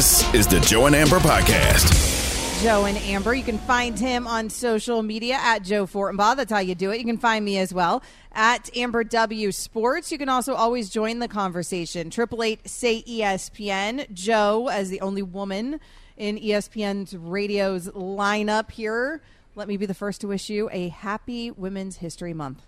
This 0.00 0.32
is 0.32 0.46
the 0.46 0.58
Joe 0.60 0.86
and 0.86 0.96
Amber 0.96 1.18
Podcast. 1.18 2.62
Joe 2.62 2.86
and 2.86 2.96
Amber. 2.96 3.34
You 3.34 3.42
can 3.42 3.58
find 3.58 3.98
him 3.98 4.26
on 4.26 4.48
social 4.48 5.02
media 5.02 5.34
at 5.38 5.58
Joe 5.58 5.84
Fortenbaugh. 5.84 6.36
That's 6.36 6.50
how 6.50 6.60
you 6.60 6.74
do 6.74 6.90
it. 6.90 7.00
You 7.00 7.04
can 7.04 7.18
find 7.18 7.44
me 7.44 7.58
as 7.58 7.74
well 7.74 8.02
at 8.32 8.74
Amber 8.74 9.04
W 9.04 9.52
Sports. 9.52 10.10
You 10.10 10.16
can 10.16 10.30
also 10.30 10.54
always 10.54 10.88
join 10.88 11.18
the 11.18 11.28
conversation. 11.28 12.08
Triple 12.08 12.42
eight 12.42 12.66
say 12.66 13.02
ESPN. 13.02 14.10
Joe, 14.10 14.68
as 14.68 14.88
the 14.88 15.02
only 15.02 15.20
woman 15.20 15.80
in 16.16 16.38
ESPN's 16.38 17.14
radio's 17.14 17.88
lineup 17.88 18.70
here, 18.70 19.20
let 19.54 19.68
me 19.68 19.76
be 19.76 19.84
the 19.84 19.92
first 19.92 20.22
to 20.22 20.28
wish 20.28 20.48
you 20.48 20.70
a 20.72 20.88
happy 20.88 21.50
Women's 21.50 21.96
History 21.96 22.32
Month. 22.32 22.62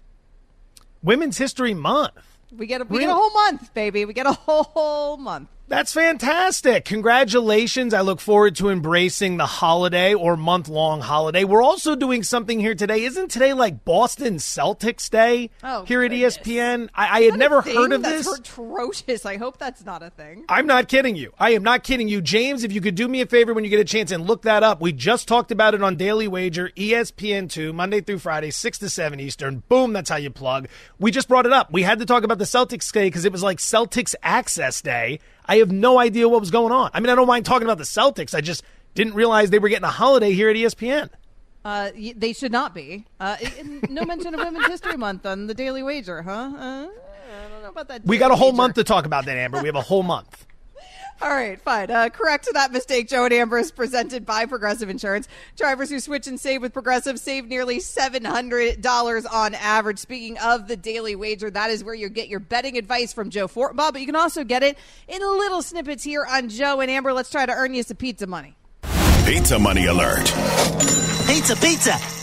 Women's 1.03 1.39
History 1.39 1.73
Month. 1.73 2.13
We 2.55 2.67
get 2.67 2.83
a, 2.83 2.85
we 2.85 2.99
get 2.99 3.09
a 3.09 3.15
whole 3.15 3.33
month, 3.33 3.73
baby. 3.73 4.05
We 4.05 4.13
get 4.13 4.27
a 4.27 4.33
whole 4.33 5.17
month. 5.17 5.49
That's 5.73 5.95
fantastic. 5.95 6.85
Congratulations. 6.85 7.95
I 7.95 8.03
look 8.03 8.21
forward 8.21 8.57
to 8.57 8.69
embracing 8.69 9.39
the 9.39 9.47
holiday 9.47 10.13
or 10.13 10.37
month 10.37 10.69
long 10.69 11.01
holiday. 11.01 11.45
We're 11.45 11.63
also 11.63 11.97
doing 11.97 12.25
something 12.25 12.61
here 12.61 12.75
today. 12.75 13.05
Isn't 13.05 13.31
today 13.31 13.55
like 13.55 13.83
Boston 13.83 14.35
Celtics 14.35 15.09
Day 15.09 15.49
oh, 15.65 15.87
here 15.87 16.07
goodness. 16.07 16.37
at 16.37 16.45
ESPN? 16.45 16.91
I, 16.95 17.21
I 17.21 17.23
had 17.23 17.39
never 17.39 17.63
heard 17.63 17.95
of 17.95 18.03
that's 18.03 18.27
this. 18.27 18.41
atrocious. 18.41 19.25
I 19.25 19.39
hope 19.39 19.57
that's 19.57 19.83
not 19.83 20.03
a 20.03 20.11
thing. 20.11 20.45
I'm 20.47 20.67
not 20.67 20.89
kidding 20.89 21.17
you. 21.17 21.33
I 21.39 21.53
am 21.53 21.63
not 21.63 21.85
kidding 21.85 22.07
you. 22.07 22.21
James, 22.21 22.65
if 22.65 22.73
you 22.75 22.83
could 22.83 22.95
do 22.95 23.09
me 23.09 23.23
a 23.23 23.27
favor 23.27 23.55
when 23.55 23.65
you 23.65 23.71
get 23.71 23.81
a 23.81 23.85
chance 23.85 24.11
and 24.11 24.27
look 24.27 24.43
that 24.43 24.63
up. 24.63 24.83
We 24.83 24.93
just 24.93 25.27
talked 25.27 25.53
about 25.53 25.73
it 25.73 25.83
on 25.83 25.97
Daily 25.97 26.29
Wager, 26.29 26.69
ESPN2, 26.77 27.73
Monday 27.73 28.03
through 28.03 28.19
Friday, 28.19 28.51
6 28.51 28.79
to 28.81 28.91
7 28.91 29.19
Eastern. 29.21 29.63
Boom, 29.71 29.95
that's 29.95 30.11
how 30.11 30.17
you 30.17 30.29
plug. 30.29 30.69
We 30.99 31.11
just 31.11 31.29
brought 31.29 31.47
it 31.47 31.53
up. 31.55 31.73
We 31.73 31.83
had 31.83 31.99
to 32.01 32.05
talk 32.05 32.25
about 32.25 32.37
the 32.37 32.45
Celtics 32.45 32.93
Day 32.93 33.07
because 33.07 33.25
it 33.25 33.33
was 33.33 33.43
like 33.43 33.57
Celtics 33.57 34.15
Access 34.23 34.83
Day. 34.83 35.19
I 35.47 35.57
have 35.57 35.71
no 35.71 35.99
idea 35.99 36.29
what 36.29 36.41
was 36.41 36.51
going 36.51 36.73
on. 36.73 36.91
I 36.95 37.01
mean, 37.01 37.11
I 37.11 37.15
don't 37.15 37.27
mind 37.27 37.45
talking 37.45 37.67
about 37.67 37.79
the 37.79 37.85
Celtics. 37.85 38.35
I 38.35 38.41
just 38.41 38.63
didn't 38.95 39.15
realize 39.15 39.51
they 39.51 39.59
were 39.59 39.69
getting 39.69 39.85
a 39.85 39.91
holiday 39.91 40.33
here 40.33 40.49
at 40.49 40.57
ESPN. 40.57 41.11
Uh, 41.65 41.91
they 42.17 42.33
should 42.33 42.53
not 42.53 42.75
be. 42.75 43.05
Uh, 43.21 43.37
no 43.89 44.05
mention 44.05 44.35
of 44.35 44.41
Women's 44.41 44.67
History 44.67 44.97
Month 44.97 45.27
on 45.27 45.47
the 45.47 45.55
Daily 45.55 45.83
Wager, 45.83 46.23
huh? 46.23 46.31
Uh, 46.31 46.87
I 46.89 47.49
don't 47.49 47.63
know 47.63 47.69
about 47.69 47.89
that. 47.89 48.05
We 48.05 48.19
got 48.19 48.31
a 48.31 48.37
whole 48.37 48.49
wager. 48.49 48.57
month 48.57 48.75
to 48.77 48.85
talk 48.85 49.07
about 49.07 49.25
that, 49.27 49.37
Amber. 49.37 49.61
We 49.61 49.69
have 49.69 49.77
a 49.77 49.81
whole 49.81 50.03
month. 50.03 50.47
All 51.23 51.31
right, 51.31 51.61
fine. 51.61 51.89
Uh, 51.89 52.09
correct 52.09 52.49
that 52.53 52.73
mistake. 52.73 53.07
Joe 53.09 53.25
and 53.25 53.33
Amber 53.33 53.59
is 53.59 53.71
presented 53.71 54.27
by 54.27 54.45
Progressive 54.45 54.91
Insurance. 54.91 55.29
Drivers 55.57 55.89
who 55.89 56.01
switch 56.01 56.27
and 56.27 56.39
save 56.39 56.63
with 56.63 56.73
Progressive 56.73 57.17
save 57.21 57.47
nearly 57.47 57.79
$700 57.79 59.33
on 59.33 59.55
average. 59.55 60.01
Speaking 60.01 60.37
of 60.39 60.67
the 60.67 60.77
daily 60.77 61.15
wager, 61.15 61.49
that 61.49 61.71
is 61.71 61.85
where 61.85 61.95
you 61.95 62.09
get 62.09 62.27
your 62.27 62.41
betting 62.41 62.77
advice 62.77 63.13
from 63.13 63.31
Joe 63.31 63.47
Fortenbaugh, 63.47 63.93
but 63.93 64.01
you 64.01 64.07
can 64.07 64.17
also 64.17 64.43
get 64.43 64.65
it 64.65 64.77
in 65.07 65.21
little 65.21 65.63
snippets 65.63 66.03
here 66.03 66.27
on 66.29 66.49
Joe 66.49 66.81
and 66.81 66.91
Amber. 66.91 67.13
Let's 67.13 67.31
try 67.31 67.47
to 67.47 67.53
earn 67.53 67.73
you 67.73 67.85
some 67.85 67.99
pizza 67.99 68.27
money. 68.27 68.57
Pizza 69.25 69.61
money 69.61 69.87
alert. 69.87 70.25
Pizza, 71.29 71.55
pizza. 71.55 72.22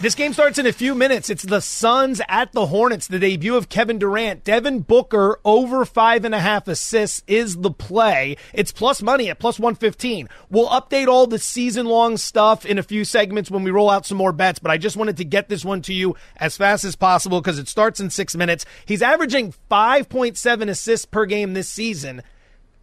This 0.00 0.14
game 0.14 0.32
starts 0.32 0.58
in 0.58 0.64
a 0.64 0.72
few 0.72 0.94
minutes. 0.94 1.28
It's 1.28 1.42
the 1.42 1.60
Suns 1.60 2.22
at 2.26 2.52
the 2.52 2.64
Hornets, 2.64 3.06
the 3.06 3.18
debut 3.18 3.54
of 3.54 3.68
Kevin 3.68 3.98
Durant. 3.98 4.44
Devin 4.44 4.80
Booker 4.80 5.38
over 5.44 5.84
five 5.84 6.24
and 6.24 6.34
a 6.34 6.40
half 6.40 6.68
assists 6.68 7.22
is 7.26 7.58
the 7.58 7.70
play. 7.70 8.38
It's 8.54 8.72
plus 8.72 9.02
money 9.02 9.28
at 9.28 9.38
plus 9.38 9.58
115. 9.58 10.30
We'll 10.48 10.70
update 10.70 11.06
all 11.06 11.26
the 11.26 11.38
season 11.38 11.84
long 11.84 12.16
stuff 12.16 12.64
in 12.64 12.78
a 12.78 12.82
few 12.82 13.04
segments 13.04 13.50
when 13.50 13.62
we 13.62 13.70
roll 13.70 13.90
out 13.90 14.06
some 14.06 14.16
more 14.16 14.32
bets, 14.32 14.58
but 14.58 14.70
I 14.70 14.78
just 14.78 14.96
wanted 14.96 15.18
to 15.18 15.24
get 15.26 15.50
this 15.50 15.66
one 15.66 15.82
to 15.82 15.92
you 15.92 16.16
as 16.38 16.56
fast 16.56 16.84
as 16.84 16.96
possible 16.96 17.42
because 17.42 17.58
it 17.58 17.68
starts 17.68 18.00
in 18.00 18.08
six 18.08 18.34
minutes. 18.34 18.64
He's 18.86 19.02
averaging 19.02 19.52
5.7 19.70 20.70
assists 20.70 21.04
per 21.04 21.26
game 21.26 21.52
this 21.52 21.68
season 21.68 22.22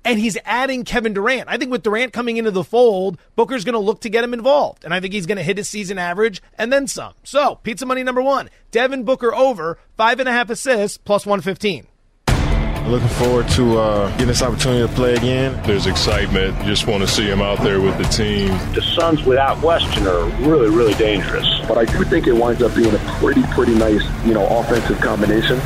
and 0.07 0.19
he's 0.19 0.37
adding 0.45 0.85
Kevin 0.85 1.13
Durant. 1.13 1.49
I 1.49 1.57
think 1.57 1.69
with 1.69 1.83
Durant 1.83 2.13
coming 2.13 2.37
into 2.37 2.51
the 2.51 2.63
fold, 2.63 3.19
Booker's 3.35 3.65
going 3.65 3.73
to 3.73 3.79
look 3.79 4.01
to 4.01 4.09
get 4.09 4.23
him 4.23 4.33
involved, 4.33 4.85
and 4.85 4.93
I 4.93 4.99
think 4.99 5.13
he's 5.13 5.25
going 5.25 5.37
to 5.37 5.43
hit 5.43 5.57
his 5.57 5.67
season 5.67 5.97
average 5.97 6.41
and 6.57 6.71
then 6.71 6.87
some. 6.87 7.13
So, 7.23 7.55
pizza 7.55 7.85
money 7.85 8.03
number 8.03 8.21
one: 8.21 8.49
Devin 8.71 9.03
Booker 9.03 9.35
over 9.35 9.77
five 9.97 10.19
and 10.19 10.29
a 10.29 10.31
half 10.31 10.49
assists 10.49 10.97
plus 10.97 11.25
one 11.25 11.41
fifteen. 11.41 11.87
Looking 12.87 13.09
forward 13.09 13.49
to 13.49 13.79
uh, 13.79 14.11
getting 14.11 14.27
this 14.27 14.41
opportunity 14.41 14.87
to 14.87 14.93
play 14.93 15.13
again. 15.15 15.61
There's 15.65 15.87
excitement. 15.87 16.57
Just 16.63 16.87
want 16.87 17.03
to 17.03 17.07
see 17.07 17.25
him 17.25 17.41
out 17.41 17.59
there 17.59 17.81
with 17.81 17.97
the 17.97 18.05
team. 18.05 18.47
The 18.73 18.81
Suns, 18.81 19.23
without 19.23 19.57
question, 19.57 20.07
are 20.07 20.23
really, 20.47 20.69
really 20.69 20.93
dangerous. 20.93 21.45
But 21.67 21.77
I 21.77 21.83
do 21.83 22.05
think 22.05 22.27
it 22.27 22.31
winds 22.31 22.61
up 22.61 22.73
being 22.73 22.95
a 22.95 22.99
pretty, 23.19 23.43
pretty 23.47 23.75
nice, 23.75 24.03
you 24.25 24.33
know, 24.33 24.47
offensive 24.47 25.01
combination. 25.01 25.59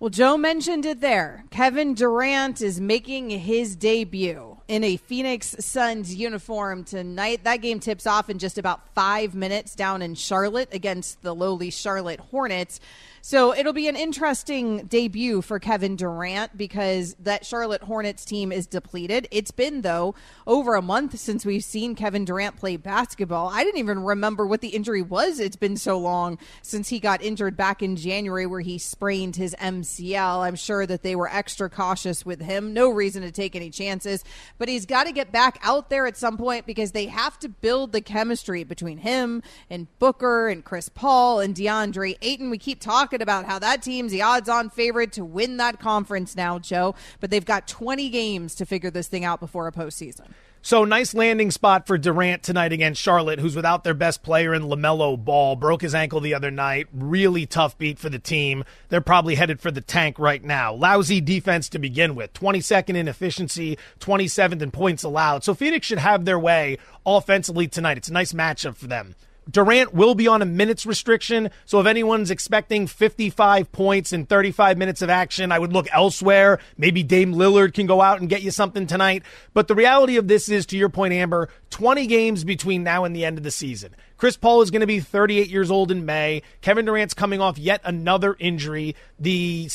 Well, 0.00 0.08
Joe 0.08 0.38
mentioned 0.38 0.86
it 0.86 1.02
there. 1.02 1.44
Kevin 1.50 1.92
Durant 1.92 2.62
is 2.62 2.80
making 2.80 3.28
his 3.28 3.76
debut 3.76 4.49
in 4.70 4.84
a 4.84 4.96
Phoenix 4.96 5.56
Suns 5.58 6.14
uniform 6.14 6.84
tonight. 6.84 7.42
That 7.42 7.56
game 7.56 7.80
tips 7.80 8.06
off 8.06 8.30
in 8.30 8.38
just 8.38 8.56
about 8.56 8.94
five 8.94 9.34
minutes 9.34 9.74
down 9.74 10.00
in 10.00 10.14
Charlotte 10.14 10.68
against 10.72 11.22
the 11.22 11.34
lowly 11.34 11.70
Charlotte 11.70 12.20
Hornets. 12.20 12.78
So 13.22 13.54
it'll 13.54 13.74
be 13.74 13.88
an 13.88 13.96
interesting 13.96 14.86
debut 14.86 15.42
for 15.42 15.58
Kevin 15.58 15.94
Durant 15.96 16.56
because 16.56 17.14
that 17.20 17.44
Charlotte 17.44 17.82
Hornets 17.82 18.24
team 18.24 18.50
is 18.50 18.66
depleted. 18.66 19.28
It's 19.30 19.50
been, 19.50 19.82
though, 19.82 20.14
over 20.46 20.74
a 20.74 20.80
month 20.80 21.18
since 21.18 21.44
we've 21.44 21.64
seen 21.64 21.94
Kevin 21.94 22.24
Durant 22.24 22.56
play 22.56 22.78
basketball. 22.78 23.48
I 23.48 23.62
didn't 23.62 23.78
even 23.78 24.04
remember 24.04 24.46
what 24.46 24.62
the 24.62 24.68
injury 24.68 25.02
was. 25.02 25.38
It's 25.38 25.56
been 25.56 25.76
so 25.76 25.98
long 25.98 26.38
since 26.62 26.88
he 26.88 26.98
got 26.98 27.22
injured 27.22 27.58
back 27.58 27.82
in 27.82 27.96
January 27.96 28.46
where 28.46 28.60
he 28.60 28.78
sprained 28.78 29.36
his 29.36 29.54
MCL. 29.60 30.38
I'm 30.38 30.56
sure 30.56 30.86
that 30.86 31.02
they 31.02 31.14
were 31.14 31.28
extra 31.28 31.68
cautious 31.68 32.24
with 32.24 32.40
him. 32.40 32.72
No 32.72 32.88
reason 32.88 33.22
to 33.22 33.30
take 33.30 33.54
any 33.54 33.68
chances, 33.68 34.24
but 34.60 34.68
he's 34.68 34.84
got 34.84 35.06
to 35.06 35.12
get 35.12 35.32
back 35.32 35.58
out 35.62 35.88
there 35.88 36.06
at 36.06 36.18
some 36.18 36.36
point 36.36 36.66
because 36.66 36.92
they 36.92 37.06
have 37.06 37.38
to 37.38 37.48
build 37.48 37.92
the 37.92 38.00
chemistry 38.02 38.62
between 38.62 38.98
him 38.98 39.42
and 39.70 39.86
Booker 39.98 40.48
and 40.48 40.62
Chris 40.62 40.90
Paul 40.90 41.40
and 41.40 41.54
DeAndre 41.54 42.18
Ayton. 42.20 42.50
We 42.50 42.58
keep 42.58 42.78
talking 42.78 43.22
about 43.22 43.46
how 43.46 43.58
that 43.58 43.80
team's 43.80 44.12
the 44.12 44.20
odds 44.20 44.50
on 44.50 44.68
favorite 44.68 45.12
to 45.12 45.24
win 45.24 45.56
that 45.56 45.80
conference 45.80 46.36
now, 46.36 46.58
Joe, 46.58 46.94
but 47.20 47.30
they've 47.30 47.42
got 47.42 47.66
20 47.66 48.10
games 48.10 48.54
to 48.56 48.66
figure 48.66 48.90
this 48.90 49.08
thing 49.08 49.24
out 49.24 49.40
before 49.40 49.66
a 49.66 49.72
postseason. 49.72 50.28
So 50.62 50.84
nice 50.84 51.14
landing 51.14 51.50
spot 51.50 51.86
for 51.86 51.96
Durant 51.96 52.42
tonight 52.42 52.70
against 52.70 53.00
Charlotte, 53.00 53.40
who's 53.40 53.56
without 53.56 53.82
their 53.82 53.94
best 53.94 54.22
player 54.22 54.52
in 54.52 54.64
LaMelo 54.64 55.16
Ball. 55.16 55.56
Broke 55.56 55.80
his 55.80 55.94
ankle 55.94 56.20
the 56.20 56.34
other 56.34 56.50
night. 56.50 56.86
Really 56.92 57.46
tough 57.46 57.78
beat 57.78 57.98
for 57.98 58.10
the 58.10 58.18
team. 58.18 58.64
They're 58.90 59.00
probably 59.00 59.36
headed 59.36 59.58
for 59.58 59.70
the 59.70 59.80
tank 59.80 60.18
right 60.18 60.44
now. 60.44 60.74
Lousy 60.74 61.22
defense 61.22 61.70
to 61.70 61.78
begin 61.78 62.14
with. 62.14 62.34
22nd 62.34 62.94
in 62.94 63.08
efficiency, 63.08 63.78
27th 64.00 64.60
in 64.60 64.70
points 64.70 65.02
allowed. 65.02 65.44
So 65.44 65.54
Phoenix 65.54 65.86
should 65.86 65.98
have 65.98 66.26
their 66.26 66.38
way 66.38 66.76
offensively 67.06 67.66
tonight. 67.66 67.96
It's 67.96 68.10
a 68.10 68.12
nice 68.12 68.34
matchup 68.34 68.76
for 68.76 68.86
them. 68.86 69.14
Durant 69.48 69.94
will 69.94 70.14
be 70.14 70.28
on 70.28 70.42
a 70.42 70.46
minutes 70.46 70.86
restriction, 70.86 71.50
so 71.64 71.80
if 71.80 71.86
anyone's 71.86 72.30
expecting 72.30 72.86
55 72.86 73.70
points 73.72 74.12
in 74.12 74.26
35 74.26 74.78
minutes 74.78 75.02
of 75.02 75.10
action, 75.10 75.52
I 75.52 75.58
would 75.58 75.72
look 75.72 75.88
elsewhere. 75.92 76.58
Maybe 76.76 77.02
Dame 77.02 77.34
Lillard 77.34 77.74
can 77.74 77.86
go 77.86 78.00
out 78.00 78.20
and 78.20 78.28
get 78.28 78.42
you 78.42 78.50
something 78.50 78.86
tonight. 78.86 79.22
But 79.54 79.68
the 79.68 79.74
reality 79.74 80.16
of 80.16 80.28
this 80.28 80.48
is, 80.48 80.66
to 80.66 80.76
your 80.76 80.88
point, 80.88 81.14
Amber, 81.14 81.48
20 81.70 82.06
games 82.06 82.44
between 82.44 82.82
now 82.82 83.04
and 83.04 83.14
the 83.14 83.24
end 83.24 83.38
of 83.38 83.44
the 83.44 83.50
season. 83.50 83.94
Chris 84.16 84.36
Paul 84.36 84.60
is 84.62 84.70
going 84.70 84.80
to 84.80 84.86
be 84.86 85.00
38 85.00 85.48
years 85.48 85.70
old 85.70 85.90
in 85.90 86.04
May. 86.04 86.42
Kevin 86.60 86.84
Durant's 86.84 87.14
coming 87.14 87.40
off 87.40 87.58
yet 87.58 87.80
another 87.84 88.36
injury. 88.38 88.94
The 89.18 89.68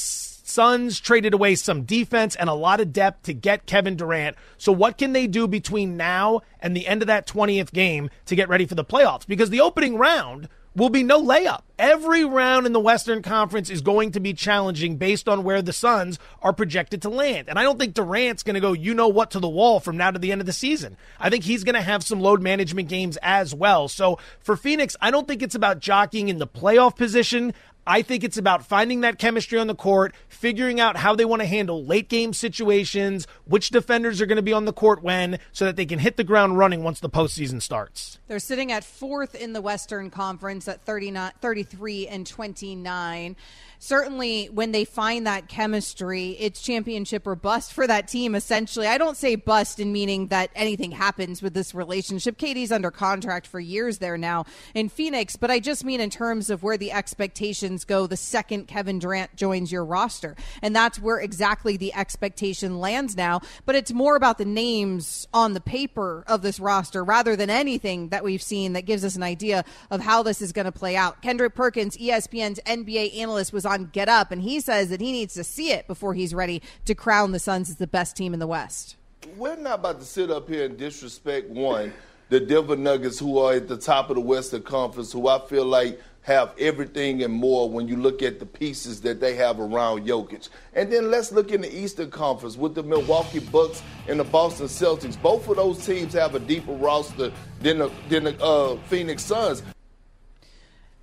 Suns 0.47 0.99
traded 0.99 1.33
away 1.33 1.55
some 1.55 1.85
defense 1.85 2.35
and 2.35 2.49
a 2.49 2.53
lot 2.53 2.79
of 2.79 2.93
depth 2.93 3.23
to 3.23 3.33
get 3.33 3.65
Kevin 3.65 3.95
Durant. 3.95 4.35
So, 4.59 4.71
what 4.71 4.95
can 4.95 5.11
they 5.11 5.25
do 5.25 5.47
between 5.47 5.97
now 5.97 6.41
and 6.59 6.77
the 6.77 6.85
end 6.85 7.01
of 7.01 7.07
that 7.07 7.25
20th 7.25 7.71
game 7.71 8.11
to 8.27 8.35
get 8.35 8.47
ready 8.47 8.67
for 8.67 8.75
the 8.75 8.85
playoffs? 8.85 9.25
Because 9.25 9.49
the 9.49 9.61
opening 9.61 9.97
round 9.97 10.47
will 10.75 10.89
be 10.89 11.03
no 11.03 11.21
layup. 11.21 11.61
Every 11.79 12.23
round 12.25 12.65
in 12.65 12.73
the 12.73 12.79
Western 12.79 13.21
Conference 13.21 13.69
is 13.69 13.81
going 13.81 14.11
to 14.11 14.19
be 14.19 14.33
challenging 14.33 14.97
based 14.97 15.27
on 15.27 15.43
where 15.43 15.61
the 15.61 15.73
Suns 15.73 16.19
are 16.41 16.53
projected 16.53 17.01
to 17.01 17.09
land. 17.09 17.49
And 17.49 17.57
I 17.57 17.63
don't 17.63 17.79
think 17.79 17.93
Durant's 17.93 18.43
going 18.43 18.55
to 18.55 18.59
go, 18.59 18.73
you 18.73 18.93
know 18.93 19.07
what, 19.07 19.31
to 19.31 19.39
the 19.39 19.49
wall 19.49 19.79
from 19.79 19.97
now 19.97 20.11
to 20.11 20.19
the 20.19 20.31
end 20.31 20.41
of 20.41 20.47
the 20.47 20.53
season. 20.53 20.97
I 21.19 21.29
think 21.29 21.43
he's 21.43 21.63
going 21.63 21.75
to 21.75 21.81
have 21.81 22.03
some 22.03 22.19
load 22.19 22.41
management 22.41 22.89
games 22.89 23.17
as 23.21 23.53
well. 23.55 23.87
So 23.87 24.19
for 24.39 24.55
Phoenix, 24.55 24.95
I 25.01 25.11
don't 25.11 25.27
think 25.27 25.41
it's 25.41 25.55
about 25.55 25.79
jockeying 25.79 26.29
in 26.29 26.37
the 26.37 26.47
playoff 26.47 26.95
position. 26.95 27.53
I 27.87 28.01
think 28.01 28.23
it's 28.23 28.37
about 28.37 28.65
finding 28.65 29.01
that 29.01 29.19
chemistry 29.19 29.59
on 29.59 29.67
the 29.67 29.75
court, 29.75 30.15
figuring 30.27 30.79
out 30.79 30.97
how 30.97 31.15
they 31.15 31.25
want 31.25 31.41
to 31.41 31.45
handle 31.45 31.85
late 31.85 32.09
game 32.09 32.33
situations, 32.33 33.27
which 33.45 33.69
defenders 33.69 34.21
are 34.21 34.25
going 34.25 34.37
to 34.37 34.41
be 34.41 34.53
on 34.53 34.65
the 34.65 34.73
court 34.73 35.03
when, 35.03 35.39
so 35.51 35.65
that 35.65 35.75
they 35.75 35.85
can 35.85 35.99
hit 35.99 36.17
the 36.17 36.23
ground 36.23 36.57
running 36.57 36.83
once 36.83 36.99
the 36.99 37.09
postseason 37.09 37.61
starts. 37.61 38.19
They're 38.27 38.39
sitting 38.39 38.71
at 38.71 38.83
fourth 38.83 39.35
in 39.35 39.53
the 39.53 39.61
Western 39.61 40.09
Conference 40.09 40.67
at 40.67 40.81
39, 40.81 41.33
33 41.39 42.07
and 42.07 42.25
29. 42.25 43.35
Certainly 43.79 44.47
when 44.47 44.71
they 44.71 44.85
find 44.85 45.27
that 45.27 45.47
chemistry, 45.47 46.31
it's 46.39 46.61
championship 46.61 47.27
or 47.27 47.35
bust 47.35 47.73
for 47.73 47.85
that 47.87 48.07
team, 48.07 48.35
essentially. 48.35 48.87
I 48.87 48.97
don't 48.97 49.17
say 49.17 49.35
bust 49.35 49.79
in 49.79 49.91
meaning 49.91 50.27
that 50.27 50.49
anything 50.55 50.91
happens 50.91 51.41
with 51.41 51.53
this 51.53 51.75
relationship. 51.75 52.37
KD's 52.37 52.71
under 52.71 52.91
contract 52.91 53.47
for 53.47 53.59
years 53.59 53.99
there 53.99 54.17
now 54.17 54.45
in 54.73 54.89
Phoenix, 54.89 55.35
but 55.35 55.51
I 55.51 55.59
just 55.59 55.83
mean 55.83 56.01
in 56.01 56.09
terms 56.09 56.49
of 56.49 56.63
where 56.63 56.77
the 56.77 56.91
expectations 56.91 57.85
go 57.85 58.07
the 58.07 58.17
second 58.17 58.67
Kevin 58.67 58.99
Durant 58.99 59.35
joins 59.35 59.71
your 59.71 59.85
roster. 59.85 60.35
And 60.61 60.75
that's 60.75 60.99
where 60.99 61.19
exactly 61.19 61.77
the 61.77 61.93
expectation 61.93 62.79
lands 62.79 63.15
now. 63.15 63.41
But 63.65 63.75
it's 63.75 63.91
more 63.91 64.15
about 64.15 64.37
the 64.37 64.45
names 64.45 65.27
on 65.33 65.53
the 65.53 65.61
paper 65.61 66.23
of 66.27 66.41
this 66.41 66.59
roster 66.59 67.03
rather 67.03 67.35
than 67.35 67.49
anything 67.49 68.09
that 68.09 68.23
we've 68.23 68.41
seen 68.41 68.73
that 68.73 68.85
gives 68.85 69.03
us 69.03 69.15
an 69.15 69.23
idea 69.23 69.65
of 69.91 70.01
how 70.01 70.23
this 70.23 70.41
is 70.41 70.51
going 70.51 70.65
to 70.65 70.71
play 70.71 70.95
out. 70.95 71.21
Kendrick 71.21 71.55
Perkins, 71.55 71.97
ESPN's 71.97 72.59
NBA 72.65 73.17
analyst, 73.17 73.53
was 73.53 73.64
on 73.65 73.89
Get 73.91 74.09
Up, 74.09 74.31
and 74.31 74.41
he 74.41 74.59
says 74.59 74.89
that 74.89 75.01
he 75.01 75.11
needs 75.11 75.33
to 75.35 75.43
see 75.43 75.71
it 75.71 75.87
before 75.87 76.13
he's 76.13 76.33
ready 76.33 76.61
to 76.85 76.95
crown 76.95 77.31
the 77.31 77.39
Suns 77.39 77.69
as 77.69 77.77
the 77.77 77.87
best 77.87 78.15
team 78.15 78.33
in 78.33 78.39
the 78.39 78.47
West. 78.47 78.95
We're 79.37 79.55
not 79.55 79.79
about 79.79 79.99
to 79.99 80.05
sit 80.05 80.29
up 80.29 80.47
here 80.47 80.65
and 80.65 80.77
disrespect 80.77 81.49
one, 81.49 81.93
the 82.29 82.39
Denver 82.39 82.75
Nuggets, 82.75 83.19
who 83.19 83.39
are 83.39 83.53
at 83.53 83.67
the 83.67 83.77
top 83.77 84.09
of 84.09 84.15
the 84.15 84.21
Western 84.21 84.61
Conference, 84.61 85.11
who 85.11 85.27
I 85.27 85.39
feel 85.47 85.65
like 85.65 85.99
have 86.25 86.53
everything 86.57 87.21
and 87.21 87.31
more 87.31 87.69
when 87.69 87.87
you 87.87 87.95
look 87.95 88.23
at 88.23 88.39
the 88.39 88.45
pieces 88.47 88.99
that 89.01 89.19
they 89.19 89.35
have 89.35 89.59
around 89.59 90.07
Jokic. 90.07 90.49
And 90.73 90.91
then 90.91 91.11
let's 91.11 91.31
look 91.31 91.51
in 91.51 91.61
the 91.61 91.71
Eastern 91.71 92.09
Conference 92.09 92.57
with 92.57 92.73
the 92.73 92.81
Milwaukee 92.81 93.39
Bucks 93.39 93.83
and 94.07 94.19
the 94.19 94.23
Boston 94.23 94.65
Celtics. 94.65 95.21
Both 95.21 95.47
of 95.47 95.57
those 95.57 95.85
teams 95.85 96.13
have 96.13 96.33
a 96.33 96.39
deeper 96.39 96.73
roster 96.73 97.31
than 97.61 97.77
the, 97.77 97.91
than 98.09 98.23
the 98.23 98.43
uh, 98.43 98.75
Phoenix 98.87 99.23
Suns. 99.23 99.61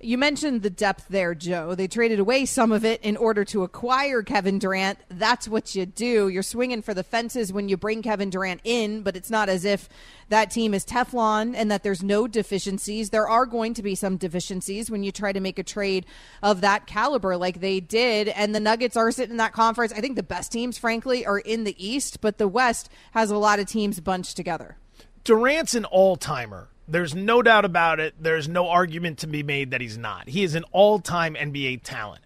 You 0.03 0.17
mentioned 0.17 0.63
the 0.63 0.69
depth 0.69 1.07
there, 1.07 1.33
Joe. 1.33 1.75
They 1.75 1.87
traded 1.87 2.19
away 2.19 2.45
some 2.45 2.73
of 2.73 2.83
it 2.83 3.01
in 3.03 3.15
order 3.15 3.45
to 3.45 3.63
acquire 3.63 4.21
Kevin 4.21 4.59
Durant. 4.59 4.99
That's 5.07 5.47
what 5.47 5.75
you 5.75 5.85
do. 5.85 6.27
You're 6.27 6.43
swinging 6.43 6.81
for 6.81 6.93
the 6.93 7.03
fences 7.03 7.53
when 7.53 7.69
you 7.69 7.77
bring 7.77 8.01
Kevin 8.01 8.29
Durant 8.29 8.59
in, 8.65 9.01
but 9.01 9.15
it's 9.15 9.29
not 9.29 9.47
as 9.47 9.63
if 9.63 9.87
that 10.27 10.51
team 10.51 10.73
is 10.73 10.83
Teflon 10.83 11.53
and 11.55 11.71
that 11.71 11.83
there's 11.83 12.03
no 12.03 12.27
deficiencies. 12.27 13.11
There 13.11 13.29
are 13.29 13.45
going 13.45 13.73
to 13.75 13.81
be 13.81 13.95
some 13.95 14.17
deficiencies 14.17 14.91
when 14.91 15.03
you 15.03 15.13
try 15.13 15.31
to 15.31 15.39
make 15.39 15.57
a 15.57 15.63
trade 15.63 16.05
of 16.41 16.59
that 16.59 16.85
caliber 16.85 17.37
like 17.37 17.61
they 17.61 17.79
did. 17.79 18.27
And 18.27 18.53
the 18.53 18.59
Nuggets 18.59 18.97
are 18.97 19.09
sitting 19.09 19.31
in 19.31 19.37
that 19.37 19.53
conference. 19.53 19.93
I 19.93 20.01
think 20.01 20.17
the 20.17 20.23
best 20.23 20.51
teams, 20.51 20.77
frankly, 20.77 21.25
are 21.25 21.39
in 21.39 21.63
the 21.63 21.81
East, 21.83 22.19
but 22.19 22.39
the 22.39 22.47
West 22.49 22.89
has 23.11 23.31
a 23.31 23.37
lot 23.37 23.59
of 23.59 23.67
teams 23.67 24.01
bunched 24.01 24.35
together. 24.35 24.75
Durant's 25.23 25.75
an 25.75 25.85
all 25.85 26.17
timer. 26.17 26.67
There's 26.87 27.15
no 27.15 27.41
doubt 27.41 27.65
about 27.65 27.99
it. 27.99 28.15
There's 28.19 28.47
no 28.47 28.67
argument 28.67 29.19
to 29.19 29.27
be 29.27 29.43
made 29.43 29.71
that 29.71 29.81
he's 29.81 29.97
not. 29.97 30.29
He 30.29 30.43
is 30.43 30.55
an 30.55 30.63
all 30.71 30.99
time 30.99 31.35
NBA 31.35 31.81
talent. 31.83 32.23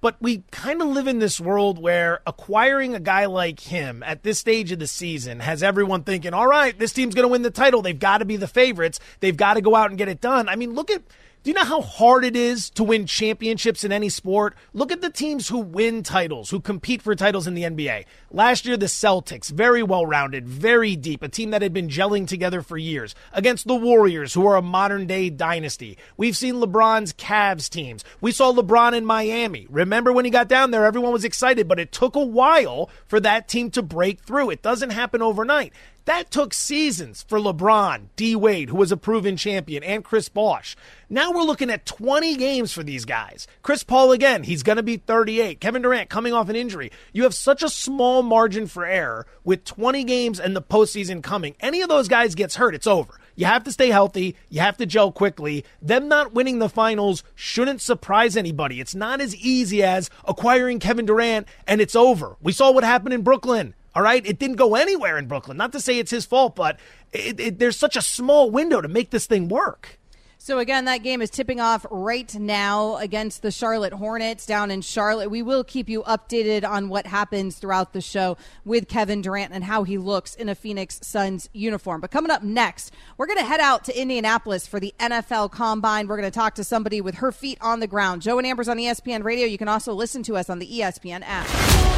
But 0.00 0.16
we 0.20 0.42
kind 0.50 0.82
of 0.82 0.88
live 0.88 1.06
in 1.06 1.20
this 1.20 1.40
world 1.40 1.80
where 1.80 2.20
acquiring 2.26 2.96
a 2.96 3.00
guy 3.00 3.26
like 3.26 3.60
him 3.60 4.02
at 4.02 4.24
this 4.24 4.40
stage 4.40 4.72
of 4.72 4.80
the 4.80 4.88
season 4.88 5.38
has 5.38 5.62
everyone 5.62 6.02
thinking, 6.02 6.34
all 6.34 6.48
right, 6.48 6.76
this 6.76 6.92
team's 6.92 7.14
going 7.14 7.22
to 7.22 7.28
win 7.28 7.42
the 7.42 7.52
title. 7.52 7.82
They've 7.82 7.96
got 7.96 8.18
to 8.18 8.24
be 8.24 8.36
the 8.36 8.48
favorites. 8.48 8.98
They've 9.20 9.36
got 9.36 9.54
to 9.54 9.60
go 9.60 9.76
out 9.76 9.90
and 9.90 9.98
get 9.98 10.08
it 10.08 10.20
done. 10.20 10.48
I 10.48 10.56
mean, 10.56 10.74
look 10.74 10.90
at 10.90 11.02
do 11.42 11.50
you 11.50 11.54
know 11.54 11.64
how 11.64 11.80
hard 11.80 12.24
it 12.24 12.36
is 12.36 12.70
to 12.70 12.84
win 12.84 13.04
championships 13.04 13.82
in 13.82 13.90
any 13.90 14.08
sport? 14.08 14.54
Look 14.72 14.92
at 14.92 15.00
the 15.00 15.10
teams 15.10 15.48
who 15.48 15.58
win 15.58 16.04
titles, 16.04 16.50
who 16.50 16.60
compete 16.60 17.02
for 17.02 17.16
titles 17.16 17.48
in 17.48 17.54
the 17.54 17.64
NBA. 17.64 18.04
Last 18.30 18.64
year, 18.64 18.76
the 18.76 18.86
Celtics, 18.86 19.50
very 19.50 19.82
well 19.82 20.06
rounded, 20.06 20.46
very 20.46 20.94
deep, 20.94 21.20
a 21.20 21.28
team 21.28 21.50
that 21.50 21.60
had 21.60 21.72
been 21.72 21.88
gelling 21.88 22.28
together 22.28 22.62
for 22.62 22.78
years, 22.78 23.16
against 23.32 23.66
the 23.66 23.74
Warriors, 23.74 24.34
who 24.34 24.46
are 24.46 24.54
a 24.54 24.62
modern 24.62 25.08
day 25.08 25.30
dynasty. 25.30 25.98
We've 26.16 26.36
seen 26.36 26.54
LeBron's 26.54 27.12
Cavs 27.12 27.68
teams. 27.68 28.04
We 28.20 28.30
saw 28.30 28.52
LeBron 28.52 28.92
in 28.92 29.04
Miami. 29.04 29.66
Remember 29.68 30.12
when 30.12 30.24
he 30.24 30.30
got 30.30 30.46
down 30.46 30.70
there, 30.70 30.86
everyone 30.86 31.12
was 31.12 31.24
excited, 31.24 31.66
but 31.66 31.80
it 31.80 31.90
took 31.90 32.14
a 32.14 32.24
while 32.24 32.88
for 33.06 33.18
that 33.18 33.48
team 33.48 33.72
to 33.72 33.82
break 33.82 34.20
through. 34.20 34.50
It 34.50 34.62
doesn't 34.62 34.90
happen 34.90 35.20
overnight. 35.20 35.72
That 36.04 36.32
took 36.32 36.52
seasons 36.52 37.24
for 37.28 37.38
LeBron, 37.38 38.06
D 38.16 38.34
Wade, 38.34 38.70
who 38.70 38.76
was 38.76 38.90
a 38.90 38.96
proven 38.96 39.36
champion, 39.36 39.84
and 39.84 40.02
Chris 40.02 40.28
Bosh. 40.28 40.74
Now 41.08 41.30
we're 41.30 41.44
looking 41.44 41.70
at 41.70 41.86
20 41.86 42.34
games 42.34 42.72
for 42.72 42.82
these 42.82 43.04
guys. 43.04 43.46
Chris 43.62 43.84
Paul 43.84 44.10
again, 44.10 44.42
he's 44.42 44.64
going 44.64 44.78
to 44.78 44.82
be 44.82 44.96
38. 44.96 45.60
Kevin 45.60 45.82
Durant 45.82 46.10
coming 46.10 46.32
off 46.32 46.48
an 46.48 46.56
injury. 46.56 46.90
You 47.12 47.22
have 47.22 47.34
such 47.34 47.62
a 47.62 47.68
small 47.68 48.24
margin 48.24 48.66
for 48.66 48.84
error 48.84 49.28
with 49.44 49.64
20 49.64 50.02
games 50.02 50.40
and 50.40 50.56
the 50.56 50.62
postseason 50.62 51.22
coming. 51.22 51.54
Any 51.60 51.82
of 51.82 51.88
those 51.88 52.08
guys 52.08 52.34
gets 52.34 52.56
hurt, 52.56 52.74
it's 52.74 52.88
over. 52.88 53.20
You 53.36 53.46
have 53.46 53.62
to 53.64 53.72
stay 53.72 53.90
healthy. 53.90 54.34
You 54.48 54.60
have 54.60 54.78
to 54.78 54.86
gel 54.86 55.12
quickly. 55.12 55.64
Them 55.80 56.08
not 56.08 56.34
winning 56.34 56.58
the 56.58 56.68
finals 56.68 57.22
shouldn't 57.36 57.80
surprise 57.80 58.36
anybody. 58.36 58.80
It's 58.80 58.94
not 58.94 59.20
as 59.20 59.36
easy 59.36 59.84
as 59.84 60.10
acquiring 60.24 60.80
Kevin 60.80 61.06
Durant 61.06 61.46
and 61.68 61.80
it's 61.80 61.94
over. 61.94 62.36
We 62.42 62.50
saw 62.50 62.72
what 62.72 62.82
happened 62.82 63.14
in 63.14 63.22
Brooklyn. 63.22 63.74
All 63.94 64.02
right, 64.02 64.24
it 64.26 64.38
didn't 64.38 64.56
go 64.56 64.74
anywhere 64.74 65.18
in 65.18 65.26
Brooklyn. 65.26 65.56
Not 65.56 65.72
to 65.72 65.80
say 65.80 65.98
it's 65.98 66.10
his 66.10 66.24
fault, 66.24 66.56
but 66.56 66.78
it, 67.12 67.38
it, 67.38 67.58
there's 67.58 67.76
such 67.76 67.96
a 67.96 68.02
small 68.02 68.50
window 68.50 68.80
to 68.80 68.88
make 68.88 69.10
this 69.10 69.26
thing 69.26 69.48
work. 69.48 69.98
So 70.44 70.58
again, 70.58 70.86
that 70.86 71.04
game 71.04 71.22
is 71.22 71.30
tipping 71.30 71.60
off 71.60 71.86
right 71.88 72.34
now 72.34 72.96
against 72.96 73.42
the 73.42 73.52
Charlotte 73.52 73.92
Hornets 73.92 74.44
down 74.44 74.72
in 74.72 74.80
Charlotte. 74.80 75.30
We 75.30 75.40
will 75.40 75.62
keep 75.62 75.88
you 75.88 76.02
updated 76.02 76.68
on 76.68 76.88
what 76.88 77.06
happens 77.06 77.58
throughout 77.58 77.92
the 77.92 78.00
show 78.00 78.36
with 78.64 78.88
Kevin 78.88 79.22
Durant 79.22 79.52
and 79.52 79.62
how 79.62 79.84
he 79.84 79.98
looks 79.98 80.34
in 80.34 80.48
a 80.48 80.56
Phoenix 80.56 80.98
Suns 81.00 81.48
uniform. 81.52 82.00
But 82.00 82.10
coming 82.10 82.32
up 82.32 82.42
next, 82.42 82.92
we're 83.16 83.28
going 83.28 83.38
to 83.38 83.44
head 83.44 83.60
out 83.60 83.84
to 83.84 83.96
Indianapolis 83.96 84.66
for 84.66 84.80
the 84.80 84.92
NFL 84.98 85.52
Combine. 85.52 86.08
We're 86.08 86.16
going 86.16 86.28
to 86.28 86.36
talk 86.36 86.56
to 86.56 86.64
somebody 86.64 87.00
with 87.00 87.14
her 87.18 87.30
feet 87.30 87.58
on 87.60 87.78
the 87.78 87.86
ground. 87.86 88.22
Joe 88.22 88.38
and 88.38 88.46
Amber's 88.46 88.68
on 88.68 88.78
ESPN 88.78 89.22
Radio. 89.22 89.46
You 89.46 89.58
can 89.58 89.68
also 89.68 89.94
listen 89.94 90.24
to 90.24 90.36
us 90.36 90.50
on 90.50 90.58
the 90.58 90.66
ESPN 90.66 91.22
app. 91.24 91.46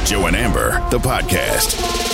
Joe 0.07 0.27
and 0.27 0.37
Amber, 0.37 0.87
the 0.91 0.99
podcast. 0.99 2.14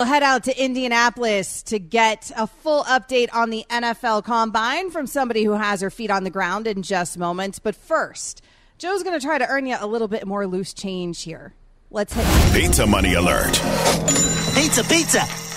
We'll 0.00 0.08
head 0.08 0.24
out 0.24 0.42
to 0.44 0.64
Indianapolis 0.64 1.62
to 1.64 1.78
get 1.78 2.32
a 2.36 2.48
full 2.48 2.82
update 2.82 3.28
on 3.32 3.50
the 3.50 3.64
NFL 3.70 4.24
Combine 4.24 4.90
from 4.90 5.06
somebody 5.06 5.44
who 5.44 5.52
has 5.52 5.82
her 5.82 5.90
feet 5.90 6.10
on 6.10 6.24
the 6.24 6.30
ground 6.30 6.66
in 6.66 6.82
just 6.82 7.16
moments. 7.16 7.60
But 7.60 7.76
first, 7.76 8.42
Joe's 8.76 9.04
going 9.04 9.16
to 9.16 9.24
try 9.24 9.38
to 9.38 9.46
earn 9.46 9.66
you 9.66 9.76
a 9.78 9.86
little 9.86 10.08
bit 10.08 10.26
more 10.26 10.48
loose 10.48 10.74
change 10.74 11.22
here. 11.22 11.54
Let's 11.92 12.12
hit 12.12 12.26
Pizza 12.52 12.88
Money 12.88 13.14
Alert. 13.14 13.52
Pizza, 14.56 14.82
pizza. 14.82 15.53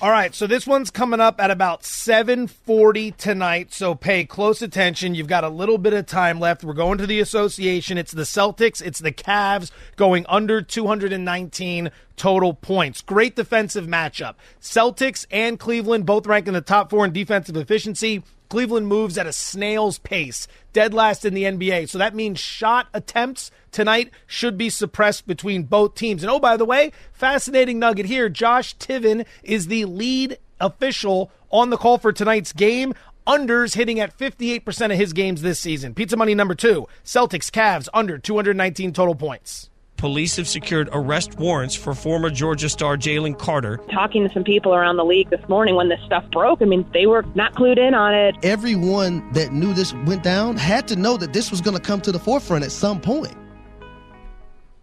All 0.00 0.12
right, 0.12 0.32
so 0.32 0.46
this 0.46 0.64
one's 0.64 0.92
coming 0.92 1.18
up 1.18 1.40
at 1.40 1.50
about 1.50 1.82
7:40 1.82 3.10
tonight, 3.16 3.74
so 3.74 3.96
pay 3.96 4.24
close 4.24 4.62
attention. 4.62 5.16
You've 5.16 5.26
got 5.26 5.42
a 5.42 5.48
little 5.48 5.76
bit 5.76 5.92
of 5.92 6.06
time 6.06 6.38
left. 6.38 6.62
We're 6.62 6.72
going 6.74 6.98
to 6.98 7.06
the 7.06 7.18
association. 7.18 7.98
It's 7.98 8.12
the 8.12 8.22
Celtics, 8.22 8.80
it's 8.80 9.00
the 9.00 9.10
Cavs 9.10 9.72
going 9.96 10.24
under 10.28 10.62
219 10.62 11.90
total 12.14 12.54
points. 12.54 13.00
Great 13.00 13.34
defensive 13.34 13.86
matchup. 13.86 14.36
Celtics 14.60 15.26
and 15.32 15.58
Cleveland 15.58 16.06
both 16.06 16.28
rank 16.28 16.46
in 16.46 16.54
the 16.54 16.60
top 16.60 16.90
4 16.90 17.06
in 17.06 17.12
defensive 17.12 17.56
efficiency. 17.56 18.22
Cleveland 18.48 18.88
moves 18.88 19.18
at 19.18 19.26
a 19.26 19.32
snail's 19.32 19.98
pace, 19.98 20.48
dead 20.72 20.94
last 20.94 21.24
in 21.24 21.34
the 21.34 21.44
NBA. 21.44 21.88
So 21.88 21.98
that 21.98 22.14
means 22.14 22.38
shot 22.38 22.88
attempts 22.94 23.50
tonight 23.70 24.10
should 24.26 24.56
be 24.56 24.70
suppressed 24.70 25.26
between 25.26 25.64
both 25.64 25.94
teams. 25.94 26.22
And 26.22 26.30
oh, 26.30 26.40
by 26.40 26.56
the 26.56 26.64
way, 26.64 26.92
fascinating 27.12 27.78
nugget 27.78 28.06
here 28.06 28.28
Josh 28.28 28.76
Tiven 28.76 29.26
is 29.42 29.66
the 29.66 29.84
lead 29.84 30.38
official 30.60 31.30
on 31.50 31.70
the 31.70 31.76
call 31.76 31.98
for 31.98 32.12
tonight's 32.12 32.52
game. 32.52 32.94
Unders 33.26 33.74
hitting 33.74 34.00
at 34.00 34.16
58% 34.16 34.92
of 34.92 34.98
his 34.98 35.12
games 35.12 35.42
this 35.42 35.58
season. 35.58 35.94
Pizza 35.94 36.16
money 36.16 36.34
number 36.34 36.54
two 36.54 36.88
Celtics 37.04 37.50
Cavs 37.50 37.88
under 37.92 38.16
219 38.16 38.92
total 38.94 39.14
points 39.14 39.68
police 39.98 40.36
have 40.36 40.48
secured 40.48 40.88
arrest 40.92 41.38
warrants 41.38 41.74
for 41.74 41.92
former 41.92 42.30
Georgia 42.30 42.68
star 42.68 42.96
Jalen 42.96 43.38
Carter. 43.38 43.78
Talking 43.92 44.26
to 44.26 44.32
some 44.32 44.44
people 44.44 44.74
around 44.74 44.96
the 44.96 45.04
league 45.04 45.28
this 45.28 45.46
morning 45.48 45.74
when 45.74 45.88
this 45.90 46.00
stuff 46.06 46.24
broke, 46.30 46.62
I 46.62 46.64
mean, 46.64 46.86
they 46.94 47.06
were 47.06 47.24
not 47.34 47.54
clued 47.54 47.78
in 47.78 47.92
on 47.92 48.14
it. 48.14 48.36
Everyone 48.42 49.30
that 49.32 49.52
knew 49.52 49.74
this 49.74 49.92
went 50.06 50.22
down 50.22 50.56
had 50.56 50.88
to 50.88 50.96
know 50.96 51.16
that 51.18 51.32
this 51.34 51.50
was 51.50 51.60
going 51.60 51.76
to 51.76 51.82
come 51.82 52.00
to 52.00 52.12
the 52.12 52.18
forefront 52.18 52.64
at 52.64 52.72
some 52.72 53.00
point. 53.00 53.36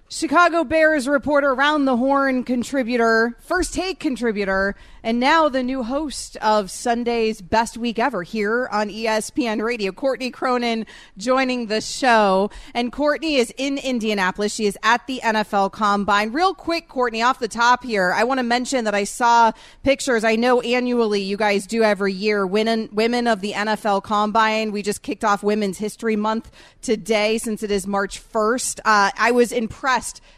Chicago 0.07 0.63
Bears 0.63 1.07
reporter, 1.07 1.55
Round 1.55 1.87
the 1.87 1.97
Horn 1.97 2.43
contributor, 2.43 3.35
First 3.39 3.73
Take 3.73 3.99
contributor, 3.99 4.75
and 5.01 5.19
now 5.19 5.49
the 5.49 5.63
new 5.63 5.81
host 5.81 6.37
of 6.37 6.69
Sunday's 6.69 7.41
Best 7.41 7.75
Week 7.75 7.97
Ever 7.97 8.21
here 8.21 8.67
on 8.71 8.89
ESPN 8.89 9.63
Radio. 9.63 9.91
Courtney 9.91 10.29
Cronin 10.29 10.85
joining 11.17 11.67
the 11.67 11.81
show. 11.81 12.51
And 12.75 12.91
Courtney 12.91 13.35
is 13.35 13.51
in 13.57 13.79
Indianapolis. 13.79 14.53
She 14.53 14.67
is 14.67 14.77
at 14.83 15.05
the 15.07 15.21
NFL 15.23 15.71
Combine. 15.71 16.31
Real 16.31 16.53
quick, 16.53 16.87
Courtney, 16.87 17.23
off 17.23 17.39
the 17.39 17.47
top 17.47 17.83
here, 17.83 18.13
I 18.13 18.23
want 18.25 18.37
to 18.37 18.43
mention 18.43 18.85
that 18.85 18.95
I 18.95 19.05
saw 19.05 19.51
pictures. 19.83 20.23
I 20.23 20.35
know 20.35 20.61
annually 20.61 21.21
you 21.21 21.35
guys 21.37 21.65
do 21.65 21.81
every 21.81 22.13
year 22.13 22.45
women, 22.45 22.89
women 22.91 23.25
of 23.27 23.41
the 23.41 23.53
NFL 23.53 24.03
Combine. 24.03 24.71
We 24.71 24.83
just 24.83 25.01
kicked 25.01 25.23
off 25.23 25.41
Women's 25.41 25.79
History 25.79 26.15
Month 26.15 26.51
today 26.83 27.39
since 27.39 27.63
it 27.63 27.71
is 27.71 27.87
March 27.87 28.21
1st. 28.31 28.79
Uh, 28.85 29.09
I 29.17 29.31
was 29.31 29.51
impressed 29.51 29.94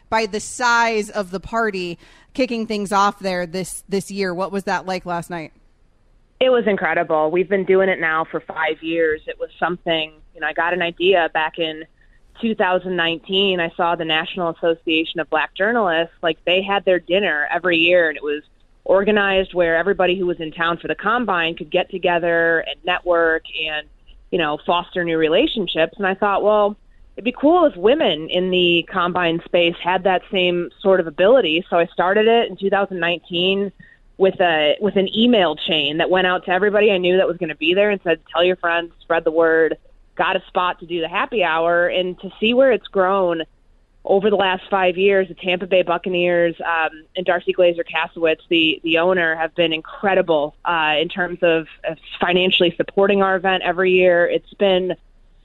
by 0.09 0.25
the 0.25 0.39
size 0.39 1.09
of 1.09 1.31
the 1.31 1.39
party 1.39 1.97
kicking 2.33 2.67
things 2.67 2.91
off 2.91 3.19
there 3.19 3.45
this 3.45 3.83
this 3.89 4.11
year. 4.11 4.33
What 4.33 4.51
was 4.51 4.65
that 4.65 4.85
like 4.85 5.05
last 5.05 5.29
night? 5.29 5.53
It 6.39 6.49
was 6.49 6.67
incredible. 6.67 7.31
We've 7.31 7.49
been 7.49 7.65
doing 7.65 7.89
it 7.89 7.99
now 7.99 8.23
for 8.23 8.39
five 8.39 8.83
years. 8.83 9.21
It 9.25 9.39
was 9.39 9.49
something, 9.59 10.13
you 10.35 10.41
know, 10.41 10.47
I 10.47 10.53
got 10.53 10.71
an 10.73 10.83
idea 10.83 11.29
back 11.33 11.57
in 11.57 11.83
2019. 12.41 13.59
I 13.59 13.71
saw 13.75 13.95
the 13.95 14.05
National 14.05 14.49
Association 14.49 15.19
of 15.19 15.29
Black 15.31 15.55
Journalists, 15.55 16.13
like 16.21 16.37
they 16.45 16.61
had 16.61 16.85
their 16.85 16.99
dinner 16.99 17.47
every 17.51 17.77
year, 17.77 18.09
and 18.09 18.17
it 18.17 18.23
was 18.23 18.43
organized 18.85 19.55
where 19.55 19.75
everybody 19.75 20.17
who 20.17 20.27
was 20.27 20.39
in 20.39 20.51
town 20.51 20.77
for 20.77 20.87
the 20.87 20.95
combine 20.95 21.55
could 21.55 21.71
get 21.71 21.89
together 21.89 22.59
and 22.59 22.75
network 22.85 23.43
and, 23.59 23.87
you 24.31 24.37
know, 24.37 24.59
foster 24.65 25.03
new 25.03 25.17
relationships. 25.17 25.93
And 25.97 26.05
I 26.05 26.13
thought, 26.13 26.43
well, 26.43 26.77
it'd 27.17 27.25
be 27.25 27.31
cool 27.31 27.65
if 27.65 27.75
women 27.75 28.29
in 28.29 28.51
the 28.51 28.87
combine 28.91 29.41
space 29.43 29.75
had 29.83 30.03
that 30.03 30.21
same 30.31 30.69
sort 30.79 30.99
of 30.99 31.07
ability. 31.07 31.65
So 31.67 31.77
I 31.77 31.87
started 31.87 32.27
it 32.27 32.49
in 32.49 32.57
2019 32.57 33.71
with 34.17 34.39
a 34.39 34.77
with 34.79 34.95
an 34.95 35.09
email 35.15 35.55
chain 35.55 35.97
that 35.97 36.11
went 36.11 36.27
out 36.27 36.45
to 36.45 36.51
everybody 36.51 36.91
I 36.91 36.99
knew 36.99 37.17
that 37.17 37.27
was 37.27 37.37
going 37.37 37.49
to 37.49 37.55
be 37.55 37.73
there 37.73 37.89
and 37.89 37.99
said, 38.03 38.21
"Tell 38.31 38.43
your 38.43 38.55
friends, 38.55 38.93
spread 39.01 39.23
the 39.23 39.31
word." 39.31 39.77
Got 40.15 40.35
a 40.35 40.43
spot 40.47 40.79
to 40.79 40.85
do 40.85 41.01
the 41.01 41.07
happy 41.07 41.43
hour, 41.43 41.87
and 41.87 42.19
to 42.21 42.31
see 42.39 42.53
where 42.53 42.71
it's 42.71 42.87
grown 42.87 43.43
over 44.03 44.29
the 44.29 44.35
last 44.35 44.63
five 44.69 44.97
years, 44.97 45.27
the 45.27 45.35
Tampa 45.35 45.67
Bay 45.67 45.81
Buccaneers 45.81 46.55
um, 46.61 47.03
and 47.15 47.25
Darcie 47.25 47.53
Glazer 47.55 47.83
Kassewitz, 47.83 48.41
the 48.49 48.79
the 48.83 48.99
owner, 48.99 49.35
have 49.35 49.55
been 49.55 49.73
incredible 49.73 50.55
uh, 50.65 50.95
in 50.99 51.09
terms 51.09 51.39
of, 51.41 51.67
of 51.83 51.97
financially 52.19 52.75
supporting 52.75 53.21
our 53.21 53.35
event 53.35 53.63
every 53.63 53.91
year. 53.91 54.25
It's 54.27 54.53
been 54.53 54.95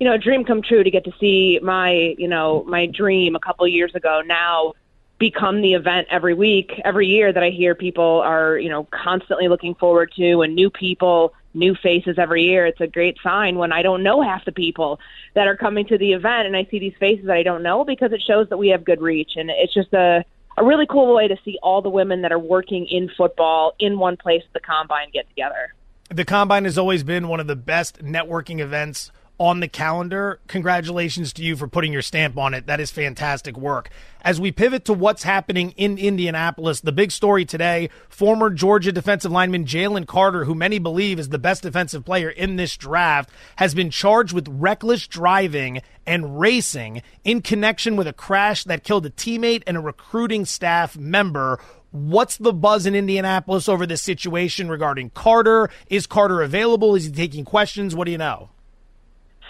you 0.02 0.08
know, 0.08 0.14
a 0.14 0.18
dream 0.18 0.44
come 0.44 0.62
true 0.62 0.82
to 0.82 0.90
get 0.90 1.04
to 1.04 1.12
see 1.20 1.60
my, 1.62 2.16
you 2.18 2.26
know, 2.26 2.64
my 2.66 2.86
dream 2.86 3.36
a 3.36 3.38
couple 3.38 3.64
years 3.68 3.94
ago 3.94 4.20
now 4.26 4.72
become 5.20 5.62
the 5.62 5.74
event 5.74 6.08
every 6.10 6.34
week, 6.34 6.72
every 6.84 7.06
year 7.06 7.32
that 7.32 7.40
I 7.40 7.50
hear 7.50 7.76
people 7.76 8.20
are, 8.24 8.58
you 8.58 8.68
know, 8.68 8.88
constantly 8.90 9.46
looking 9.46 9.76
forward 9.76 10.10
to 10.16 10.42
and 10.42 10.56
new 10.56 10.70
people, 10.70 11.34
new 11.54 11.76
faces 11.76 12.18
every 12.18 12.42
year. 12.42 12.66
It's 12.66 12.80
a 12.80 12.88
great 12.88 13.16
sign 13.22 13.58
when 13.58 13.70
I 13.70 13.82
don't 13.82 14.02
know 14.02 14.20
half 14.22 14.44
the 14.44 14.50
people 14.50 14.98
that 15.34 15.46
are 15.46 15.56
coming 15.56 15.86
to 15.86 15.96
the 15.96 16.14
event 16.14 16.48
and 16.48 16.56
I 16.56 16.66
see 16.68 16.80
these 16.80 16.96
faces 16.98 17.26
that 17.26 17.36
I 17.36 17.44
don't 17.44 17.62
know 17.62 17.84
because 17.84 18.10
it 18.10 18.22
shows 18.26 18.48
that 18.48 18.56
we 18.56 18.70
have 18.70 18.84
good 18.84 19.00
reach 19.00 19.36
and 19.36 19.50
it's 19.50 19.72
just 19.72 19.92
a 19.92 20.24
a 20.56 20.64
really 20.64 20.86
cool 20.86 21.14
way 21.14 21.28
to 21.28 21.36
see 21.44 21.60
all 21.62 21.80
the 21.80 21.90
women 21.90 22.22
that 22.22 22.32
are 22.32 22.40
working 22.40 22.86
in 22.86 23.08
football 23.16 23.74
in 23.78 24.00
one 24.00 24.16
place 24.16 24.42
at 24.44 24.52
the 24.52 24.60
combine 24.60 25.10
get 25.12 25.28
together. 25.28 25.72
The 26.10 26.24
combine 26.24 26.64
has 26.64 26.76
always 26.76 27.04
been 27.04 27.28
one 27.28 27.38
of 27.38 27.46
the 27.46 27.56
best 27.56 28.04
networking 28.04 28.58
events 28.58 29.12
on 29.38 29.60
the 29.60 29.68
calendar. 29.68 30.40
Congratulations 30.46 31.32
to 31.32 31.42
you 31.42 31.56
for 31.56 31.66
putting 31.66 31.92
your 31.92 32.02
stamp 32.02 32.38
on 32.38 32.54
it. 32.54 32.66
That 32.66 32.80
is 32.80 32.90
fantastic 32.90 33.56
work. 33.56 33.90
As 34.22 34.40
we 34.40 34.52
pivot 34.52 34.84
to 34.84 34.92
what's 34.92 35.24
happening 35.24 35.72
in 35.76 35.98
Indianapolis, 35.98 36.80
the 36.80 36.92
big 36.92 37.10
story 37.10 37.44
today 37.44 37.90
former 38.08 38.50
Georgia 38.50 38.92
defensive 38.92 39.32
lineman 39.32 39.64
Jalen 39.64 40.06
Carter, 40.06 40.44
who 40.44 40.54
many 40.54 40.78
believe 40.78 41.18
is 41.18 41.30
the 41.30 41.38
best 41.38 41.62
defensive 41.62 42.04
player 42.04 42.30
in 42.30 42.56
this 42.56 42.76
draft, 42.76 43.30
has 43.56 43.74
been 43.74 43.90
charged 43.90 44.32
with 44.32 44.46
reckless 44.48 45.08
driving 45.08 45.82
and 46.06 46.38
racing 46.38 47.02
in 47.24 47.42
connection 47.42 47.96
with 47.96 48.06
a 48.06 48.12
crash 48.12 48.64
that 48.64 48.84
killed 48.84 49.06
a 49.06 49.10
teammate 49.10 49.64
and 49.66 49.76
a 49.76 49.80
recruiting 49.80 50.44
staff 50.44 50.96
member. 50.96 51.58
What's 51.90 52.36
the 52.36 52.52
buzz 52.52 52.86
in 52.86 52.94
Indianapolis 52.94 53.68
over 53.68 53.86
this 53.86 54.02
situation 54.02 54.68
regarding 54.68 55.10
Carter? 55.10 55.68
Is 55.90 56.06
Carter 56.06 56.42
available? 56.42 56.94
Is 56.94 57.06
he 57.06 57.12
taking 57.12 57.44
questions? 57.44 57.94
What 57.94 58.04
do 58.04 58.12
you 58.12 58.18
know? 58.18 58.50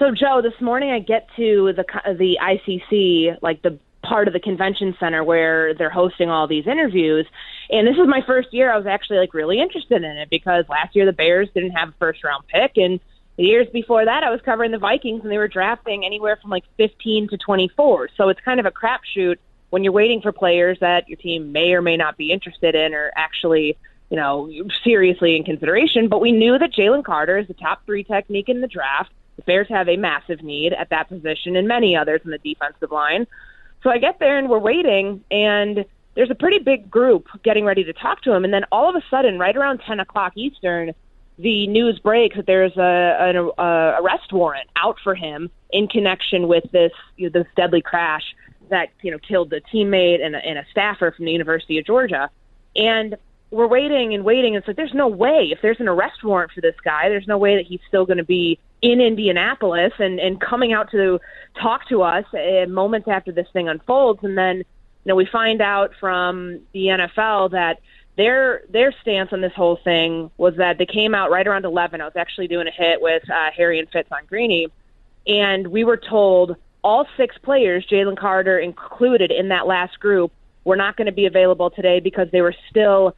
So, 0.03 0.11
Joe, 0.11 0.43
this 0.43 0.61
morning 0.61 0.91
I 0.91 0.99
get 0.99 1.29
to 1.37 1.73
the 1.77 1.85
the 2.19 2.37
ICC, 2.43 3.41
like 3.41 3.63
the 3.63 3.79
part 4.03 4.27
of 4.27 4.35
the 4.35 4.41
convention 4.41 4.97
center 4.99 5.23
where 5.23 5.75
they're 5.75 5.91
hosting 5.91 6.29
all 6.29 6.49
these 6.49 6.67
interviews. 6.67 7.25
And 7.71 7.87
this 7.87 7.95
is 7.95 8.09
my 8.09 8.21
first 8.27 8.53
year 8.53 8.73
I 8.73 8.77
was 8.77 8.87
actually 8.89 9.19
like 9.19 9.33
really 9.33 9.61
interested 9.61 10.03
in 10.03 10.11
it 10.17 10.29
because 10.29 10.65
last 10.69 10.97
year 10.97 11.07
the 11.07 11.13
Bears 11.13 11.51
didn't 11.55 11.71
have 11.71 11.91
a 11.91 11.95
first 12.01 12.25
round 12.25 12.45
pick 12.49 12.73
and 12.79 12.99
the 13.37 13.45
years 13.45 13.69
before 13.73 14.05
that 14.05 14.25
I 14.25 14.31
was 14.31 14.41
covering 14.45 14.73
the 14.73 14.79
Vikings 14.79 15.23
and 15.23 15.31
they 15.31 15.39
were 15.39 15.47
drafting 15.47 16.05
anywhere 16.05 16.37
from 16.43 16.51
like 16.51 16.65
15 16.79 17.29
to 17.29 17.37
24. 17.37 18.09
So 18.17 18.29
it's 18.29 18.41
kind 18.41 18.59
of 18.59 18.67
a 18.67 18.73
crapshoot 18.73 19.37
when 19.71 19.85
you're 19.85 19.93
waiting 19.93 20.21
for 20.21 20.33
players 20.33 20.79
that 20.81 21.09
your 21.09 21.17
team 21.17 21.53
may 21.53 21.75
or 21.75 21.81
may 21.81 21.97
not 21.97 22.17
be 22.17 22.33
interested 22.33 22.75
in 22.75 22.93
or 22.93 23.13
actually, 23.15 23.79
you 24.11 24.17
know, 24.17 24.51
seriously 24.83 25.37
in 25.37 25.45
consideration. 25.45 26.09
But 26.09 26.21
we 26.21 26.33
knew 26.33 26.59
that 26.59 26.73
Jalen 26.73 27.05
Carter 27.05 27.39
is 27.39 27.47
the 27.47 27.55
top 27.55 27.87
three 27.87 28.03
technique 28.03 28.49
in 28.49 28.63
the 28.63 28.67
draft. 28.67 29.13
The 29.37 29.43
Bears 29.43 29.69
have 29.69 29.89
a 29.89 29.97
massive 29.97 30.43
need 30.43 30.73
at 30.73 30.91
that 30.91 31.09
position 31.09 31.57
and 31.57 31.67
many 31.67 31.97
others 31.97 32.21
in 32.25 32.31
the 32.31 32.39
defensive 32.39 32.91
line. 32.91 33.27
So 33.83 33.91
I 33.91 33.99
get 33.99 34.19
there 34.19 34.39
and 34.39 34.49
we're 34.49 34.59
waiting, 34.59 35.25
and 35.31 35.85
there's 36.15 36.31
a 36.31 36.35
pretty 36.35 36.59
big 36.59 36.91
group 36.91 37.27
getting 37.43 37.65
ready 37.65 37.85
to 37.85 37.93
talk 37.93 38.23
to 38.23 38.33
him. 38.33 38.45
And 38.45 38.53
then 38.53 38.65
all 38.71 38.89
of 38.89 38.95
a 38.95 39.03
sudden, 39.11 39.39
right 39.39 39.57
around 39.57 39.81
10 39.87 40.01
o'clock 40.01 40.33
Eastern, 40.37 40.93
the 41.39 41.67
news 41.67 41.99
breaks 41.99 42.37
that 42.37 42.47
there's 42.47 42.77
a, 42.77 43.17
an 43.21 43.51
a 43.59 44.01
arrest 44.01 44.33
warrant 44.33 44.69
out 44.77 44.97
for 45.03 45.15
him 45.15 45.51
in 45.71 45.89
connection 45.89 46.47
with 46.47 46.65
this 46.73 46.93
you 47.17 47.31
know, 47.31 47.41
this 47.41 47.49
deadly 47.57 47.81
crash 47.81 48.23
that 48.69 48.89
you 49.03 49.11
know 49.11 49.19
killed 49.19 49.51
the 49.51 49.61
teammate 49.73 50.25
and 50.25 50.37
a, 50.37 50.39
and 50.39 50.59
a 50.59 50.65
staffer 50.71 51.13
from 51.17 51.25
the 51.25 51.33
University 51.33 51.79
of 51.79 51.87
Georgia. 51.87 52.31
And 52.77 53.17
we're 53.51 53.67
waiting 53.67 54.15
and 54.15 54.25
waiting. 54.25 54.55
And 54.55 54.63
it's 54.63 54.69
like 54.69 54.77
there's 54.77 54.95
no 54.95 55.09
way 55.09 55.51
if 55.53 55.61
there's 55.63 55.81
an 55.81 55.89
arrest 55.89 56.23
warrant 56.23 56.53
for 56.53 56.61
this 56.61 56.77
guy, 56.85 57.09
there's 57.09 57.27
no 57.27 57.39
way 57.39 57.57
that 57.57 57.67
he's 57.67 57.81
still 57.89 58.07
going 58.07 58.19
to 58.19 58.25
be 58.25 58.59
in 58.83 59.01
Indianapolis 59.01 59.93
and 59.99 60.19
and 60.19 60.41
coming 60.41 60.73
out 60.73 60.91
to 60.91 61.21
talk 61.61 61.89
to 61.89 62.03
us 62.03 62.25
uh, 62.35 62.67
moments 62.69 63.09
after 63.09 63.33
this 63.33 63.47
thing 63.53 63.69
unfolds. 63.69 64.21
And 64.23 64.37
then 64.37 64.59
you 64.59 64.65
know 65.07 65.15
we 65.15 65.27
find 65.27 65.63
out 65.63 65.93
from 65.99 66.61
the 66.73 66.87
NFL 66.87 67.53
that 67.53 67.81
their 68.17 68.63
their 68.69 68.93
stance 69.01 69.33
on 69.33 69.41
this 69.41 69.55
whole 69.55 69.79
thing 69.83 70.31
was 70.37 70.57
that 70.57 70.79
they 70.79 70.87
came 70.87 71.15
out 71.15 71.31
right 71.31 71.47
around 71.47 71.65
11. 71.65 72.01
I 72.01 72.05
was 72.05 72.17
actually 72.17 72.49
doing 72.49 72.67
a 72.67 72.73
hit 72.73 73.01
with 73.01 73.23
uh, 73.31 73.51
Harry 73.57 73.79
and 73.79 73.89
Fitz 73.89 74.11
on 74.13 74.27
Greeny, 74.27 74.67
and 75.27 75.69
we 75.69 75.85
were 75.85 75.97
told 75.97 76.57
all 76.85 77.07
six 77.17 77.37
players, 77.39 77.87
Jalen 77.87 78.19
Carter 78.19 78.59
included 78.59 79.31
in 79.31 79.49
that 79.49 79.69
last 79.69 80.01
group, 80.01 80.33
were 80.65 80.77
not 80.77 80.97
going 80.97 81.07
to 81.07 81.13
be 81.13 81.27
available 81.27 81.71
today 81.71 82.01
because 82.01 82.29
they 82.33 82.41
were 82.41 82.55
still 82.69 83.17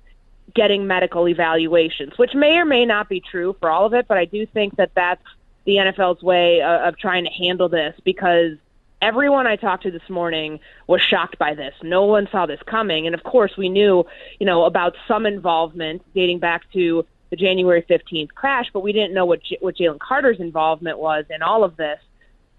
getting 0.55 0.87
medical 0.87 1.27
evaluations, 1.27 2.13
which 2.19 2.35
may 2.35 2.59
or 2.59 2.67
may 2.67 2.85
not 2.85 3.09
be 3.09 3.21
true 3.21 3.57
for 3.61 3.71
all 3.71 3.87
of 3.87 3.95
it, 3.95 4.07
but 4.07 4.19
I 4.19 4.27
do 4.27 4.45
think 4.45 4.77
that 4.77 4.91
that's 4.95 5.25
the 5.65 5.77
NFL's 5.77 6.23
way 6.23 6.61
of, 6.61 6.81
of 6.89 6.99
trying 6.99 7.25
to 7.25 7.31
handle 7.31 7.69
this 7.69 7.95
because 8.05 8.57
everyone 9.01 9.47
I 9.47 9.57
talked 9.57 9.83
to 9.85 9.91
this 9.91 10.09
morning 10.09 10.61
was 10.87 11.03
shocked 11.03 11.39
by 11.39 11.55
this. 11.55 11.75
No 11.83 12.05
one 12.05 12.29
saw 12.33 12.47
this 12.47 12.61
coming, 12.67 13.07
and 13.07 13.15
of 13.15 13.23
course 13.23 13.57
we 13.57 13.69
knew, 13.69 14.05
you 14.39 14.47
know, 14.47 14.65
about 14.65 14.95
some 15.07 15.27
involvement 15.27 16.03
dating 16.15 16.39
back 16.39 16.71
to 16.73 17.05
the 17.31 17.37
January 17.37 17.83
15th 17.83 18.31
crash, 18.35 18.67
but 18.73 18.81
we 18.81 18.93
didn't 18.93 19.15
know 19.15 19.27
what 19.27 19.43
J- 19.43 19.59
what 19.61 19.77
Jalen 19.77 19.99
Carter's 19.99 20.41
involvement 20.41 20.99
was 20.99 21.25
in 21.31 21.43
all 21.43 21.65
of 21.65 21.77
this. 21.77 21.99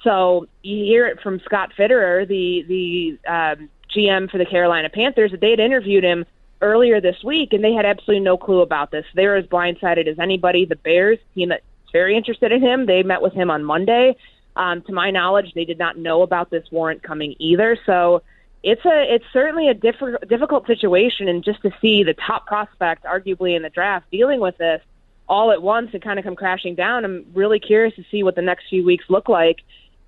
So 0.04 0.48
you 0.62 0.84
hear 0.86 1.08
it 1.08 1.20
from 1.22 1.40
Scott 1.40 1.72
Fitterer, 1.78 2.28
the 2.28 2.64
the 2.68 3.32
um, 3.32 3.70
GM 3.96 4.30
for 4.30 4.38
the 4.38 4.46
Carolina 4.46 4.90
Panthers, 4.90 5.32
that 5.32 5.42
they 5.42 5.52
had 5.52 5.60
interviewed 5.60 6.04
him 6.04 6.26
earlier 6.62 7.02
this 7.02 7.24
week, 7.24 7.54
and 7.54 7.64
they 7.64 7.74
had 7.74 7.86
absolutely 7.86 8.24
no 8.24 8.38
clue 8.38 8.62
about 8.62 8.92
this. 8.92 9.06
They 9.16 9.26
were 9.26 9.36
as 9.36 9.46
blindsided 9.46 10.08
as 10.08 10.20
anybody. 10.20 10.66
The 10.66 10.76
Bears 10.76 11.20
team 11.34 11.50
that's 11.50 11.64
very 11.96 12.18
interested 12.18 12.52
in 12.52 12.62
him. 12.62 12.86
They 12.86 13.04
met 13.04 13.22
with 13.22 13.32
him 13.32 13.50
on 13.50 13.64
Monday. 13.64 14.18
Um, 14.58 14.82
to 14.82 14.92
my 14.92 15.12
knowledge, 15.12 15.54
they 15.56 15.64
did 15.64 15.78
not 15.78 15.98
know 15.98 16.24
about 16.24 16.50
this 16.50 16.66
warrant 16.70 17.02
coming 17.04 17.36
either. 17.40 17.78
So 17.86 18.22
it's 18.64 18.84
a 18.84 19.16
it's 19.16 19.24
certainly 19.32 19.70
a 19.70 19.74
diff- 19.74 20.28
difficult 20.28 20.68
situation, 20.68 21.30
and 21.30 21.42
just 21.42 21.62
to 21.62 21.72
see 21.82 22.04
the 22.04 22.14
top 22.14 22.48
prospect, 22.48 23.06
arguably 23.06 23.56
in 23.56 23.62
the 23.62 23.70
draft, 23.70 24.12
dealing 24.12 24.42
with 24.42 24.58
this 24.58 24.82
all 25.30 25.52
at 25.52 25.62
once 25.62 25.90
and 25.94 26.04
kind 26.04 26.20
of 26.20 26.26
come 26.26 26.36
crashing 26.36 26.76
down. 26.76 27.06
I'm 27.06 27.26
really 27.34 27.60
curious 27.60 27.96
to 27.96 28.04
see 28.12 28.24
what 28.24 28.36
the 28.36 28.42
next 28.42 28.66
few 28.70 28.84
weeks 28.84 29.06
look 29.08 29.30
like 29.30 29.60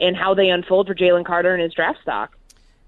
and 0.01 0.15
how 0.15 0.33
they 0.33 0.49
unfold 0.49 0.87
for 0.87 0.95
Jalen 0.95 1.25
Carter 1.25 1.53
and 1.53 1.63
his 1.63 1.73
draft 1.73 1.99
stock. 2.01 2.36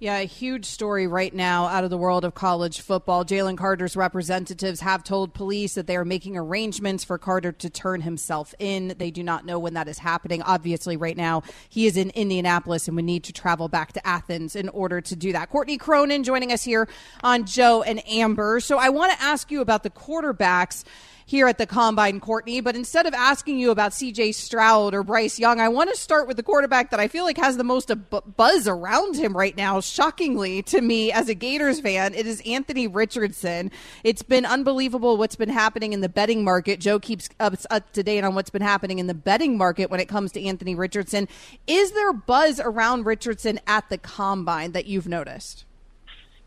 Yeah, 0.01 0.20
a 0.20 0.25
huge 0.25 0.63
story 0.63 1.08
right 1.08 1.34
now 1.34 1.65
out 1.65 1.84
of 1.84 1.89
the 1.89 1.98
world 1.98 2.24
of 2.24 2.34
college 2.34 2.79
football. 2.79 3.25
Jalen 3.25 3.58
Carter's 3.58 3.98
representatives 3.98 4.79
have 4.79 5.03
told 5.03 5.34
police 5.34 5.74
that 5.74 5.88
they 5.88 5.98
are 5.98 6.06
making 6.06 6.38
arrangements 6.38 7.03
for 7.03 7.18
Carter 7.18 7.51
to 7.51 7.70
turn 7.70 8.00
himself 8.00 8.56
in. 8.60 8.96
They 8.98 9.12
do 9.12 9.24
not 9.24 9.46
know 9.46 9.60
when 9.60 9.74
that 9.74 9.89
is 9.89 9.98
happening. 9.98 10.41
Obviously, 10.41 10.96
right 10.96 11.18
now, 11.18 11.44
he 11.68 11.86
is 11.86 11.98
in 11.98 12.12
Indianapolis 12.12 12.88
and 12.88 12.96
would 12.96 13.03
need 13.03 13.25
to 13.25 13.34
travel 13.34 13.68
back 13.68 13.91
to 13.91 14.08
Athens 14.08 14.56
in 14.56 14.70
order 14.70 15.01
to 15.01 15.18
do 15.18 15.34
that. 15.34 15.50
Courtney 15.50 15.77
Cronin 15.77 16.24
joining 16.24 16.53
us 16.53 16.63
here 16.63 16.88
on 17.22 17.46
Joe 17.46 17.82
and 17.82 18.01
Amber. 18.08 18.62
So 18.62 18.77
I 18.77 18.88
want 18.88 19.12
to 19.12 19.22
ask 19.22 19.51
you 19.51 19.60
about 19.60 19.84
the 19.84 19.89
quarterbacks 19.89 20.86
here 21.29 21.48
at 21.48 21.59
the 21.59 21.67
combine, 21.67 22.19
Courtney. 22.19 22.59
But 22.59 22.75
instead 22.75 23.05
of 23.05 23.13
asking 23.13 23.59
you 23.59 23.69
about 23.69 23.91
CJ 23.91 24.33
Stroud 24.33 24.95
or 24.95 25.03
Bryce 25.03 25.38
Young, 25.38 25.59
I 25.59 25.67
want 25.67 25.91
to 25.91 25.95
start 25.95 26.27
with 26.27 26.38
the 26.38 26.43
quarterback 26.43 26.89
that 26.89 27.00
I 27.00 27.07
feel 27.07 27.24
like 27.24 27.38
has 27.38 27.55
the 27.55 27.63
most 27.63 27.91
buzz 28.36 28.67
around 28.67 29.15
him 29.15 29.38
right 29.38 29.55
now. 29.55 29.79
Shockingly 29.79 30.63
to 30.63 30.82
me 30.82 31.12
as 31.12 31.30
a 31.30 31.36
Gators 31.36 31.82
fan, 31.82 32.15
it 32.15 32.25
is 32.25 32.41
Anthony 32.47 32.88
Richardson. 32.88 33.69
It's 34.04 34.23
been 34.23 34.43
unbelievable 34.43 35.17
what's 35.17 35.36
been 35.36 35.49
happening 35.49 35.93
in 35.93 36.01
the 36.01 36.10
betting 36.10 36.43
market. 36.43 36.80
Joe 36.80 36.97
keeps 36.97 37.30
up, 37.39 37.54
up 37.69 37.93
to 37.93 38.01
date 38.01 38.23
on 38.23 38.34
what's 38.34 38.49
been 38.49 38.63
happening 38.63 38.97
in 38.97 39.06
the 39.06 39.13
betting 39.13 39.56
market 39.56 39.91
when 39.91 39.99
it 39.99 40.08
comes 40.08 40.32
to 40.32 40.43
Anthony 40.43 40.73
Richardson. 40.73 41.27
Is 41.67 41.91
there 41.91 42.12
buzz 42.12 42.60
around 42.60 43.06
Richardson 43.06 43.60
at 43.67 43.88
the 43.89 43.99
combine 43.99 44.71
that 44.71 44.88
you've 44.88 45.08
noticed? 45.08 45.65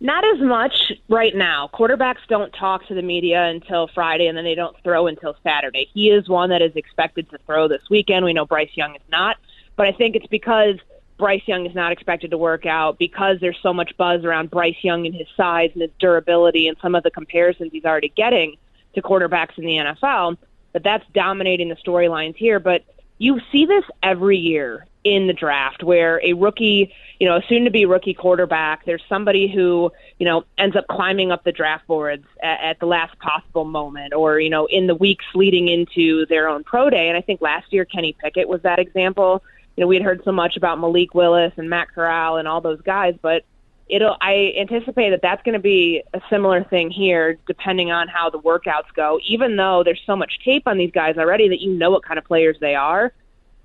Not 0.02 0.24
as 0.24 0.40
much 0.40 0.74
right 1.08 1.32
now. 1.32 1.70
Quarterbacks 1.72 2.26
don't 2.28 2.50
talk 2.50 2.84
to 2.88 2.94
the 2.94 3.02
media 3.02 3.44
until 3.44 3.86
Friday, 3.86 4.26
and 4.26 4.36
then 4.36 4.42
they 4.42 4.56
don't 4.56 4.76
throw 4.82 5.06
until 5.06 5.36
Saturday. 5.44 5.88
He 5.94 6.10
is 6.10 6.28
one 6.28 6.50
that 6.50 6.60
is 6.60 6.74
expected 6.74 7.30
to 7.30 7.38
throw 7.46 7.68
this 7.68 7.82
weekend. 7.88 8.24
We 8.24 8.32
know 8.32 8.44
Bryce 8.44 8.72
Young 8.74 8.96
is 8.96 9.02
not, 9.12 9.36
but 9.76 9.86
I 9.86 9.92
think 9.92 10.16
it's 10.16 10.26
because 10.26 10.74
Bryce 11.18 11.46
Young 11.46 11.66
is 11.66 11.74
not 11.76 11.92
expected 11.92 12.32
to 12.32 12.36
work 12.36 12.66
out 12.66 12.98
because 12.98 13.36
there's 13.40 13.60
so 13.62 13.72
much 13.72 13.96
buzz 13.96 14.24
around 14.24 14.50
Bryce 14.50 14.74
Young 14.82 15.06
and 15.06 15.14
his 15.14 15.28
size 15.36 15.70
and 15.74 15.82
his 15.82 15.92
durability 16.00 16.66
and 16.66 16.76
some 16.82 16.96
of 16.96 17.04
the 17.04 17.10
comparisons 17.12 17.70
he's 17.70 17.84
already 17.84 18.12
getting 18.16 18.56
to 18.96 19.02
quarterbacks 19.02 19.56
in 19.56 19.64
the 19.64 19.76
NFL. 19.76 20.36
But 20.72 20.82
that's 20.82 21.04
dominating 21.14 21.68
the 21.68 21.76
storylines 21.76 22.34
here. 22.34 22.58
But 22.58 22.82
you 23.18 23.40
see 23.52 23.66
this 23.66 23.84
every 24.02 24.38
year 24.38 24.84
in 25.04 25.26
the 25.26 25.32
draft 25.32 25.82
where 25.82 26.20
a 26.24 26.32
rookie, 26.32 26.92
you 27.18 27.28
know, 27.28 27.36
a 27.36 27.42
soon 27.48 27.64
to 27.64 27.70
be 27.70 27.86
rookie 27.86 28.14
quarterback, 28.14 28.84
there's 28.84 29.02
somebody 29.08 29.48
who, 29.48 29.90
you 30.18 30.26
know, 30.26 30.44
ends 30.58 30.76
up 30.76 30.86
climbing 30.88 31.32
up 31.32 31.42
the 31.44 31.52
draft 31.52 31.86
boards 31.86 32.24
at, 32.42 32.60
at 32.60 32.80
the 32.80 32.86
last 32.86 33.18
possible 33.18 33.64
moment 33.64 34.14
or, 34.14 34.38
you 34.38 34.50
know, 34.50 34.66
in 34.66 34.86
the 34.86 34.94
weeks 34.94 35.24
leading 35.34 35.68
into 35.68 36.26
their 36.26 36.48
own 36.48 36.62
pro 36.62 36.88
day. 36.88 37.08
And 37.08 37.16
I 37.16 37.20
think 37.20 37.40
last 37.40 37.72
year 37.72 37.84
Kenny 37.84 38.16
Pickett 38.22 38.48
was 38.48 38.62
that 38.62 38.78
example. 38.78 39.42
You 39.76 39.82
know, 39.82 39.88
we 39.88 39.96
had 39.96 40.04
heard 40.04 40.22
so 40.24 40.32
much 40.32 40.56
about 40.56 40.78
Malik 40.78 41.14
Willis 41.14 41.52
and 41.56 41.68
Matt 41.68 41.88
Corral 41.88 42.36
and 42.36 42.46
all 42.46 42.60
those 42.60 42.80
guys, 42.82 43.14
but 43.20 43.44
it'll 43.88 44.16
I 44.20 44.54
anticipate 44.56 45.10
that 45.10 45.22
that's 45.22 45.42
going 45.42 45.54
to 45.54 45.58
be 45.58 46.04
a 46.14 46.20
similar 46.30 46.62
thing 46.62 46.90
here 46.90 47.38
depending 47.46 47.90
on 47.90 48.06
how 48.06 48.30
the 48.30 48.38
workouts 48.38 48.94
go. 48.94 49.18
Even 49.26 49.56
though 49.56 49.82
there's 49.82 50.02
so 50.06 50.14
much 50.14 50.38
tape 50.44 50.68
on 50.68 50.78
these 50.78 50.92
guys 50.92 51.18
already 51.18 51.48
that 51.48 51.60
you 51.60 51.72
know 51.72 51.90
what 51.90 52.04
kind 52.04 52.18
of 52.18 52.24
players 52.24 52.56
they 52.60 52.76
are 52.76 53.12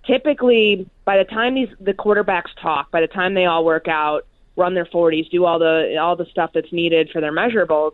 typically 0.07 0.89
by 1.05 1.17
the 1.17 1.25
time 1.25 1.53
these 1.53 1.69
the 1.79 1.93
quarterbacks 1.93 2.49
talk, 2.61 2.89
by 2.91 3.01
the 3.01 3.07
time 3.07 3.33
they 3.33 3.45
all 3.45 3.63
work 3.63 3.87
out, 3.87 4.25
run 4.55 4.73
their 4.73 4.85
40s, 4.85 5.29
do 5.29 5.45
all 5.45 5.59
the 5.59 5.97
all 6.01 6.15
the 6.15 6.25
stuff 6.25 6.51
that's 6.53 6.71
needed 6.71 7.09
for 7.11 7.21
their 7.21 7.31
measurables, 7.33 7.91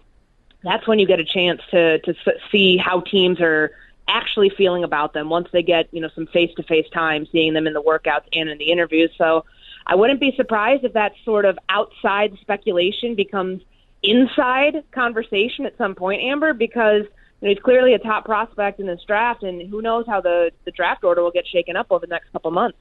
that's 0.63 0.87
when 0.87 0.99
you 0.99 1.07
get 1.07 1.19
a 1.19 1.25
chance 1.25 1.61
to 1.71 1.99
to 1.99 2.15
see 2.51 2.77
how 2.77 3.01
teams 3.01 3.41
are 3.41 3.71
actually 4.07 4.49
feeling 4.49 4.83
about 4.83 5.13
them 5.13 5.29
once 5.29 5.47
they 5.51 5.63
get 5.63 5.87
you 5.91 6.01
know 6.01 6.09
some 6.15 6.27
face 6.27 6.51
to 6.55 6.63
face 6.63 6.87
time 6.93 7.25
seeing 7.31 7.53
them 7.53 7.67
in 7.67 7.73
the 7.73 7.81
workouts 7.81 8.25
and 8.31 8.49
in 8.49 8.57
the 8.57 8.71
interviews. 8.71 9.11
So 9.17 9.45
I 9.85 9.95
wouldn't 9.95 10.19
be 10.19 10.33
surprised 10.35 10.83
if 10.83 10.93
that 10.93 11.13
sort 11.25 11.45
of 11.45 11.57
outside 11.69 12.37
speculation 12.41 13.15
becomes 13.15 13.61
inside 14.01 14.83
conversation 14.91 15.65
at 15.65 15.77
some 15.77 15.95
point, 15.95 16.21
Amber, 16.21 16.53
because 16.53 17.05
know, 17.43 17.49
he's 17.49 17.63
clearly 17.63 17.93
a 17.93 17.99
top 17.99 18.25
prospect 18.25 18.79
in 18.79 18.87
this 18.87 19.01
draft, 19.05 19.43
and 19.43 19.69
who 19.69 19.81
knows 19.81 20.05
how 20.07 20.21
the, 20.21 20.51
the 20.65 20.71
draft 20.71 21.03
order 21.03 21.21
will 21.21 21.31
get 21.31 21.45
shaken 21.47 21.75
up 21.75 21.87
over 21.89 22.05
the 22.05 22.09
next 22.09 22.31
couple 22.31 22.51
months. 22.51 22.77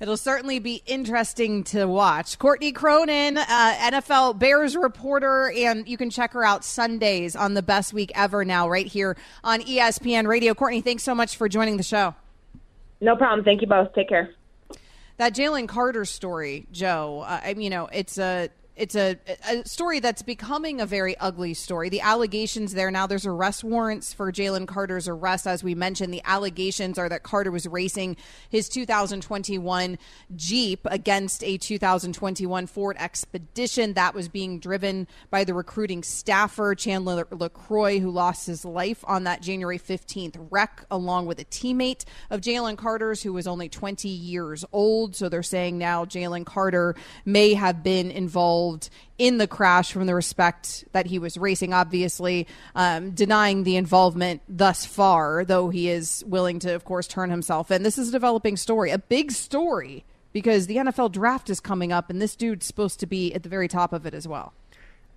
It'll 0.00 0.16
certainly 0.16 0.60
be 0.60 0.80
interesting 0.86 1.64
to 1.64 1.86
watch. 1.86 2.38
Courtney 2.38 2.70
Cronin, 2.70 3.36
uh, 3.36 3.74
NFL 3.80 4.38
Bears 4.38 4.76
reporter, 4.76 5.50
and 5.50 5.88
you 5.88 5.96
can 5.96 6.08
check 6.08 6.32
her 6.34 6.44
out 6.44 6.64
Sundays 6.64 7.34
on 7.34 7.54
the 7.54 7.62
Best 7.62 7.92
Week 7.92 8.12
Ever 8.14 8.44
now, 8.44 8.68
right 8.68 8.86
here 8.86 9.16
on 9.42 9.60
ESPN 9.60 10.28
Radio. 10.28 10.54
Courtney, 10.54 10.82
thanks 10.82 11.02
so 11.02 11.16
much 11.16 11.36
for 11.36 11.48
joining 11.48 11.78
the 11.78 11.82
show. 11.82 12.14
No 13.00 13.16
problem. 13.16 13.44
Thank 13.44 13.60
you 13.60 13.66
both. 13.66 13.92
Take 13.94 14.08
care. 14.08 14.30
That 15.16 15.34
Jalen 15.34 15.66
Carter 15.66 16.04
story, 16.04 16.66
Joe. 16.70 17.24
Uh, 17.26 17.40
I 17.42 17.54
mean, 17.54 17.62
you 17.62 17.70
know, 17.70 17.88
it's 17.92 18.18
a 18.18 18.50
it's 18.78 18.94
a, 18.94 19.18
a 19.50 19.66
story 19.66 19.98
that's 19.98 20.22
becoming 20.22 20.80
a 20.80 20.86
very 20.86 21.16
ugly 21.18 21.52
story. 21.52 21.88
The 21.88 22.00
allegations 22.00 22.74
there 22.74 22.90
now, 22.92 23.08
there's 23.08 23.26
arrest 23.26 23.64
warrants 23.64 24.12
for 24.12 24.30
Jalen 24.30 24.68
Carter's 24.68 25.08
arrest. 25.08 25.48
As 25.48 25.64
we 25.64 25.74
mentioned, 25.74 26.14
the 26.14 26.22
allegations 26.24 26.96
are 26.96 27.08
that 27.08 27.24
Carter 27.24 27.50
was 27.50 27.66
racing 27.66 28.16
his 28.48 28.68
2021 28.68 29.98
Jeep 30.36 30.86
against 30.86 31.42
a 31.42 31.58
2021 31.58 32.66
Ford 32.68 32.96
Expedition 33.00 33.94
that 33.94 34.14
was 34.14 34.28
being 34.28 34.60
driven 34.60 35.08
by 35.30 35.42
the 35.42 35.54
recruiting 35.54 36.04
staffer, 36.04 36.76
Chandler 36.76 37.24
LeCroy, 37.24 38.00
who 38.00 38.10
lost 38.10 38.46
his 38.46 38.64
life 38.64 39.04
on 39.08 39.24
that 39.24 39.42
January 39.42 39.78
15th 39.78 40.36
wreck, 40.50 40.84
along 40.88 41.26
with 41.26 41.40
a 41.40 41.44
teammate 41.46 42.04
of 42.30 42.40
Jalen 42.40 42.78
Carter's 42.78 43.24
who 43.24 43.32
was 43.32 43.48
only 43.48 43.68
20 43.68 44.08
years 44.08 44.64
old. 44.72 45.16
So 45.16 45.28
they're 45.28 45.42
saying 45.42 45.78
now 45.78 46.04
Jalen 46.04 46.46
Carter 46.46 46.94
may 47.24 47.54
have 47.54 47.82
been 47.82 48.12
involved 48.68 48.90
in 49.18 49.38
the 49.38 49.46
crash 49.46 49.92
from 49.92 50.06
the 50.06 50.14
respect 50.14 50.84
that 50.92 51.06
he 51.06 51.18
was 51.18 51.36
racing, 51.36 51.72
obviously 51.72 52.46
um, 52.76 53.10
denying 53.10 53.64
the 53.64 53.76
involvement 53.76 54.40
thus 54.48 54.84
far, 54.84 55.44
though 55.44 55.70
he 55.70 55.88
is 55.88 56.22
willing 56.26 56.60
to, 56.60 56.72
of 56.72 56.84
course, 56.84 57.08
turn 57.08 57.30
himself 57.30 57.70
in. 57.70 57.82
This 57.82 57.98
is 57.98 58.10
a 58.10 58.12
developing 58.12 58.56
story, 58.56 58.90
a 58.92 58.98
big 58.98 59.32
story, 59.32 60.04
because 60.32 60.66
the 60.66 60.76
NFL 60.76 61.10
draft 61.10 61.50
is 61.50 61.58
coming 61.58 61.90
up, 61.90 62.10
and 62.10 62.22
this 62.22 62.36
dude's 62.36 62.66
supposed 62.66 63.00
to 63.00 63.06
be 63.06 63.34
at 63.34 63.42
the 63.42 63.48
very 63.48 63.66
top 63.66 63.92
of 63.92 64.06
it 64.06 64.14
as 64.14 64.28
well. 64.28 64.52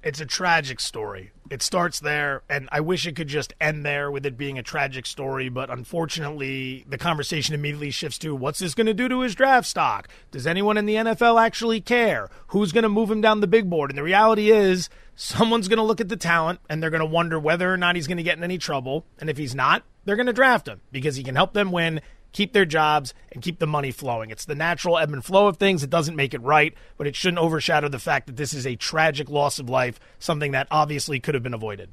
It's 0.03 0.19
a 0.19 0.25
tragic 0.25 0.79
story. 0.79 1.31
It 1.51 1.61
starts 1.61 1.99
there, 1.99 2.41
and 2.49 2.67
I 2.71 2.79
wish 2.79 3.05
it 3.05 3.15
could 3.15 3.27
just 3.27 3.53
end 3.61 3.85
there 3.85 4.09
with 4.09 4.25
it 4.25 4.35
being 4.35 4.57
a 4.57 4.63
tragic 4.63 5.05
story, 5.05 5.47
but 5.47 5.69
unfortunately, 5.69 6.85
the 6.89 6.97
conversation 6.97 7.53
immediately 7.53 7.91
shifts 7.91 8.17
to 8.19 8.33
what's 8.33 8.59
this 8.59 8.73
going 8.73 8.87
to 8.87 8.95
do 8.95 9.07
to 9.09 9.19
his 9.19 9.35
draft 9.35 9.67
stock? 9.67 10.07
Does 10.31 10.47
anyone 10.47 10.77
in 10.77 10.87
the 10.87 10.95
NFL 10.95 11.39
actually 11.39 11.81
care? 11.81 12.29
Who's 12.47 12.71
going 12.71 12.83
to 12.83 12.89
move 12.89 13.11
him 13.11 13.21
down 13.21 13.41
the 13.41 13.47
big 13.47 13.69
board? 13.69 13.91
And 13.91 13.97
the 13.97 14.03
reality 14.03 14.49
is, 14.49 14.89
someone's 15.15 15.67
going 15.67 15.77
to 15.77 15.83
look 15.83 16.01
at 16.01 16.09
the 16.09 16.17
talent 16.17 16.61
and 16.67 16.81
they're 16.81 16.89
going 16.89 17.01
to 17.01 17.05
wonder 17.05 17.39
whether 17.39 17.71
or 17.71 17.77
not 17.77 17.95
he's 17.95 18.07
going 18.07 18.17
to 18.17 18.23
get 18.23 18.37
in 18.37 18.43
any 18.43 18.57
trouble. 18.57 19.05
And 19.19 19.29
if 19.29 19.37
he's 19.37 19.53
not, 19.53 19.83
they're 20.05 20.15
going 20.15 20.25
to 20.25 20.33
draft 20.33 20.67
him 20.67 20.81
because 20.91 21.15
he 21.15 21.23
can 21.23 21.35
help 21.35 21.53
them 21.53 21.71
win 21.71 22.01
keep 22.31 22.53
their 22.53 22.65
jobs, 22.65 23.13
and 23.31 23.41
keep 23.41 23.59
the 23.59 23.67
money 23.67 23.91
flowing. 23.91 24.29
It's 24.29 24.45
the 24.45 24.55
natural 24.55 24.97
ebb 24.97 25.13
and 25.13 25.23
flow 25.23 25.47
of 25.47 25.57
things. 25.57 25.83
It 25.83 25.89
doesn't 25.89 26.15
make 26.15 26.33
it 26.33 26.41
right, 26.41 26.73
but 26.97 27.07
it 27.07 27.15
shouldn't 27.15 27.39
overshadow 27.39 27.89
the 27.89 27.99
fact 27.99 28.27
that 28.27 28.37
this 28.37 28.53
is 28.53 28.65
a 28.65 28.75
tragic 28.75 29.29
loss 29.29 29.59
of 29.59 29.69
life, 29.69 29.99
something 30.19 30.51
that 30.51 30.67
obviously 30.71 31.19
could 31.19 31.33
have 31.33 31.43
been 31.43 31.53
avoided. 31.53 31.89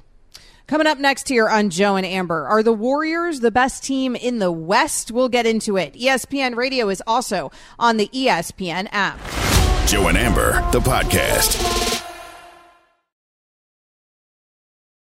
Coming 0.67 0.85
up 0.85 0.99
next 0.99 1.27
here 1.27 1.49
on 1.49 1.71
Joe 1.71 1.95
and 1.95 2.05
Amber, 2.05 2.47
are 2.47 2.61
the 2.61 2.71
Warriors 2.71 3.39
the 3.39 3.49
best 3.49 3.83
team 3.83 4.15
in 4.15 4.37
the 4.37 4.51
West? 4.51 5.11
We'll 5.11 5.27
get 5.27 5.47
into 5.47 5.77
it. 5.77 5.95
ESPN 5.95 6.55
Radio 6.55 6.89
is 6.89 7.01
also 7.07 7.51
on 7.79 7.97
the 7.97 8.07
ESPN 8.09 8.87
app. 8.91 9.19
Joe 9.87 10.09
and 10.09 10.17
Amber, 10.17 10.63
the 10.71 10.79
podcast. 10.79 11.88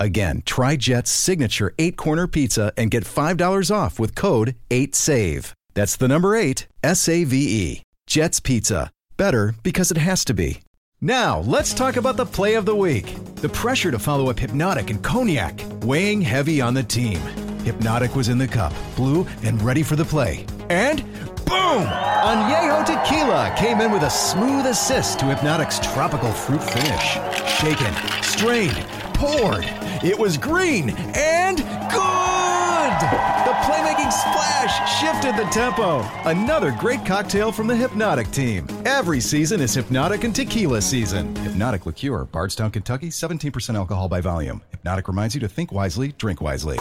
Again, 0.00 0.42
try 0.46 0.76
Jet's 0.76 1.10
signature 1.10 1.74
eight 1.78 1.98
corner 1.98 2.26
pizza 2.26 2.72
and 2.78 2.90
get 2.90 3.04
$5 3.04 3.70
off 3.70 3.98
with 3.98 4.14
code 4.14 4.56
8SAVE. 4.70 5.52
That's 5.74 5.96
the 5.96 6.08
number 6.08 6.34
eight, 6.34 6.66
S 6.82 7.06
A 7.06 7.24
V 7.24 7.36
E. 7.36 7.82
Jet's 8.06 8.40
Pizza. 8.40 8.90
Better 9.18 9.54
because 9.62 9.90
it 9.90 9.98
has 9.98 10.24
to 10.24 10.34
be. 10.34 10.62
Now, 11.02 11.40
let's 11.40 11.74
talk 11.74 11.96
about 11.96 12.16
the 12.16 12.24
play 12.24 12.54
of 12.54 12.64
the 12.64 12.74
week. 12.74 13.14
The 13.36 13.50
pressure 13.50 13.90
to 13.90 13.98
follow 13.98 14.30
up 14.30 14.36
Hpnotiq 14.36 14.88
and 14.88 15.02
Cognac, 15.02 15.60
weighing 15.82 16.22
heavy 16.22 16.62
on 16.62 16.72
the 16.72 16.82
team. 16.82 17.18
Hpnotiq 17.64 18.16
was 18.16 18.28
in 18.30 18.38
the 18.38 18.48
cup, 18.48 18.72
blue, 18.96 19.26
and 19.42 19.60
ready 19.62 19.82
for 19.82 19.96
the 19.96 20.04
play. 20.04 20.46
And 20.70 21.02
boom! 21.44 21.84
Añejo 21.84 22.84
Tequila 22.86 23.54
came 23.58 23.80
in 23.82 23.92
with 23.92 24.02
a 24.02 24.10
smooth 24.10 24.64
assist 24.64 25.18
to 25.18 25.26
Hpnotiq's 25.26 25.78
tropical 25.92 26.32
fruit 26.32 26.62
finish. 26.62 27.18
Shaken, 27.60 27.94
strained, 28.22 28.86
poured. 29.14 29.64
It 30.02 30.18
was 30.18 30.38
green 30.38 30.88
and 31.14 31.58
good! 31.58 33.00
The 33.44 33.52
playmaking 33.66 34.10
splash 34.10 34.98
shifted 34.98 35.36
the 35.36 35.46
tempo. 35.50 36.00
Another 36.24 36.74
great 36.80 37.04
cocktail 37.04 37.52
from 37.52 37.66
the 37.66 37.74
Hpnotiq 37.74 38.32
team. 38.32 38.66
Every 38.86 39.20
season 39.20 39.60
is 39.60 39.76
Hpnotiq 39.76 40.24
and 40.24 40.34
Tequila 40.34 40.80
season. 40.80 41.34
Hpnotiq 41.34 41.84
Liqueur, 41.84 42.24
Bardstown, 42.24 42.70
Kentucky, 42.70 43.10
17% 43.10 43.74
alcohol 43.74 44.08
by 44.08 44.22
volume. 44.22 44.62
Hpnotiq 44.72 45.06
reminds 45.06 45.34
you 45.34 45.40
to 45.42 45.48
think 45.48 45.70
wisely, 45.70 46.12
drink 46.12 46.40
wisely. 46.40 46.78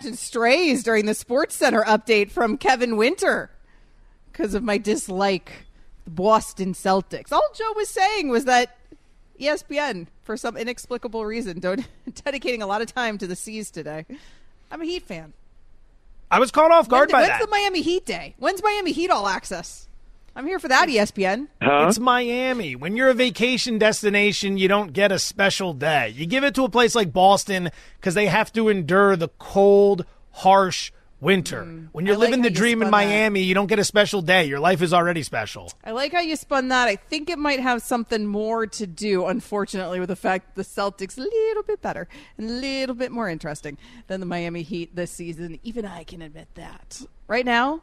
Strays 0.00 0.82
during 0.82 1.06
the 1.06 1.14
Sports 1.14 1.54
Center 1.54 1.84
update 1.84 2.32
from 2.32 2.58
Kevin 2.58 2.96
Winter 2.96 3.48
because 4.32 4.54
of 4.54 4.64
my 4.64 4.78
dislike 4.78 5.66
the 6.04 6.10
Boston 6.10 6.74
Celtics. 6.74 7.30
All 7.30 7.48
Joe 7.54 7.72
was 7.76 7.88
saying 7.88 8.28
was 8.28 8.44
that 8.46 8.76
ESPN, 9.40 10.08
for 10.24 10.36
some 10.36 10.56
inexplicable 10.56 11.24
reason, 11.24 11.60
don't, 11.60 11.86
dedicating 12.24 12.62
a 12.62 12.66
lot 12.66 12.82
of 12.82 12.92
time 12.92 13.18
to 13.18 13.26
the 13.26 13.36
C's 13.36 13.70
today. 13.70 14.06
I'm 14.70 14.80
a 14.80 14.84
Heat 14.84 15.02
fan. 15.02 15.32
I 16.30 16.40
was 16.40 16.50
caught 16.50 16.72
off 16.72 16.88
guard 16.88 17.08
when, 17.08 17.12
by 17.12 17.28
when's 17.28 17.38
that. 17.38 17.40
the 17.42 17.50
Miami 17.50 17.82
Heat 17.82 18.04
day? 18.04 18.34
When's 18.38 18.62
Miami 18.62 18.92
Heat 18.92 19.10
all 19.10 19.28
access? 19.28 19.88
I'm 20.36 20.46
here 20.46 20.58
for 20.58 20.66
that, 20.66 20.88
ESPN. 20.88 21.46
It's 21.60 22.00
Miami. 22.00 22.74
When 22.74 22.96
you're 22.96 23.10
a 23.10 23.14
vacation 23.14 23.78
destination, 23.78 24.58
you 24.58 24.66
don't 24.66 24.92
get 24.92 25.12
a 25.12 25.18
special 25.20 25.74
day. 25.74 26.08
You 26.08 26.26
give 26.26 26.42
it 26.42 26.56
to 26.56 26.64
a 26.64 26.68
place 26.68 26.96
like 26.96 27.12
Boston 27.12 27.70
because 28.00 28.14
they 28.14 28.26
have 28.26 28.52
to 28.54 28.68
endure 28.68 29.14
the 29.14 29.28
cold, 29.38 30.04
harsh 30.32 30.90
winter. 31.24 31.64
when 31.92 32.06
you're 32.06 32.14
Mm. 32.14 32.18
I 32.18 32.20
like 32.20 32.28
living 32.30 32.40
how 32.40 32.48
the 32.48 32.50
you 32.50 32.56
dream 32.56 32.82
in 32.82 32.86
spun 32.88 33.00
that. 33.00 33.06
Miami, 33.08 33.40
you 33.40 33.54
don't 33.54 33.66
get 33.66 33.78
a 33.78 33.84
special 33.84 34.22
day. 34.22 34.44
Your 34.44 34.60
life 34.60 34.82
is 34.82 34.92
already 34.92 35.22
special. 35.22 35.72
I 35.84 35.92
like 35.92 36.12
how 36.12 36.20
you 36.20 36.36
spun 36.36 36.68
that. 36.68 36.86
I 36.86 36.96
think 36.96 37.30
it 37.30 37.38
might 37.38 37.60
have 37.60 37.82
something 37.82 38.26
more 38.26 38.66
to 38.66 38.86
do, 38.86 39.26
unfortunately, 39.26 40.00
with 40.00 40.10
the 40.10 40.16
fact 40.16 40.54
the 40.54 40.62
Celtics 40.62 41.16
a 41.18 41.22
little 41.22 41.62
bit 41.62 41.80
better 41.82 42.06
and 42.38 42.48
a 42.48 42.52
little 42.52 42.94
bit 42.94 43.10
more 43.10 43.28
interesting 43.28 43.78
than 44.06 44.20
the 44.20 44.26
Miami 44.26 44.62
Heat 44.62 44.94
this 44.94 45.10
season. 45.10 45.58
Even 45.62 45.84
I 45.84 46.04
can 46.04 46.22
admit 46.22 46.48
that. 46.54 47.02
Right 47.26 47.46
now, 47.46 47.80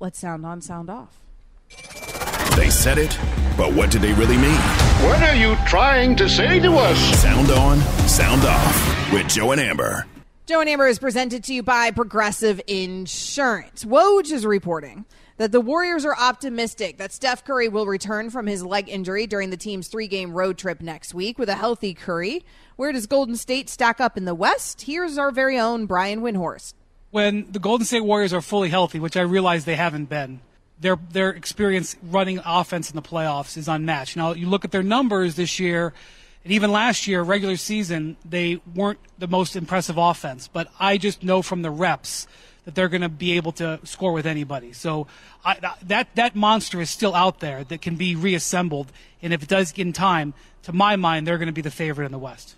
let's 0.00 0.18
sound 0.18 0.44
on, 0.44 0.60
sound 0.60 0.90
off. 0.90 1.20
They 2.56 2.68
said 2.68 2.98
it, 2.98 3.16
but 3.56 3.72
what 3.72 3.90
did 3.90 4.02
they 4.02 4.12
really 4.14 4.36
mean? 4.36 4.60
What 5.06 5.22
are 5.22 5.36
you 5.36 5.56
trying 5.66 6.16
to 6.16 6.28
say 6.28 6.58
to 6.58 6.72
us? 6.74 6.98
Sound 7.20 7.50
on, 7.50 7.78
sound 8.08 8.42
off 8.44 9.12
with 9.12 9.28
Joe 9.28 9.52
and 9.52 9.60
Amber. 9.60 10.04
Joe 10.50 10.58
and 10.58 10.68
Amber 10.68 10.88
is 10.88 10.98
presented 10.98 11.44
to 11.44 11.54
you 11.54 11.62
by 11.62 11.92
Progressive 11.92 12.60
Insurance. 12.66 13.84
Woj 13.84 14.32
is 14.32 14.44
reporting 14.44 15.04
that 15.36 15.52
the 15.52 15.60
Warriors 15.60 16.04
are 16.04 16.16
optimistic 16.18 16.98
that 16.98 17.12
Steph 17.12 17.44
Curry 17.44 17.68
will 17.68 17.86
return 17.86 18.30
from 18.30 18.48
his 18.48 18.64
leg 18.64 18.88
injury 18.88 19.28
during 19.28 19.50
the 19.50 19.56
team's 19.56 19.86
three 19.86 20.08
game 20.08 20.32
road 20.32 20.58
trip 20.58 20.80
next 20.80 21.14
week 21.14 21.38
with 21.38 21.48
a 21.48 21.54
healthy 21.54 21.94
Curry. 21.94 22.44
Where 22.74 22.90
does 22.90 23.06
Golden 23.06 23.36
State 23.36 23.70
stack 23.70 24.00
up 24.00 24.16
in 24.16 24.24
the 24.24 24.34
West? 24.34 24.82
Here's 24.82 25.18
our 25.18 25.30
very 25.30 25.56
own 25.56 25.86
Brian 25.86 26.20
Windhorst. 26.20 26.74
when 27.12 27.46
the 27.52 27.60
Golden 27.60 27.86
State 27.86 28.00
Warriors 28.00 28.32
are 28.32 28.40
fully 28.40 28.70
healthy, 28.70 28.98
which 28.98 29.16
I 29.16 29.22
realize 29.22 29.66
they 29.66 29.76
haven't 29.76 30.06
been, 30.06 30.40
their 30.80 30.98
their 31.12 31.30
experience 31.30 31.94
running 32.02 32.40
offense 32.44 32.90
in 32.90 32.96
the 32.96 33.02
playoffs 33.02 33.56
is 33.56 33.68
unmatched. 33.68 34.16
Now 34.16 34.32
you 34.32 34.48
look 34.48 34.64
at 34.64 34.72
their 34.72 34.82
numbers 34.82 35.36
this 35.36 35.60
year, 35.60 35.92
and 36.44 36.52
even 36.52 36.72
last 36.72 37.06
year, 37.06 37.22
regular 37.22 37.56
season, 37.56 38.16
they 38.24 38.60
weren't 38.74 39.00
the 39.18 39.28
most 39.28 39.56
impressive 39.56 39.98
offense. 39.98 40.48
But 40.48 40.68
I 40.78 40.96
just 40.96 41.22
know 41.22 41.42
from 41.42 41.62
the 41.62 41.70
reps 41.70 42.26
that 42.64 42.74
they're 42.74 42.88
going 42.88 43.02
to 43.02 43.08
be 43.08 43.32
able 43.32 43.52
to 43.52 43.80
score 43.84 44.12
with 44.12 44.26
anybody. 44.26 44.72
So 44.72 45.06
I, 45.44 45.74
that 45.82 46.14
that 46.14 46.36
monster 46.36 46.80
is 46.80 46.90
still 46.90 47.14
out 47.14 47.40
there 47.40 47.64
that 47.64 47.82
can 47.82 47.96
be 47.96 48.14
reassembled, 48.14 48.92
and 49.22 49.32
if 49.32 49.42
it 49.42 49.48
does 49.48 49.72
get 49.72 49.86
in 49.86 49.92
time, 49.92 50.34
to 50.62 50.72
my 50.72 50.96
mind, 50.96 51.26
they're 51.26 51.38
going 51.38 51.46
to 51.46 51.52
be 51.52 51.62
the 51.62 51.70
favorite 51.70 52.06
in 52.06 52.12
the 52.12 52.18
West. 52.18 52.56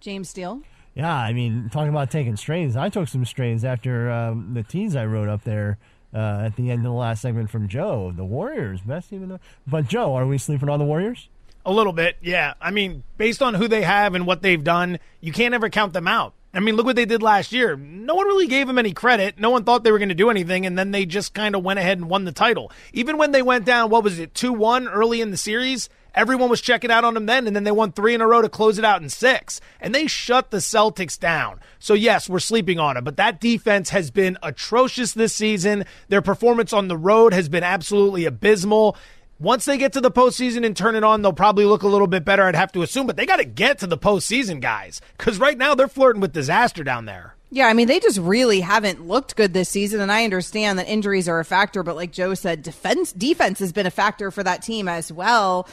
James 0.00 0.30
Steele. 0.30 0.62
Yeah, 0.94 1.14
I 1.14 1.32
mean, 1.32 1.70
talking 1.70 1.90
about 1.90 2.10
taking 2.10 2.36
strains, 2.36 2.76
I 2.76 2.88
took 2.88 3.08
some 3.08 3.24
strains 3.24 3.64
after 3.64 4.10
um, 4.10 4.54
the 4.54 4.62
teas 4.62 4.96
I 4.96 5.04
wrote 5.04 5.28
up 5.28 5.44
there 5.44 5.78
uh, 6.12 6.42
at 6.44 6.56
the 6.56 6.70
end 6.70 6.80
of 6.80 6.92
the 6.92 6.98
last 6.98 7.22
segment 7.22 7.50
from 7.50 7.68
Joe. 7.68 8.12
The 8.14 8.24
Warriors, 8.24 8.80
best 8.80 9.12
even. 9.12 9.38
But 9.66 9.86
Joe, 9.86 10.14
are 10.14 10.26
we 10.26 10.38
sleeping 10.38 10.68
on 10.68 10.78
the 10.78 10.84
Warriors? 10.84 11.28
A 11.64 11.72
little 11.72 11.92
bit, 11.92 12.16
yeah. 12.22 12.54
I 12.60 12.70
mean, 12.70 13.04
based 13.18 13.42
on 13.42 13.54
who 13.54 13.68
they 13.68 13.82
have 13.82 14.14
and 14.14 14.26
what 14.26 14.42
they've 14.42 14.62
done, 14.62 14.98
you 15.20 15.32
can't 15.32 15.54
ever 15.54 15.68
count 15.68 15.92
them 15.92 16.08
out. 16.08 16.34
I 16.52 16.58
mean, 16.58 16.74
look 16.74 16.86
what 16.86 16.96
they 16.96 17.04
did 17.04 17.22
last 17.22 17.52
year. 17.52 17.76
No 17.76 18.14
one 18.14 18.26
really 18.26 18.48
gave 18.48 18.66
them 18.66 18.78
any 18.78 18.92
credit. 18.92 19.38
No 19.38 19.50
one 19.50 19.62
thought 19.62 19.84
they 19.84 19.92
were 19.92 19.98
going 19.98 20.08
to 20.08 20.14
do 20.14 20.30
anything, 20.30 20.66
and 20.66 20.76
then 20.76 20.90
they 20.90 21.06
just 21.06 21.32
kind 21.32 21.54
of 21.54 21.62
went 21.62 21.78
ahead 21.78 21.98
and 21.98 22.10
won 22.10 22.24
the 22.24 22.32
title. 22.32 22.72
Even 22.92 23.18
when 23.18 23.30
they 23.30 23.42
went 23.42 23.64
down, 23.66 23.90
what 23.90 24.02
was 24.02 24.18
it, 24.18 24.34
2 24.34 24.52
1 24.52 24.88
early 24.88 25.20
in 25.20 25.30
the 25.30 25.36
series, 25.36 25.88
Everyone 26.14 26.50
was 26.50 26.60
checking 26.60 26.90
out 26.90 27.04
on 27.04 27.14
them 27.14 27.26
then, 27.26 27.46
and 27.46 27.54
then 27.54 27.64
they 27.64 27.70
won 27.70 27.92
three 27.92 28.14
in 28.14 28.20
a 28.20 28.26
row 28.26 28.42
to 28.42 28.48
close 28.48 28.78
it 28.78 28.84
out 28.84 29.02
in 29.02 29.08
six. 29.08 29.60
And 29.80 29.94
they 29.94 30.06
shut 30.06 30.50
the 30.50 30.58
Celtics 30.58 31.18
down. 31.18 31.60
So, 31.78 31.94
yes, 31.94 32.28
we're 32.28 32.40
sleeping 32.40 32.78
on 32.78 32.96
it, 32.96 33.04
but 33.04 33.16
that 33.16 33.40
defense 33.40 33.90
has 33.90 34.10
been 34.10 34.36
atrocious 34.42 35.12
this 35.12 35.34
season. 35.34 35.84
Their 36.08 36.22
performance 36.22 36.72
on 36.72 36.88
the 36.88 36.96
road 36.96 37.32
has 37.32 37.48
been 37.48 37.62
absolutely 37.62 38.24
abysmal. 38.24 38.96
Once 39.40 39.64
they 39.64 39.78
get 39.78 39.94
to 39.94 40.02
the 40.02 40.10
postseason 40.10 40.66
and 40.66 40.76
turn 40.76 40.94
it 40.94 41.02
on, 41.02 41.22
they'll 41.22 41.32
probably 41.32 41.64
look 41.64 41.82
a 41.82 41.88
little 41.88 42.06
bit 42.06 42.26
better, 42.26 42.42
I'd 42.42 42.54
have 42.54 42.72
to 42.72 42.82
assume, 42.82 43.06
but 43.06 43.16
they 43.16 43.24
got 43.24 43.38
to 43.38 43.44
get 43.44 43.78
to 43.78 43.86
the 43.86 43.96
postseason, 43.96 44.60
guys, 44.60 45.00
because 45.16 45.38
right 45.38 45.56
now 45.56 45.74
they're 45.74 45.88
flirting 45.88 46.20
with 46.20 46.34
disaster 46.34 46.84
down 46.84 47.06
there. 47.06 47.36
Yeah, 47.50 47.66
I 47.66 47.72
mean, 47.72 47.88
they 47.88 48.00
just 48.00 48.18
really 48.18 48.60
haven't 48.60 49.08
looked 49.08 49.36
good 49.36 49.54
this 49.54 49.70
season, 49.70 50.02
and 50.02 50.12
I 50.12 50.24
understand 50.24 50.78
that 50.78 50.88
injuries 50.88 51.26
are 51.26 51.40
a 51.40 51.44
factor, 51.44 51.82
but 51.82 51.96
like 51.96 52.12
Joe 52.12 52.34
said, 52.34 52.62
defense 52.62 53.12
defense 53.12 53.60
has 53.60 53.72
been 53.72 53.86
a 53.86 53.90
factor 53.90 54.30
for 54.30 54.42
that 54.42 54.62
team 54.62 54.88
as 54.88 55.10
well. 55.10 55.66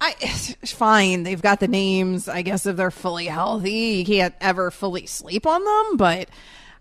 I 0.00 0.12
fine, 0.66 1.22
they've 1.22 1.40
got 1.40 1.60
the 1.60 1.68
names. 1.68 2.26
I 2.26 2.42
guess 2.42 2.66
if 2.66 2.76
they're 2.76 2.90
fully 2.90 3.26
healthy, 3.26 3.70
you 3.70 4.04
can't 4.04 4.34
ever 4.40 4.72
fully 4.72 5.06
sleep 5.06 5.46
on 5.46 5.64
them, 5.64 5.96
but. 5.96 6.28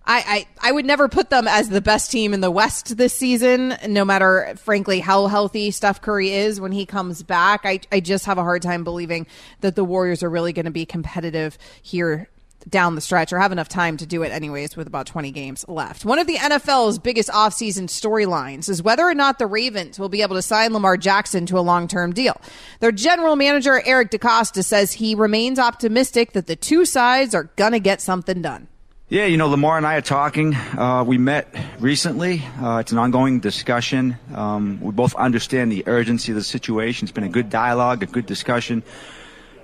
I, 0.06 0.48
I, 0.62 0.70
I 0.70 0.72
would 0.72 0.86
never 0.86 1.08
put 1.08 1.30
them 1.30 1.48
as 1.48 1.70
the 1.70 1.82
best 1.82 2.10
team 2.10 2.34
in 2.34 2.42
the 2.42 2.50
West 2.50 2.98
this 2.98 3.14
season, 3.14 3.76
no 3.88 4.04
matter, 4.04 4.54
frankly, 4.58 5.00
how 5.00 5.28
healthy 5.28 5.72
Steph 5.72 6.02
Curry 6.02 6.32
is 6.32 6.60
when 6.60 6.72
he 6.72 6.86
comes 6.86 7.22
back. 7.22 7.62
I, 7.64 7.82
I 7.92 8.00
just 8.00 8.26
have 8.26 8.38
a 8.38 8.44
hard 8.44 8.62
time 8.62 8.84
believing 8.84 9.28
that 9.62 9.76
the 9.76 9.84
Warriors 9.84 10.24
are 10.24 10.30
really 10.30 10.54
going 10.54 10.66
to 10.66 10.72
be 10.72 10.86
competitive 10.86 11.58
here 11.82 12.30
down 12.68 12.96
the 12.96 13.02
stretch 13.02 13.32
or 13.32 13.40
have 13.40 13.52
enough 13.52 13.70
time 13.70 13.98
to 13.98 14.06
do 14.06 14.24
it 14.24 14.32
anyways 14.32 14.76
with 14.76 14.88
about 14.88 15.06
20 15.06 15.32
games 15.32 15.66
left. 15.68 16.04
One 16.04 16.20
of 16.20 16.28
the 16.28 16.36
NFL's 16.36 17.00
biggest 17.00 17.30
offseason 17.30 17.86
storylines 17.86 18.68
is 18.68 18.84
whether 18.84 19.04
or 19.04 19.14
not 19.14 19.40
the 19.40 19.48
Ravens 19.48 20.00
will 20.00 20.10
be 20.10 20.22
able 20.22 20.36
to 20.36 20.42
sign 20.42 20.74
Lamar 20.74 20.98
Jackson 20.98 21.46
to 21.48 21.60
a 21.60 21.62
long-term 21.62 22.14
deal. 22.14 22.40
Their 22.80 22.92
general 22.92 23.36
manager 23.36 23.82
Eric 23.86 24.12
DeCosta 24.12 24.64
says 24.64 24.94
he 24.94 25.16
remains 25.16 25.60
optimistic 25.60 26.34
that 26.34 26.48
the 26.48 26.56
two 26.56 26.86
sides 26.86 27.34
are 27.34 27.46
going 27.56 27.72
to 27.72 27.80
get 27.80 28.02
something 28.02 28.42
done. 28.42 28.68
Yeah, 29.12 29.26
you 29.26 29.38
know, 29.38 29.48
Lamar 29.48 29.76
and 29.76 29.88
I 29.88 29.96
are 29.96 30.02
talking. 30.02 30.54
Uh, 30.54 31.04
we 31.04 31.18
met 31.18 31.48
recently. 31.80 32.44
Uh, 32.62 32.78
it's 32.78 32.92
an 32.92 33.00
ongoing 33.00 33.40
discussion. 33.40 34.16
Um, 34.36 34.80
we 34.82 34.92
both 34.92 35.16
understand 35.16 35.72
the 35.72 35.84
urgency 35.88 36.32
of 36.32 36.36
the 36.36 36.44
situation. 36.44 37.06
It's 37.06 37.12
been 37.12 37.24
a 37.24 37.30
good 37.30 37.50
dialogue, 37.50 38.04
a 38.04 38.06
good 38.06 38.28
discussion. 38.28 38.84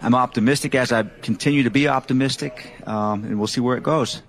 I'm 0.01 0.15
optimistic 0.15 0.73
as 0.73 0.91
I 0.91 1.03
continue 1.03 1.62
to 1.62 1.69
be 1.69 1.88
optimistic, 1.88 2.73
um, 2.88 3.23
and 3.23 3.38
we'll 3.38 3.45
see 3.45 3.62
where 3.62 3.77
it 3.77 3.84
goes. 3.84 4.23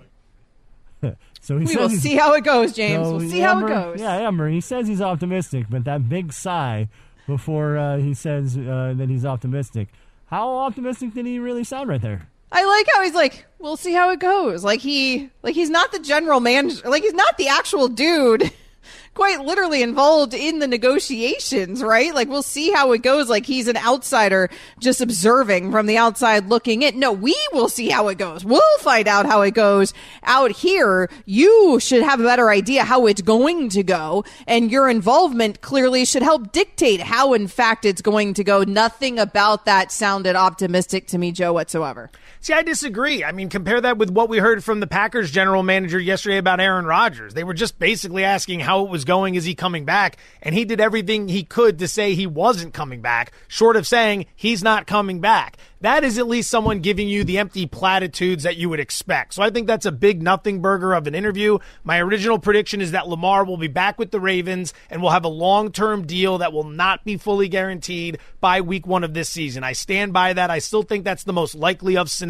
so 1.41 1.57
he 1.57 1.65
we 1.65 1.75
will 1.75 1.89
see 1.89 2.15
how 2.15 2.35
it 2.35 2.43
goes, 2.43 2.73
James. 2.73 3.07
So 3.07 3.17
we'll 3.17 3.27
see 3.27 3.41
Amber, 3.41 3.73
how 3.73 3.79
it 3.79 3.93
goes. 3.93 4.01
Yeah, 4.01 4.17
Amber. 4.17 4.49
He 4.49 4.61
says 4.61 4.87
he's 4.87 5.01
optimistic, 5.01 5.65
but 5.67 5.83
that 5.85 6.07
big 6.07 6.31
sigh 6.31 6.89
before 7.25 7.75
uh, 7.75 7.97
he 7.97 8.13
says 8.13 8.55
uh, 8.55 8.93
that 8.95 9.09
he's 9.09 9.25
optimistic. 9.25 9.87
How 10.27 10.57
optimistic 10.57 11.15
did 11.15 11.25
he 11.25 11.39
really 11.39 11.63
sound 11.63 11.89
right 11.89 12.01
there? 12.01 12.27
I 12.51 12.65
like 12.65 12.87
how 12.93 13.03
he's 13.03 13.13
like, 13.13 13.45
we'll 13.59 13.77
see 13.77 13.93
how 13.93 14.09
it 14.11 14.19
goes. 14.19 14.63
Like 14.63 14.79
he, 14.79 15.29
like 15.43 15.55
he's 15.55 15.69
not 15.69 15.91
the 15.91 15.99
general 15.99 16.39
manager. 16.39 16.89
Like 16.89 17.03
he's 17.03 17.13
not 17.13 17.37
the 17.37 17.49
actual 17.49 17.87
dude 17.87 18.51
quite 19.17 19.41
literally 19.41 19.81
involved 19.81 20.35
in 20.35 20.59
the 20.59 20.67
negotiations, 20.67 21.81
right? 21.81 22.13
Like 22.13 22.29
we'll 22.29 22.43
see 22.43 22.71
how 22.71 22.91
it 22.91 23.01
goes. 23.01 23.29
Like 23.29 23.47
he's 23.47 23.67
an 23.67 23.75
outsider 23.75 24.49
just 24.79 25.01
observing 25.01 25.71
from 25.71 25.87
the 25.87 25.97
outside 25.97 26.47
looking 26.47 26.83
in. 26.83 26.99
No, 26.99 27.11
we 27.11 27.35
will 27.51 27.67
see 27.67 27.89
how 27.89 28.09
it 28.09 28.19
goes. 28.19 28.45
We'll 28.45 28.61
find 28.79 29.07
out 29.07 29.25
how 29.25 29.41
it 29.41 29.55
goes 29.55 29.93
out 30.23 30.51
here. 30.51 31.09
You 31.25 31.79
should 31.79 32.03
have 32.03 32.19
a 32.19 32.23
better 32.23 32.49
idea 32.49 32.83
how 32.83 33.07
it's 33.07 33.23
going 33.23 33.69
to 33.69 33.83
go. 33.83 34.23
And 34.45 34.71
your 34.71 34.87
involvement 34.87 35.61
clearly 35.61 36.05
should 36.05 36.23
help 36.23 36.51
dictate 36.51 37.01
how 37.01 37.33
in 37.33 37.47
fact 37.47 37.85
it's 37.85 38.01
going 38.01 38.35
to 38.35 38.43
go. 38.43 38.63
Nothing 38.63 39.17
about 39.17 39.65
that 39.65 39.91
sounded 39.91 40.35
optimistic 40.35 41.07
to 41.07 41.17
me, 41.17 41.31
Joe, 41.31 41.53
whatsoever. 41.53 42.11
See, 42.39 42.53
I 42.53 42.61
disagree. 42.61 43.23
I 43.23 43.31
mean, 43.31 43.49
compare 43.49 43.81
that 43.81 43.97
with 43.97 44.09
what 44.09 44.29
we 44.29 44.37
heard 44.37 44.63
from 44.63 44.79
the 44.79 44.87
Packers 44.87 45.31
general 45.31 45.63
manager 45.63 45.99
yesterday 45.99 46.37
about 46.37 46.59
Aaron 46.59 46.85
Rodgers. 46.85 47.33
They 47.33 47.43
were 47.43 47.53
just 47.53 47.79
basically 47.79 48.23
asking 48.23 48.61
how 48.61 48.85
it 48.85 48.89
was 48.89 49.05
going. 49.05 49.35
Is 49.35 49.45
he 49.45 49.55
coming 49.55 49.85
back? 49.85 50.17
And 50.41 50.53
he 50.53 50.65
did 50.65 50.79
everything 50.79 51.27
he 51.27 51.43
could 51.43 51.79
to 51.79 51.87
say 51.87 52.13
he 52.13 52.27
wasn't 52.27 52.73
coming 52.73 53.01
back, 53.01 53.31
short 53.47 53.75
of 53.75 53.87
saying 53.87 54.27
he's 54.35 54.63
not 54.63 54.87
coming 54.87 55.19
back 55.19 55.57
that 55.81 56.03
is 56.03 56.17
at 56.17 56.27
least 56.27 56.49
someone 56.49 56.79
giving 56.79 57.07
you 57.07 57.23
the 57.23 57.37
empty 57.37 57.67
platitudes 57.67 58.43
that 58.43 58.57
you 58.57 58.69
would 58.69 58.79
expect. 58.79 59.33
So 59.33 59.43
I 59.43 59.49
think 59.49 59.67
that's 59.67 59.85
a 59.85 59.91
big 59.91 60.23
nothing 60.23 60.59
burger 60.59 60.93
of 60.93 61.05
an 61.05 61.13
interview. 61.13 61.59
My 61.83 61.99
original 61.99 62.39
prediction 62.39 62.81
is 62.81 62.91
that 62.91 63.07
Lamar 63.07 63.45
will 63.45 63.57
be 63.57 63.67
back 63.67 63.99
with 63.99 64.11
the 64.11 64.19
Ravens 64.19 64.73
and 64.89 65.01
will 65.01 65.11
have 65.11 65.25
a 65.25 65.29
long 65.29 65.71
term 65.71 66.07
deal 66.07 66.39
that 66.39 66.53
will 66.53 66.63
not 66.63 67.03
be 67.05 67.17
fully 67.17 67.47
guaranteed 67.47 68.17
by 68.39 68.61
week 68.61 68.87
one 68.87 69.03
of 69.03 69.13
this 69.13 69.29
season. 69.29 69.63
I 69.63 69.73
stand 69.73 70.13
by 70.13 70.33
that. 70.33 70.49
I 70.49 70.59
still 70.59 70.83
think 70.83 71.03
that's 71.03 71.23
the 71.23 71.33
most 71.33 71.53
likely 71.53 71.95
of 71.95 72.09
scenarios. 72.09 72.26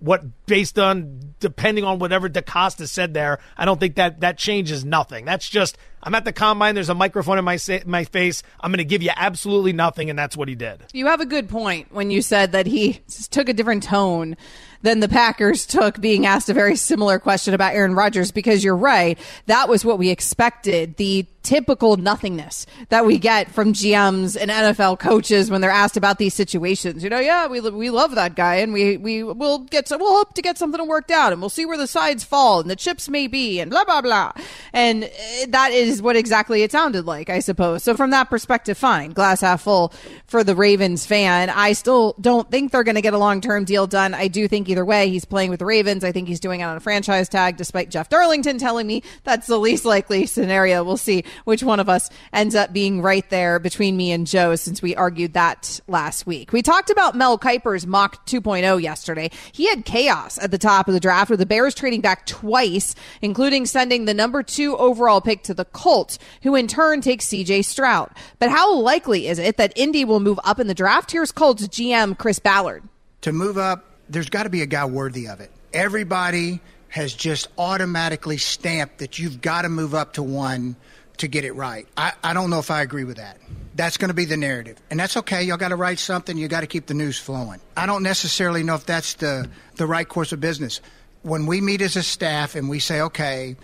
What 0.00 0.46
based 0.46 0.78
on 0.78 1.34
depending 1.40 1.84
on 1.84 1.98
whatever 1.98 2.28
DeCosta 2.28 2.88
said 2.88 3.14
there, 3.14 3.38
I 3.56 3.64
don't 3.64 3.80
think 3.80 3.96
that 3.96 4.20
that 4.20 4.38
changes 4.38 4.84
nothing. 4.84 5.24
That's 5.24 5.48
just 5.48 5.76
I'm 6.02 6.14
at 6.14 6.24
the 6.24 6.32
combine. 6.32 6.74
There's 6.74 6.88
a 6.88 6.94
microphone 6.94 7.38
in 7.38 7.44
my 7.44 7.58
my 7.86 8.04
face. 8.04 8.42
I'm 8.60 8.70
going 8.70 8.78
to 8.78 8.84
give 8.84 9.02
you 9.02 9.10
absolutely 9.14 9.72
nothing, 9.72 10.10
and 10.10 10.18
that's 10.18 10.36
what 10.36 10.48
he 10.48 10.54
did. 10.54 10.80
You 10.92 11.06
have 11.06 11.20
a 11.20 11.26
good 11.26 11.48
point 11.48 11.92
when 11.92 12.10
you 12.10 12.22
said 12.22 12.52
that 12.52 12.66
he 12.66 13.00
took 13.30 13.48
a 13.48 13.52
different 13.52 13.82
tone 13.82 14.36
than 14.82 15.00
the 15.00 15.08
Packers 15.08 15.66
took 15.66 16.00
being 16.00 16.24
asked 16.24 16.48
a 16.48 16.54
very 16.54 16.76
similar 16.76 17.18
question 17.18 17.52
about 17.52 17.74
Aaron 17.74 17.94
Rodgers 17.94 18.30
because 18.30 18.62
you're 18.62 18.76
right. 18.76 19.18
That 19.46 19.68
was 19.68 19.84
what 19.84 19.98
we 19.98 20.10
expected. 20.10 20.96
The 20.96 21.26
typical 21.42 21.96
nothingness 21.96 22.66
that 22.88 23.06
we 23.06 23.18
get 23.18 23.50
from 23.50 23.72
GMs 23.72 24.36
and 24.40 24.50
NFL 24.50 24.98
coaches 24.98 25.50
when 25.50 25.60
they're 25.60 25.70
asked 25.70 25.96
about 25.96 26.18
these 26.18 26.34
situations. 26.34 27.02
You 27.02 27.10
know, 27.10 27.20
yeah, 27.20 27.46
we 27.46 27.60
we 27.60 27.90
love 27.90 28.14
that 28.14 28.34
guy, 28.34 28.56
and 28.56 28.72
we 28.72 28.96
we 28.96 29.22
will 29.22 29.60
get 29.60 29.88
some, 29.88 30.00
we'll 30.00 30.16
hope 30.16 30.34
to 30.34 30.42
get 30.42 30.58
something 30.58 30.86
worked 30.86 31.10
out, 31.10 31.32
and 31.32 31.40
we'll 31.40 31.48
see 31.50 31.66
where 31.66 31.78
the 31.78 31.86
sides 31.86 32.24
fall 32.24 32.60
and 32.60 32.68
the 32.68 32.76
chips 32.76 33.08
may 33.08 33.26
be, 33.26 33.60
and 33.60 33.70
blah 33.70 33.84
blah 33.84 34.00
blah. 34.00 34.32
And 34.72 35.04
eh, 35.04 35.46
that 35.48 35.72
is 35.72 36.02
what 36.02 36.16
exactly 36.16 36.62
it 36.62 36.72
sounded 36.72 37.06
like, 37.06 37.30
I 37.30 37.40
suppose. 37.40 37.82
So 37.82 37.94
from 37.94 38.10
that 38.10 38.30
perspective, 38.30 38.76
fine, 38.76 39.10
glass 39.12 39.40
half 39.40 39.62
full 39.62 39.92
for 40.26 40.44
the 40.44 40.54
Ravens 40.54 41.06
fan. 41.06 41.50
I 41.50 41.72
still 41.72 42.14
don't 42.20 42.50
think 42.50 42.72
they're 42.72 42.84
going 42.84 42.96
to 42.96 43.02
get 43.02 43.14
a 43.14 43.18
long 43.18 43.40
term 43.40 43.64
deal 43.64 43.86
done. 43.86 44.14
I 44.14 44.28
do 44.28 44.48
think 44.48 44.68
either 44.68 44.84
way, 44.84 45.08
he's 45.08 45.24
playing 45.24 45.50
with 45.50 45.60
the 45.60 45.66
Ravens. 45.66 46.04
I 46.04 46.12
think 46.12 46.28
he's 46.28 46.40
doing 46.40 46.60
it 46.60 46.64
on 46.64 46.76
a 46.76 46.80
franchise 46.80 47.28
tag, 47.28 47.56
despite 47.56 47.90
Jeff 47.90 48.08
Darlington 48.08 48.58
telling 48.58 48.86
me 48.86 49.02
that's 49.24 49.46
the 49.46 49.58
least 49.58 49.84
likely 49.84 50.26
scenario. 50.26 50.84
We'll 50.84 50.96
see 50.96 51.24
which 51.44 51.62
one 51.62 51.80
of 51.80 51.88
us 51.88 52.10
ends 52.32 52.54
up 52.54 52.72
being 52.72 53.02
right 53.02 53.28
there 53.30 53.58
between 53.58 53.96
me 53.96 54.12
and 54.12 54.26
Joe 54.26 54.56
since 54.56 54.82
we 54.82 54.94
argued 54.94 55.34
that 55.34 55.80
last 55.88 56.26
week. 56.26 56.52
We 56.52 56.62
talked 56.62 56.90
about 56.90 57.14
Mel 57.14 57.38
Kiper's 57.38 57.86
mock 57.86 58.26
2.0 58.26 58.82
yesterday. 58.82 59.30
He 59.52 59.68
had 59.68 59.84
chaos 59.84 60.38
at 60.38 60.50
the 60.50 60.58
top 60.58 60.88
of 60.88 60.94
the 60.94 61.00
draft 61.00 61.30
with 61.30 61.40
the 61.40 61.46
Bears 61.46 61.74
trading 61.74 62.00
back 62.00 62.26
twice, 62.26 62.94
including 63.22 63.66
sending 63.66 64.04
the 64.04 64.14
number 64.14 64.42
two 64.42 64.76
overall 64.76 65.20
pick 65.20 65.42
to 65.44 65.54
the 65.54 65.64
Colts, 65.64 66.18
who 66.42 66.54
in 66.54 66.66
turn 66.66 67.00
takes 67.00 67.26
CJ 67.26 67.64
Stroud. 67.64 68.10
But 68.38 68.50
how 68.50 68.74
likely 68.74 69.28
is 69.28 69.38
it 69.38 69.56
that 69.56 69.72
Indy 69.76 70.04
will 70.04 70.20
move 70.20 70.40
up 70.44 70.58
in 70.58 70.66
the 70.66 70.74
draft? 70.74 71.10
Here's 71.10 71.32
Colts 71.32 71.66
GM 71.68 72.18
Chris 72.18 72.38
Ballard. 72.38 72.82
To 73.22 73.32
move 73.32 73.58
up, 73.58 73.84
there's 74.08 74.28
got 74.28 74.44
to 74.44 74.50
be 74.50 74.62
a 74.62 74.66
guy 74.66 74.84
worthy 74.84 75.28
of 75.28 75.40
it. 75.40 75.50
Everybody 75.72 76.60
has 76.88 77.12
just 77.12 77.48
automatically 77.58 78.38
stamped 78.38 78.98
that 78.98 79.18
you've 79.18 79.40
got 79.40 79.62
to 79.62 79.68
move 79.68 79.94
up 79.94 80.14
to 80.14 80.22
one 80.22 80.76
to 81.18 81.28
get 81.28 81.44
it 81.44 81.52
right. 81.52 81.86
I, 81.96 82.12
I 82.22 82.32
don't 82.32 82.50
know 82.50 82.58
if 82.58 82.70
I 82.70 82.82
agree 82.82 83.04
with 83.04 83.16
that. 83.16 83.38
That's 83.74 83.96
going 83.96 84.08
to 84.08 84.14
be 84.14 84.24
the 84.24 84.36
narrative. 84.36 84.76
And 84.90 84.98
that's 84.98 85.16
okay. 85.18 85.42
Y'all 85.42 85.56
got 85.56 85.68
to 85.68 85.76
write 85.76 85.98
something. 85.98 86.36
You 86.36 86.48
got 86.48 86.60
to 86.60 86.66
keep 86.66 86.86
the 86.86 86.94
news 86.94 87.18
flowing. 87.18 87.60
I 87.76 87.86
don't 87.86 88.02
necessarily 88.02 88.62
know 88.62 88.74
if 88.74 88.86
that's 88.86 89.14
the, 89.14 89.48
the 89.76 89.86
right 89.86 90.08
course 90.08 90.32
of 90.32 90.40
business. 90.40 90.80
When 91.22 91.46
we 91.46 91.60
meet 91.60 91.80
as 91.82 91.96
a 91.96 92.02
staff 92.02 92.54
and 92.54 92.68
we 92.68 92.80
say, 92.80 93.00
okay, 93.02 93.56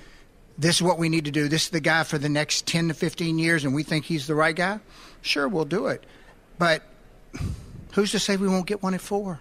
this 0.58 0.76
is 0.76 0.82
what 0.82 0.98
we 0.98 1.08
need 1.08 1.24
to 1.24 1.30
do, 1.30 1.48
this 1.48 1.64
is 1.64 1.70
the 1.70 1.80
guy 1.80 2.04
for 2.04 2.18
the 2.18 2.28
next 2.28 2.66
10 2.66 2.88
to 2.88 2.94
15 2.94 3.38
years, 3.38 3.64
and 3.64 3.74
we 3.74 3.82
think 3.82 4.04
he's 4.04 4.26
the 4.26 4.34
right 4.34 4.54
guy, 4.54 4.78
sure, 5.22 5.48
we'll 5.48 5.64
do 5.64 5.86
it. 5.86 6.04
But 6.58 6.82
who's 7.92 8.12
to 8.12 8.18
say 8.18 8.36
we 8.36 8.48
won't 8.48 8.66
get 8.66 8.82
one 8.82 8.94
at 8.94 9.00
four? 9.00 9.40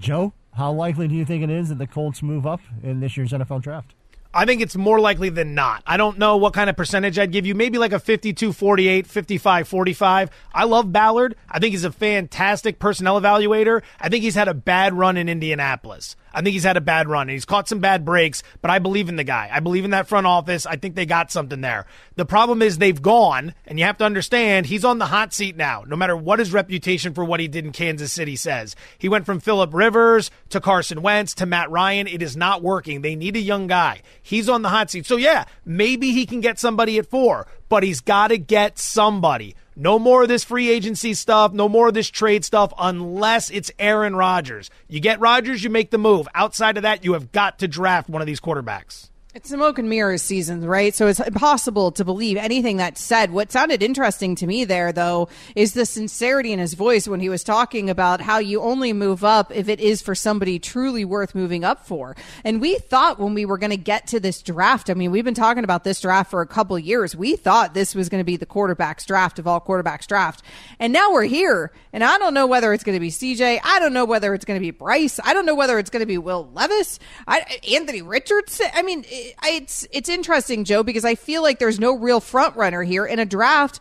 Joe, 0.00 0.32
how 0.52 0.72
likely 0.72 1.08
do 1.08 1.14
you 1.14 1.24
think 1.24 1.42
it 1.44 1.50
is 1.50 1.68
that 1.68 1.78
the 1.78 1.86
Colts 1.86 2.22
move 2.22 2.46
up 2.46 2.60
in 2.82 3.00
this 3.00 3.16
year's 3.16 3.32
NFL 3.32 3.62
draft? 3.62 3.94
I 4.34 4.44
think 4.44 4.60
it's 4.60 4.76
more 4.76 5.00
likely 5.00 5.30
than 5.30 5.54
not. 5.54 5.82
I 5.86 5.96
don't 5.96 6.18
know 6.18 6.36
what 6.36 6.52
kind 6.52 6.68
of 6.68 6.76
percentage 6.76 7.18
I'd 7.18 7.32
give 7.32 7.46
you. 7.46 7.54
Maybe 7.54 7.78
like 7.78 7.92
a 7.92 7.98
52 7.98 8.52
48, 8.52 9.06
55 9.06 9.68
45. 9.68 10.30
I 10.52 10.64
love 10.64 10.92
Ballard. 10.92 11.34
I 11.48 11.58
think 11.58 11.72
he's 11.72 11.84
a 11.84 11.92
fantastic 11.92 12.78
personnel 12.78 13.20
evaluator. 13.20 13.82
I 14.00 14.08
think 14.08 14.22
he's 14.22 14.34
had 14.34 14.48
a 14.48 14.54
bad 14.54 14.92
run 14.92 15.16
in 15.16 15.28
Indianapolis. 15.28 16.14
I 16.32 16.42
think 16.42 16.52
he's 16.52 16.64
had 16.64 16.76
a 16.76 16.82
bad 16.82 17.08
run 17.08 17.22
and 17.22 17.30
he's 17.30 17.44
caught 17.44 17.68
some 17.68 17.80
bad 17.80 18.04
breaks, 18.04 18.42
but 18.60 18.70
I 18.70 18.78
believe 18.78 19.08
in 19.08 19.16
the 19.16 19.24
guy. 19.24 19.48
I 19.52 19.60
believe 19.60 19.84
in 19.84 19.90
that 19.92 20.08
front 20.08 20.26
office. 20.26 20.66
I 20.66 20.76
think 20.76 20.94
they 20.94 21.06
got 21.06 21.30
something 21.32 21.60
there. 21.60 21.86
The 22.16 22.26
problem 22.26 22.62
is 22.62 22.78
they've 22.78 23.00
gone, 23.00 23.54
and 23.66 23.78
you 23.78 23.84
have 23.84 23.98
to 23.98 24.04
understand 24.04 24.66
he's 24.66 24.84
on 24.84 24.98
the 24.98 25.06
hot 25.06 25.32
seat 25.32 25.56
now, 25.56 25.84
no 25.86 25.96
matter 25.96 26.16
what 26.16 26.38
his 26.38 26.52
reputation 26.52 27.14
for 27.14 27.24
what 27.24 27.40
he 27.40 27.48
did 27.48 27.64
in 27.64 27.72
Kansas 27.72 28.12
City 28.12 28.36
says. 28.36 28.76
He 28.98 29.08
went 29.08 29.26
from 29.26 29.40
Philip 29.40 29.72
Rivers 29.72 30.30
to 30.50 30.60
Carson 30.60 31.02
Wentz 31.02 31.34
to 31.34 31.46
Matt 31.46 31.70
Ryan. 31.70 32.06
It 32.06 32.22
is 32.22 32.36
not 32.36 32.62
working. 32.62 33.02
They 33.02 33.16
need 33.16 33.36
a 33.36 33.40
young 33.40 33.66
guy. 33.66 34.02
He's 34.22 34.48
on 34.48 34.62
the 34.62 34.68
hot 34.68 34.90
seat. 34.90 35.06
So, 35.06 35.16
yeah, 35.16 35.44
maybe 35.64 36.12
he 36.12 36.26
can 36.26 36.40
get 36.40 36.58
somebody 36.58 36.98
at 36.98 37.06
four. 37.06 37.46
But 37.68 37.82
he's 37.82 38.00
got 38.00 38.28
to 38.28 38.38
get 38.38 38.78
somebody. 38.78 39.54
No 39.76 39.98
more 39.98 40.22
of 40.22 40.28
this 40.28 40.44
free 40.44 40.70
agency 40.70 41.14
stuff, 41.14 41.52
no 41.52 41.68
more 41.68 41.88
of 41.88 41.94
this 41.94 42.08
trade 42.08 42.44
stuff 42.44 42.72
unless 42.78 43.50
it's 43.50 43.70
Aaron 43.78 44.16
Rodgers. 44.16 44.70
You 44.88 45.00
get 45.00 45.20
Rodgers, 45.20 45.62
you 45.62 45.70
make 45.70 45.90
the 45.90 45.98
move. 45.98 46.26
Outside 46.34 46.76
of 46.76 46.82
that, 46.82 47.04
you 47.04 47.12
have 47.12 47.30
got 47.30 47.60
to 47.60 47.68
draft 47.68 48.08
one 48.08 48.20
of 48.20 48.26
these 48.26 48.40
quarterbacks. 48.40 49.10
It's 49.38 49.50
smoke 49.50 49.78
and 49.78 49.88
mirrors 49.88 50.22
season, 50.22 50.64
right? 50.64 50.92
So 50.92 51.06
it's 51.06 51.20
impossible 51.20 51.92
to 51.92 52.04
believe 52.04 52.36
anything 52.36 52.78
that's 52.78 53.00
said. 53.00 53.30
What 53.30 53.52
sounded 53.52 53.84
interesting 53.84 54.34
to 54.34 54.48
me 54.48 54.64
there, 54.64 54.90
though, 54.90 55.28
is 55.54 55.74
the 55.74 55.86
sincerity 55.86 56.52
in 56.52 56.58
his 56.58 56.74
voice 56.74 57.06
when 57.06 57.20
he 57.20 57.28
was 57.28 57.44
talking 57.44 57.88
about 57.88 58.20
how 58.20 58.38
you 58.38 58.60
only 58.60 58.92
move 58.92 59.22
up 59.22 59.52
if 59.54 59.68
it 59.68 59.78
is 59.78 60.02
for 60.02 60.16
somebody 60.16 60.58
truly 60.58 61.04
worth 61.04 61.36
moving 61.36 61.62
up 61.62 61.86
for. 61.86 62.16
And 62.42 62.60
we 62.60 62.78
thought 62.78 63.20
when 63.20 63.32
we 63.32 63.44
were 63.44 63.58
going 63.58 63.70
to 63.70 63.76
get 63.76 64.08
to 64.08 64.18
this 64.18 64.42
draft, 64.42 64.90
I 64.90 64.94
mean, 64.94 65.12
we've 65.12 65.24
been 65.24 65.34
talking 65.34 65.62
about 65.62 65.84
this 65.84 66.00
draft 66.00 66.32
for 66.32 66.40
a 66.40 66.46
couple 66.46 66.76
years. 66.76 67.14
We 67.14 67.36
thought 67.36 67.74
this 67.74 67.94
was 67.94 68.08
going 68.08 68.20
to 68.20 68.24
be 68.24 68.36
the 68.36 68.44
quarterbacks 68.44 69.06
draft 69.06 69.38
of 69.38 69.46
all 69.46 69.60
quarterbacks 69.60 70.08
draft. 70.08 70.42
And 70.80 70.92
now 70.92 71.12
we're 71.12 71.22
here. 71.22 71.70
And 71.92 72.02
I 72.02 72.18
don't 72.18 72.34
know 72.34 72.48
whether 72.48 72.72
it's 72.72 72.82
going 72.82 72.96
to 72.96 73.00
be 73.00 73.10
CJ. 73.10 73.60
I 73.62 73.78
don't 73.78 73.92
know 73.92 74.04
whether 74.04 74.34
it's 74.34 74.44
going 74.44 74.58
to 74.58 74.66
be 74.66 74.72
Bryce. 74.72 75.20
I 75.22 75.32
don't 75.32 75.46
know 75.46 75.54
whether 75.54 75.78
it's 75.78 75.90
going 75.90 76.02
to 76.02 76.06
be 76.06 76.18
Will 76.18 76.50
Levis. 76.52 76.98
I, 77.28 77.60
Anthony 77.72 78.02
Richardson. 78.02 78.66
I 78.74 78.82
mean, 78.82 79.04
it's 79.44 79.86
it's 79.92 80.08
interesting, 80.08 80.64
Joe, 80.64 80.82
because 80.82 81.04
I 81.04 81.14
feel 81.14 81.42
like 81.42 81.58
there's 81.58 81.80
no 81.80 81.96
real 81.96 82.20
front 82.20 82.56
runner 82.56 82.82
here 82.82 83.06
in 83.06 83.18
a 83.18 83.24
draft 83.24 83.80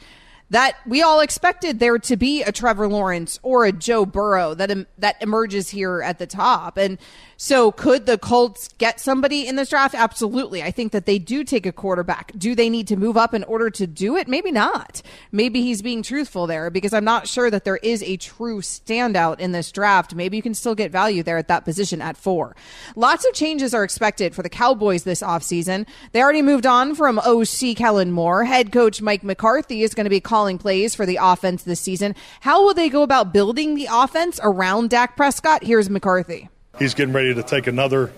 that 0.50 0.78
we 0.86 1.02
all 1.02 1.20
expected 1.20 1.80
there 1.80 1.98
to 2.00 2.16
be 2.16 2.42
a 2.42 2.52
Trevor 2.52 2.88
Lawrence 2.88 3.38
or 3.44 3.66
a 3.66 3.72
Joe 3.72 4.06
Burrow 4.06 4.54
that 4.54 4.88
that 4.98 5.22
emerges 5.22 5.70
here 5.70 6.02
at 6.02 6.20
the 6.20 6.28
top. 6.28 6.78
And 6.78 6.98
so 7.38 7.72
could 7.72 8.08
the 8.08 8.18
Colts 8.18 8.68
get 8.80 9.00
somebody 9.00 9.48
in 9.48 9.56
this 9.56 9.70
draft? 9.70 9.94
Absolutely. 9.94 10.64
I 10.64 10.72
think 10.72 10.92
that 10.92 11.06
they 11.06 11.20
do 11.20 11.44
take 11.44 11.68
a 11.68 11.72
quarterback. 11.72 12.32
Do 12.36 12.56
they 12.56 12.68
need 12.68 12.88
to 12.88 12.98
move 12.98 13.16
up 13.16 13.36
in 13.36 13.44
order 13.44 13.70
to 13.70 13.86
do 13.86 14.18
it? 14.18 14.28
Maybe 14.28 14.52
not. 14.52 15.04
Maybe 15.32 15.62
he's 15.62 15.84
being 15.84 16.02
truthful 16.02 16.48
there 16.48 16.72
because 16.72 16.96
I'm 16.96 17.06
not 17.06 17.28
sure 17.28 17.52
that 17.52 17.64
there 17.64 17.78
is 17.78 18.02
a 18.02 18.18
true 18.18 18.62
standout 18.62 19.40
in 19.40 19.52
this 19.52 19.72
draft. 19.72 20.16
Maybe 20.16 20.36
you 20.36 20.42
can 20.42 20.56
still 20.56 20.74
get 20.74 20.92
value 20.92 21.22
there 21.22 21.38
at 21.38 21.48
that 21.48 21.64
position 21.64 22.02
at 22.02 22.18
four. 22.18 22.56
Lots 22.96 23.24
of 23.24 23.34
changes 23.34 23.72
are 23.74 23.84
expected 23.84 24.34
for 24.34 24.42
the 24.42 24.50
Cowboys 24.50 25.04
this 25.04 25.22
offseason. 25.22 25.88
They 26.14 26.24
already 26.24 26.42
moved 26.42 26.66
on 26.66 26.96
from 26.96 27.20
OC 27.20 27.78
Kellen 27.78 28.12
Moore. 28.12 28.46
Head 28.46 28.72
coach 28.72 29.00
Mike 29.00 29.24
McCarthy 29.24 29.84
is 29.84 29.94
going 29.94 30.06
to 30.06 30.10
be 30.10 30.20
calling 30.20 30.58
plays 30.58 30.96
for 30.96 31.06
the 31.06 31.20
offense 31.22 31.62
this 31.62 31.80
season. 31.80 32.16
How 32.42 32.64
will 32.64 32.74
they 32.74 32.90
go 32.90 33.04
about 33.04 33.32
building 33.32 33.76
the 33.76 33.88
offense 33.92 34.40
around 34.42 34.90
Dak 34.90 35.16
Prescott? 35.16 35.64
Here's 35.64 35.88
McCarthy 35.88 36.50
he's 36.80 36.94
getting 36.94 37.14
ready 37.14 37.34
to 37.34 37.44
take 37.44 37.68
another 37.68 38.12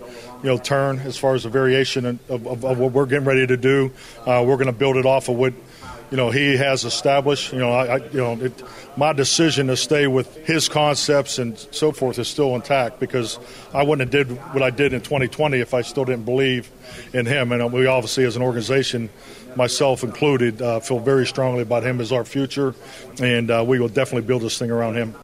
you 0.44 0.50
know 0.50 0.58
turn 0.58 1.00
as 1.00 1.18
far 1.18 1.36
as 1.36 1.44
the 1.44 1.50
variation 1.50 2.06
of, 2.06 2.48
of, 2.48 2.66
of 2.66 2.80
what 2.80 2.92
we're 2.92 3.06
getting 3.06 3.26
ready 3.26 3.46
to 3.48 3.58
do. 3.58 3.92
Uh, 4.26 4.44
we're 4.46 4.56
going 4.56 4.68
to 4.68 4.72
build 4.72 4.98
it 4.98 5.06
off 5.06 5.30
of 5.30 5.36
what 5.36 5.54
you 6.12 6.18
know 6.18 6.30
he 6.30 6.58
has 6.58 6.86
established. 6.86 7.54
You 7.54 7.60
know, 7.60 7.72
I, 7.72 7.86
I 7.86 7.98
you 7.98 8.18
know 8.18 8.34
it, 8.34 8.64
my 8.98 9.14
decision 9.14 9.68
to 9.68 9.78
stay 9.78 10.08
with 10.08 10.36
his 10.46 10.68
concepts 10.70 11.40
and 11.40 11.58
so 11.72 11.92
forth 11.92 12.20
is 12.20 12.28
still 12.28 12.56
intact 12.56 13.00
because 13.00 13.40
I 13.74 13.84
wouldn't 13.84 14.12
have 14.12 14.28
did 14.28 14.38
what 14.54 14.64
I 14.64 14.70
did 14.70 14.94
in 14.94 15.02
2020 15.02 15.60
if 15.60 15.74
I 15.74 15.82
still 15.82 16.06
didn't 16.06 16.26
believe 16.26 16.70
in 17.14 17.26
him. 17.26 17.52
And 17.52 17.72
we 17.72 17.86
obviously, 17.86 18.26
as 18.26 18.36
an 18.36 18.42
organization, 18.42 19.10
myself 19.56 20.04
included, 20.04 20.62
uh, 20.62 20.80
feel 20.80 21.00
very 21.00 21.26
strongly 21.26 21.62
about 21.62 21.84
him 21.84 22.02
as 22.02 22.12
our 22.12 22.26
future, 22.26 22.76
and 23.22 23.52
uh, 23.52 23.64
we 23.66 23.80
will 23.80 23.90
definitely 23.90 24.28
build 24.28 24.42
this 24.42 24.58
thing 24.58 24.72
around 24.72 24.96
him. 24.96 25.16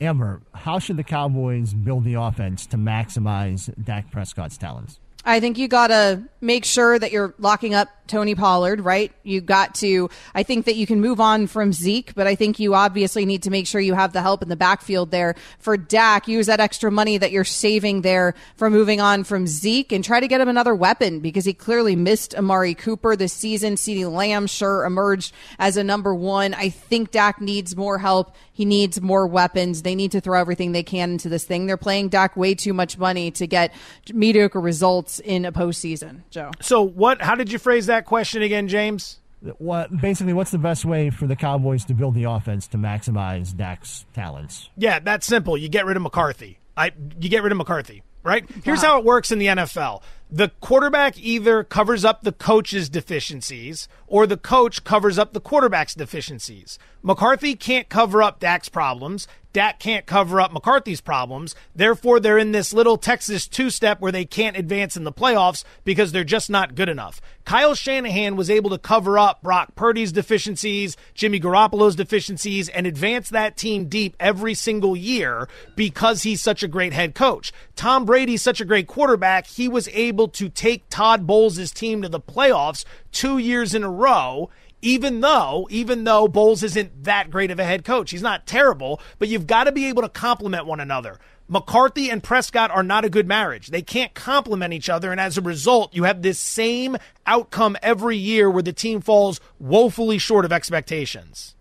Amber, 0.00 0.40
how 0.54 0.78
should 0.78 0.96
the 0.96 1.04
Cowboys 1.04 1.74
build 1.74 2.04
the 2.04 2.14
offense 2.14 2.66
to 2.66 2.76
maximize 2.76 3.72
Dak 3.82 4.10
Prescott's 4.10 4.56
talents? 4.56 4.98
I 5.24 5.40
think 5.40 5.58
you 5.58 5.68
got 5.68 5.88
to 5.88 6.22
make 6.40 6.64
sure 6.64 6.98
that 6.98 7.12
you're 7.12 7.34
locking 7.38 7.74
up 7.74 7.88
Tony 8.10 8.34
Pollard, 8.34 8.80
right? 8.80 9.12
You 9.22 9.40
got 9.40 9.76
to, 9.76 10.10
I 10.34 10.42
think 10.42 10.66
that 10.66 10.74
you 10.74 10.86
can 10.86 11.00
move 11.00 11.20
on 11.20 11.46
from 11.46 11.72
Zeke, 11.72 12.14
but 12.14 12.26
I 12.26 12.34
think 12.34 12.58
you 12.58 12.74
obviously 12.74 13.24
need 13.24 13.44
to 13.44 13.50
make 13.50 13.66
sure 13.66 13.80
you 13.80 13.94
have 13.94 14.12
the 14.12 14.20
help 14.20 14.42
in 14.42 14.48
the 14.48 14.56
backfield 14.56 15.10
there 15.10 15.36
for 15.58 15.76
Dak. 15.76 16.28
Use 16.28 16.46
that 16.46 16.60
extra 16.60 16.90
money 16.90 17.16
that 17.16 17.30
you're 17.30 17.44
saving 17.44 18.02
there 18.02 18.34
for 18.56 18.68
moving 18.68 19.00
on 19.00 19.24
from 19.24 19.46
Zeke 19.46 19.92
and 19.92 20.04
try 20.04 20.20
to 20.20 20.28
get 20.28 20.40
him 20.40 20.48
another 20.48 20.74
weapon 20.74 21.20
because 21.20 21.44
he 21.44 21.54
clearly 21.54 21.96
missed 21.96 22.34
Amari 22.34 22.74
Cooper 22.74 23.16
this 23.16 23.32
season. 23.32 23.76
CeeDee 23.76 24.10
Lamb 24.10 24.46
sure 24.46 24.84
emerged 24.84 25.32
as 25.58 25.76
a 25.76 25.84
number 25.84 26.14
one. 26.14 26.52
I 26.52 26.68
think 26.68 27.12
Dak 27.12 27.40
needs 27.40 27.76
more 27.76 27.98
help. 27.98 28.34
He 28.52 28.64
needs 28.64 29.00
more 29.00 29.26
weapons. 29.26 29.82
They 29.82 29.94
need 29.94 30.12
to 30.12 30.20
throw 30.20 30.38
everything 30.38 30.72
they 30.72 30.82
can 30.82 31.12
into 31.12 31.28
this 31.28 31.44
thing. 31.44 31.66
They're 31.66 31.76
playing 31.76 32.08
Dak 32.08 32.36
way 32.36 32.54
too 32.54 32.74
much 32.74 32.98
money 32.98 33.30
to 33.30 33.46
get 33.46 33.72
mediocre 34.12 34.60
results 34.60 35.18
in 35.20 35.44
a 35.44 35.52
postseason, 35.52 36.22
Joe. 36.30 36.50
So 36.60 36.82
what, 36.82 37.22
how 37.22 37.36
did 37.36 37.50
you 37.50 37.58
phrase 37.58 37.86
that 37.86 37.99
question 38.04 38.42
again, 38.42 38.68
James? 38.68 39.20
What 39.58 39.98
basically? 40.00 40.34
What's 40.34 40.50
the 40.50 40.58
best 40.58 40.84
way 40.84 41.08
for 41.08 41.26
the 41.26 41.36
Cowboys 41.36 41.84
to 41.86 41.94
build 41.94 42.14
the 42.14 42.24
offense 42.24 42.66
to 42.68 42.76
maximize 42.76 43.56
Dak's 43.56 44.04
talents? 44.12 44.68
Yeah, 44.76 44.98
that's 44.98 45.26
simple. 45.26 45.56
You 45.56 45.68
get 45.70 45.86
rid 45.86 45.96
of 45.96 46.02
McCarthy. 46.02 46.58
I 46.76 46.92
you 47.18 47.30
get 47.30 47.42
rid 47.42 47.50
of 47.50 47.56
McCarthy, 47.58 48.02
right? 48.22 48.44
Here's 48.64 48.82
how 48.82 48.98
it 48.98 49.04
works 49.04 49.30
in 49.30 49.38
the 49.38 49.46
NFL. 49.46 50.02
The 50.32 50.50
quarterback 50.60 51.18
either 51.18 51.64
covers 51.64 52.04
up 52.04 52.22
the 52.22 52.30
coach's 52.30 52.88
deficiencies 52.88 53.88
or 54.06 54.26
the 54.26 54.36
coach 54.36 54.84
covers 54.84 55.18
up 55.18 55.32
the 55.32 55.40
quarterback's 55.40 55.94
deficiencies. 55.94 56.78
McCarthy 57.02 57.56
can't 57.56 57.88
cover 57.88 58.22
up 58.22 58.38
Dak's 58.38 58.68
problems. 58.68 59.26
Dak 59.52 59.80
can't 59.80 60.06
cover 60.06 60.40
up 60.40 60.52
McCarthy's 60.52 61.00
problems. 61.00 61.56
Therefore, 61.74 62.20
they're 62.20 62.38
in 62.38 62.52
this 62.52 62.72
little 62.72 62.96
Texas 62.96 63.48
two 63.48 63.68
step 63.70 64.00
where 64.00 64.12
they 64.12 64.24
can't 64.24 64.56
advance 64.56 64.96
in 64.96 65.02
the 65.02 65.12
playoffs 65.12 65.64
because 65.82 66.12
they're 66.12 66.22
just 66.22 66.50
not 66.50 66.76
good 66.76 66.88
enough. 66.88 67.20
Kyle 67.44 67.74
Shanahan 67.74 68.36
was 68.36 68.48
able 68.48 68.70
to 68.70 68.78
cover 68.78 69.18
up 69.18 69.42
Brock 69.42 69.74
Purdy's 69.74 70.12
deficiencies, 70.12 70.96
Jimmy 71.14 71.40
Garoppolo's 71.40 71.96
deficiencies, 71.96 72.68
and 72.68 72.86
advance 72.86 73.28
that 73.30 73.56
team 73.56 73.86
deep 73.86 74.14
every 74.20 74.54
single 74.54 74.96
year 74.96 75.48
because 75.74 76.22
he's 76.22 76.40
such 76.40 76.62
a 76.62 76.68
great 76.68 76.92
head 76.92 77.16
coach. 77.16 77.52
Tom 77.74 78.04
Brady's 78.04 78.42
such 78.42 78.60
a 78.60 78.64
great 78.64 78.86
quarterback. 78.86 79.48
He 79.48 79.66
was 79.66 79.88
able 79.88 80.19
to 80.28 80.48
take 80.48 80.88
Todd 80.88 81.26
Bowles' 81.26 81.70
team 81.72 82.02
to 82.02 82.08
the 82.08 82.20
playoffs 82.20 82.84
two 83.12 83.38
years 83.38 83.74
in 83.74 83.82
a 83.82 83.90
row 83.90 84.50
even 84.82 85.20
though 85.20 85.66
even 85.70 86.04
though 86.04 86.28
Bowles 86.28 86.62
isn't 86.62 87.04
that 87.04 87.30
great 87.30 87.50
of 87.50 87.58
a 87.58 87.64
head 87.64 87.84
coach. 87.84 88.10
He's 88.10 88.22
not 88.22 88.46
terrible, 88.46 89.00
but 89.18 89.28
you've 89.28 89.46
got 89.46 89.64
to 89.64 89.72
be 89.72 89.86
able 89.86 90.02
to 90.02 90.08
complement 90.08 90.66
one 90.66 90.80
another. 90.80 91.18
McCarthy 91.48 92.08
and 92.10 92.22
Prescott 92.22 92.70
are 92.70 92.84
not 92.84 93.04
a 93.04 93.10
good 93.10 93.26
marriage. 93.26 93.68
They 93.68 93.82
can't 93.82 94.14
complement 94.14 94.72
each 94.72 94.88
other, 94.88 95.10
and 95.10 95.20
as 95.20 95.36
a 95.36 95.42
result, 95.42 95.94
you 95.94 96.04
have 96.04 96.22
this 96.22 96.38
same 96.38 96.96
outcome 97.26 97.76
every 97.82 98.16
year 98.16 98.48
where 98.48 98.62
the 98.62 98.72
team 98.72 99.00
falls 99.00 99.40
woefully 99.58 100.18
short 100.18 100.44
of 100.44 100.52
expectations. 100.52 101.56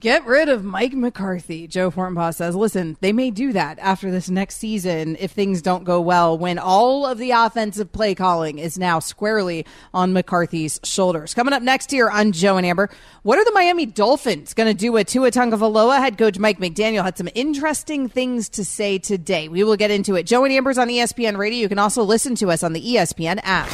Get 0.00 0.24
rid 0.24 0.48
of 0.48 0.64
Mike 0.64 0.94
McCarthy, 0.94 1.66
Joe 1.66 1.90
Fortenbaugh 1.90 2.34
says. 2.34 2.56
Listen, 2.56 2.96
they 3.02 3.12
may 3.12 3.30
do 3.30 3.52
that 3.52 3.78
after 3.80 4.10
this 4.10 4.30
next 4.30 4.56
season 4.56 5.14
if 5.20 5.32
things 5.32 5.60
don't 5.60 5.84
go 5.84 6.00
well, 6.00 6.38
when 6.38 6.58
all 6.58 7.04
of 7.04 7.18
the 7.18 7.32
offensive 7.32 7.92
play 7.92 8.14
calling 8.14 8.58
is 8.58 8.78
now 8.78 8.98
squarely 8.98 9.66
on 9.92 10.14
McCarthy's 10.14 10.80
shoulders. 10.84 11.34
Coming 11.34 11.52
up 11.52 11.62
next 11.62 11.90
here 11.90 12.08
on 12.08 12.32
Joe 12.32 12.56
and 12.56 12.64
Amber, 12.64 12.88
what 13.24 13.38
are 13.38 13.44
the 13.44 13.52
Miami 13.52 13.84
Dolphins 13.84 14.54
going 14.54 14.74
to 14.74 14.78
do 14.78 14.90
with 14.90 15.06
Tua 15.06 15.32
Tagovailoa? 15.32 15.98
Head 15.98 16.16
coach 16.16 16.38
Mike 16.38 16.58
McDaniel 16.58 17.04
had 17.04 17.18
some 17.18 17.28
interesting 17.34 18.08
things 18.08 18.48
to 18.48 18.64
say 18.64 18.96
today. 18.96 19.48
We 19.48 19.64
will 19.64 19.76
get 19.76 19.90
into 19.90 20.14
it. 20.14 20.24
Joe 20.24 20.44
and 20.44 20.52
Amber's 20.54 20.78
on 20.78 20.88
ESPN 20.88 21.36
Radio. 21.36 21.60
You 21.60 21.68
can 21.68 21.78
also 21.78 22.04
listen 22.04 22.34
to 22.36 22.50
us 22.50 22.62
on 22.62 22.72
the 22.72 22.80
ESPN 22.80 23.38
app. 23.42 23.68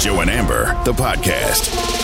Joe 0.00 0.20
and 0.20 0.30
Amber, 0.30 0.66
the 0.84 0.92
podcast. 0.92 2.03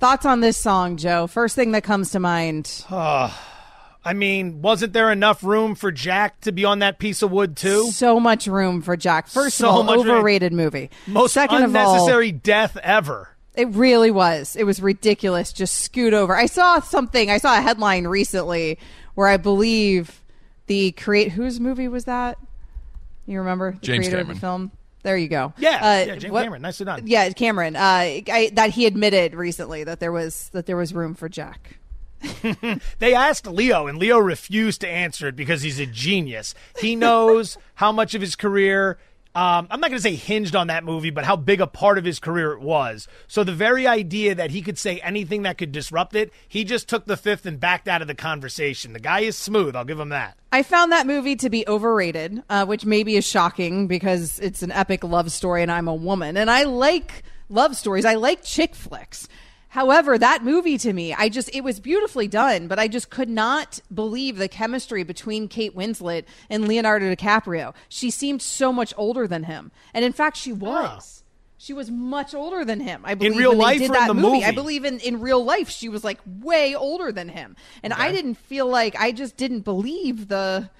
Thoughts 0.00 0.24
on 0.24 0.40
this 0.40 0.56
song, 0.56 0.96
Joe? 0.96 1.26
First 1.26 1.54
thing 1.54 1.72
that 1.72 1.84
comes 1.84 2.10
to 2.12 2.20
mind. 2.20 2.86
Uh, 2.88 3.30
I 4.02 4.14
mean, 4.14 4.62
wasn't 4.62 4.94
there 4.94 5.12
enough 5.12 5.44
room 5.44 5.74
for 5.74 5.92
Jack 5.92 6.40
to 6.40 6.52
be 6.52 6.64
on 6.64 6.78
that 6.78 6.98
piece 6.98 7.20
of 7.20 7.30
wood 7.30 7.54
too? 7.54 7.90
So 7.90 8.18
much 8.18 8.46
room 8.46 8.80
for 8.80 8.96
Jack. 8.96 9.28
First 9.28 9.58
so 9.58 9.68
of 9.68 9.88
all, 9.88 10.00
overrated 10.00 10.52
room. 10.52 10.64
movie. 10.64 10.90
Most 11.06 11.34
Second 11.34 11.64
unnecessary 11.64 11.82
of 11.82 11.86
all, 11.86 11.94
necessary 11.96 12.32
death 12.32 12.78
ever. 12.78 13.36
It 13.54 13.68
really 13.68 14.10
was. 14.10 14.56
It 14.56 14.64
was 14.64 14.80
ridiculous. 14.80 15.52
Just 15.52 15.74
scoot 15.82 16.14
over. 16.14 16.34
I 16.34 16.46
saw 16.46 16.80
something. 16.80 17.30
I 17.30 17.36
saw 17.36 17.58
a 17.58 17.60
headline 17.60 18.06
recently 18.06 18.78
where 19.16 19.28
I 19.28 19.36
believe 19.36 20.22
the 20.66 20.92
create 20.92 21.32
whose 21.32 21.60
movie 21.60 21.88
was 21.88 22.06
that? 22.06 22.38
You 23.26 23.38
remember 23.38 23.72
the 23.72 23.78
James 23.80 24.06
creator 24.06 24.16
Cameron. 24.16 24.30
of 24.30 24.36
the 24.36 24.40
film? 24.40 24.70
There 25.02 25.16
you 25.16 25.28
go. 25.28 25.52
Yeah, 25.58 25.76
Uh, 25.76 26.04
yeah, 26.06 26.16
James 26.16 26.32
what- 26.32 26.42
Cameron. 26.42 26.62
Nicely 26.62 26.84
done. 26.86 27.06
Yeah, 27.06 27.30
Cameron. 27.30 27.74
Uh, 27.76 27.80
I, 27.80 28.50
that 28.54 28.70
he 28.70 28.86
admitted 28.86 29.34
recently 29.34 29.84
that 29.84 29.98
there 30.00 30.12
was 30.12 30.50
that 30.52 30.66
there 30.66 30.76
was 30.76 30.92
room 30.94 31.14
for 31.14 31.28
Jack. 31.28 31.76
They 32.98 33.14
asked 33.14 33.46
Leo, 33.46 33.86
and 33.86 33.98
Leo 33.98 34.18
refused 34.18 34.82
to 34.82 34.88
answer 34.88 35.28
it 35.28 35.36
because 35.36 35.62
he's 35.62 35.80
a 35.80 35.86
genius. 35.86 36.54
He 36.78 36.94
knows 36.94 37.56
how 37.76 37.92
much 37.92 38.14
of 38.14 38.20
his 38.20 38.36
career. 38.36 38.98
Um, 39.32 39.68
I'm 39.70 39.80
not 39.80 39.90
going 39.90 39.98
to 39.98 40.02
say 40.02 40.16
hinged 40.16 40.56
on 40.56 40.66
that 40.66 40.82
movie, 40.82 41.10
but 41.10 41.24
how 41.24 41.36
big 41.36 41.60
a 41.60 41.66
part 41.66 41.98
of 41.98 42.04
his 42.04 42.18
career 42.18 42.52
it 42.52 42.60
was. 42.60 43.06
So 43.28 43.44
the 43.44 43.52
very 43.52 43.86
idea 43.86 44.34
that 44.34 44.50
he 44.50 44.60
could 44.60 44.76
say 44.76 44.98
anything 45.00 45.42
that 45.42 45.56
could 45.56 45.70
disrupt 45.70 46.16
it, 46.16 46.32
he 46.48 46.64
just 46.64 46.88
took 46.88 47.06
the 47.06 47.16
fifth 47.16 47.46
and 47.46 47.60
backed 47.60 47.86
out 47.86 48.02
of 48.02 48.08
the 48.08 48.14
conversation. 48.14 48.92
The 48.92 48.98
guy 48.98 49.20
is 49.20 49.36
smooth. 49.36 49.76
I'll 49.76 49.84
give 49.84 50.00
him 50.00 50.08
that. 50.08 50.36
I 50.50 50.64
found 50.64 50.90
that 50.90 51.06
movie 51.06 51.36
to 51.36 51.48
be 51.48 51.66
overrated, 51.68 52.42
uh, 52.50 52.66
which 52.66 52.84
maybe 52.84 53.14
is 53.14 53.24
shocking 53.24 53.86
because 53.86 54.40
it's 54.40 54.64
an 54.64 54.72
epic 54.72 55.04
love 55.04 55.30
story 55.30 55.62
and 55.62 55.70
I'm 55.70 55.86
a 55.86 55.94
woman. 55.94 56.36
And 56.36 56.50
I 56.50 56.64
like 56.64 57.22
love 57.48 57.76
stories, 57.76 58.04
I 58.04 58.14
like 58.14 58.42
chick 58.42 58.74
flicks. 58.74 59.28
However, 59.70 60.18
that 60.18 60.44
movie 60.44 60.78
to 60.78 60.92
me, 60.92 61.14
I 61.14 61.28
just, 61.28 61.48
it 61.54 61.62
was 61.62 61.78
beautifully 61.78 62.26
done, 62.26 62.66
but 62.66 62.80
I 62.80 62.88
just 62.88 63.08
could 63.08 63.28
not 63.28 63.80
believe 63.94 64.36
the 64.36 64.48
chemistry 64.48 65.04
between 65.04 65.46
Kate 65.46 65.76
Winslet 65.76 66.24
and 66.48 66.66
Leonardo 66.66 67.14
DiCaprio. 67.14 67.72
She 67.88 68.10
seemed 68.10 68.42
so 68.42 68.72
much 68.72 68.92
older 68.96 69.28
than 69.28 69.44
him. 69.44 69.70
And 69.94 70.04
in 70.04 70.12
fact, 70.12 70.36
she 70.36 70.52
was. 70.52 71.22
She 71.56 71.72
was 71.72 71.88
much 71.88 72.34
older 72.34 72.64
than 72.64 72.80
him. 72.80 73.02
I 73.04 73.14
believe 73.14 73.32
in 73.32 73.38
real 73.38 73.54
life 73.54 73.78
did 73.78 73.92
or 73.92 73.96
in 73.96 74.06
the 74.08 74.14
movie. 74.14 74.44
I 74.44 74.50
believe 74.50 74.84
in, 74.84 74.98
in 74.98 75.20
real 75.20 75.44
life 75.44 75.68
she 75.68 75.88
was 75.88 76.02
like 76.02 76.18
way 76.40 76.74
older 76.74 77.12
than 77.12 77.28
him. 77.28 77.54
And 77.82 77.92
I 77.92 78.10
didn't 78.10 78.36
feel 78.36 78.66
like 78.66 78.96
I 78.98 79.12
just 79.12 79.36
didn't 79.36 79.60
believe 79.60 80.28
the 80.28 80.70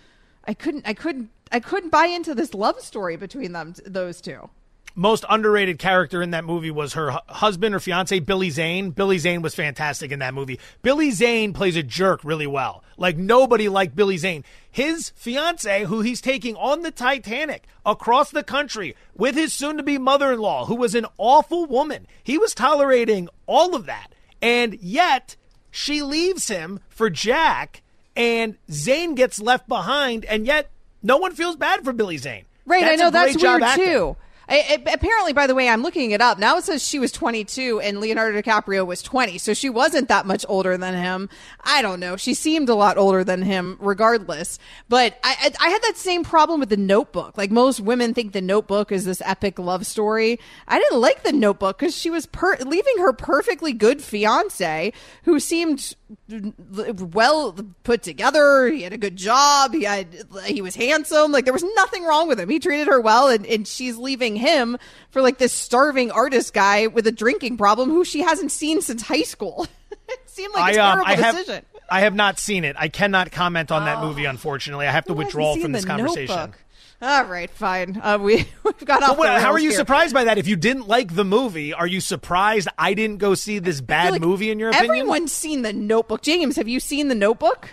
I 0.47 0.55
couldn't 0.55 0.89
I 0.89 0.95
couldn't 0.95 1.29
I 1.53 1.61
couldn't 1.61 1.91
buy 1.91 2.07
into 2.07 2.35
this 2.35 2.55
love 2.55 2.81
story 2.81 3.17
between 3.17 3.53
them 3.53 3.75
those 3.85 4.23
two. 4.23 4.49
Most 4.95 5.25
underrated 5.29 5.79
character 5.79 6.23
in 6.23 6.31
that 6.33 6.45
movie 6.45 6.71
was 6.71 6.95
her 6.95 7.11
husband 7.29 7.75
or 7.75 7.81
fiance 7.81 8.19
Billy 8.21 8.51
Zane. 8.51 8.91
Billy 8.91 9.19
Zane 9.19 9.43
was 9.43 9.55
fantastic 9.55 10.11
in 10.11 10.19
that 10.19 10.35
movie. 10.35 10.59
Billy 10.83 11.11
Zane 11.11 11.53
plays 11.53 11.77
a 11.77 11.83
jerk 11.83 12.25
really 12.25 12.47
well. 12.47 12.83
Like 12.97 13.17
nobody 13.17 13.69
liked 13.69 13.97
Billy 13.97 14.19
Zane. 14.19 14.45
His 14.71 15.11
fiance, 15.17 15.85
who 15.85 16.01
he's 16.01 16.21
taking 16.21 16.55
on 16.57 16.83
the 16.83 16.91
Titanic 16.91 17.67
across 17.85 18.31
the 18.31 18.45
country 18.45 18.95
with 19.17 19.35
his 19.35 19.53
soon-to-be 19.53 19.99
mother-in-law, 19.99 20.67
who 20.67 20.77
was 20.77 20.95
an 20.95 21.07
awful 21.19 21.67
woman. 21.67 22.07
He 22.23 22.39
was 22.39 22.55
tolerating 22.55 23.29
all 23.47 23.75
of 23.75 23.87
that, 23.87 24.15
and 24.41 24.79
yet 24.81 25.37
she 25.71 26.03
leaves 26.03 26.49
him 26.49 26.81
for 26.89 27.11
Jack, 27.11 27.83
and 28.15 28.57
Zane 28.71 29.15
gets 29.15 29.41
left 29.41 29.67
behind, 29.67 30.25
and 30.27 30.47
yet 30.47 30.71
no 31.03 31.17
one 31.17 31.33
feels 31.33 31.57
bad 31.57 31.83
for 31.85 31.93
Billy 31.93 32.19
Zane. 32.19 32.45
Right, 32.67 32.83
That's 32.85 33.01
I 33.01 33.05
know 33.05 33.11
that's 33.11 33.43
weird 33.43 33.63
acting. 33.63 33.85
too. 33.87 34.17
Apparently, 34.51 35.33
by 35.33 35.47
the 35.47 35.55
way, 35.55 35.69
I'm 35.69 35.83
looking 35.83 36.11
it 36.11 36.21
up 36.21 36.39
now. 36.39 36.57
It 36.57 36.65
says 36.65 36.87
she 36.87 36.99
was 36.99 37.13
22 37.13 37.81
and 37.81 38.01
Leonardo 38.01 38.41
DiCaprio 38.43 38.85
was 38.85 39.01
20, 39.01 39.39
so 39.39 39.55
she 39.55 39.71
wasn't 39.71 40.09
that 40.09 40.27
much 40.27 40.45
older 40.49 40.77
than 40.77 40.95
him. 40.95 41.29
I 41.61 41.83
don't 41.83 42.01
know. 42.01 42.17
She 42.17 42.35
seemed 42.35 42.69
a 42.69 42.75
lot 42.75 42.99
older 42.99 43.23
than 43.23 43.43
him, 43.43 43.77
regardless. 43.79 44.59
But 44.89 45.19
I, 45.23 45.37
I, 45.61 45.67
I 45.67 45.71
had 45.71 45.83
that 45.83 45.97
same 45.97 46.25
problem 46.25 46.59
with 46.59 46.69
the 46.69 46.77
Notebook. 46.77 47.39
Like 47.39 47.53
most 47.53 47.79
women 47.81 48.13
think 48.13 48.33
the 48.33 48.41
Notebook 48.41 48.91
is 48.91 49.05
this 49.05 49.23
epic 49.25 49.59
love 49.59 49.87
story. 49.87 50.41
I 50.67 50.81
didn't 50.81 51.01
like 51.01 51.23
the 51.23 51.33
Notebook 51.33 51.79
because 51.79 51.97
she 51.97 52.11
was 52.11 52.27
per- 52.27 52.57
leaving 52.57 52.99
her 52.99 53.13
perfectly 53.13 53.73
good 53.73 54.03
fiance, 54.03 54.93
who 55.23 55.39
seemed 55.39 55.95
well 56.29 57.57
put 57.85 58.03
together. 58.03 58.69
He 58.69 58.83
had 58.83 58.93
a 58.93 58.99
good 58.99 59.17
job. 59.17 59.75
He 59.75 59.85
had 59.85 60.09
he 60.45 60.61
was 60.63 60.75
handsome. 60.75 61.31
Like 61.31 61.45
there 61.45 61.53
was 61.53 61.65
nothing 61.77 62.05
wrong 62.05 62.27
with 62.27 62.41
him. 62.41 62.49
He 62.49 62.59
treated 62.59 62.89
her 62.89 63.01
well, 63.01 63.29
and, 63.29 63.47
and 63.47 63.67
she's 63.67 63.97
leaving 63.97 64.37
him 64.41 64.77
for 65.11 65.23
like 65.23 65.39
this 65.39 65.53
starving 65.53 66.11
artist 66.11 66.53
guy 66.53 66.87
with 66.89 67.07
a 67.07 67.13
drinking 67.13 67.57
problem 67.57 67.91
who 67.91 68.05
she 68.05 68.21
hasn't 68.21 68.51
seen 68.51 68.81
since 68.83 69.03
high 69.03 69.23
school. 69.23 69.67
it 70.09 70.21
seemed 70.27 70.55
like 70.55 70.77
a 70.77 70.81
I, 70.81 70.83
um, 70.83 70.97
terrible 70.97 71.07
I 71.13 71.15
have, 71.17 71.37
decision. 71.37 71.65
I 71.89 72.01
have 72.01 72.15
not 72.15 72.39
seen 72.39 72.65
it. 72.65 72.77
I 72.79 72.89
cannot 72.89 73.31
comment 73.31 73.71
on 73.71 73.85
that 73.85 74.01
movie. 74.01 74.25
Unfortunately, 74.25 74.87
I 74.87 74.91
have 74.93 75.05
to 75.07 75.13
Who 75.13 75.19
withdraw 75.19 75.57
from 75.57 75.73
this 75.73 75.85
conversation. 75.85 76.35
Notebook? 76.35 76.59
All 77.03 77.25
right, 77.25 77.51
fine. 77.51 77.99
Uh, 78.03 78.19
we 78.21 78.37
we've 78.63 78.85
got 78.85 79.03
off. 79.03 79.11
But 79.11 79.19
what- 79.19 79.35
the 79.35 79.41
how 79.41 79.53
are 79.53 79.59
you 79.59 79.71
here. 79.71 79.79
surprised 79.79 80.13
by 80.13 80.25
that? 80.25 80.37
If 80.37 80.47
you 80.47 80.57
didn't 80.57 80.87
like 80.87 81.15
the 81.15 81.25
movie, 81.25 81.73
are 81.73 81.87
you 81.87 82.01
surprised 82.01 82.69
I 82.77 82.93
didn't 82.95 83.19
go 83.19 83.35
see 83.35 83.59
this 83.59 83.81
bad 83.81 84.13
Like, 84.13 84.21
movie? 84.21 84.51
In 84.51 84.59
your 84.59 84.69
opinion, 84.69 84.91
everyone's 84.91 85.33
seen 85.33 85.63
the 85.63 85.73
Notebook. 85.73 86.21
James, 86.23 86.57
have 86.57 86.69
you 86.69 86.79
seen 86.79 87.09
the 87.09 87.15
Notebook? 87.15 87.71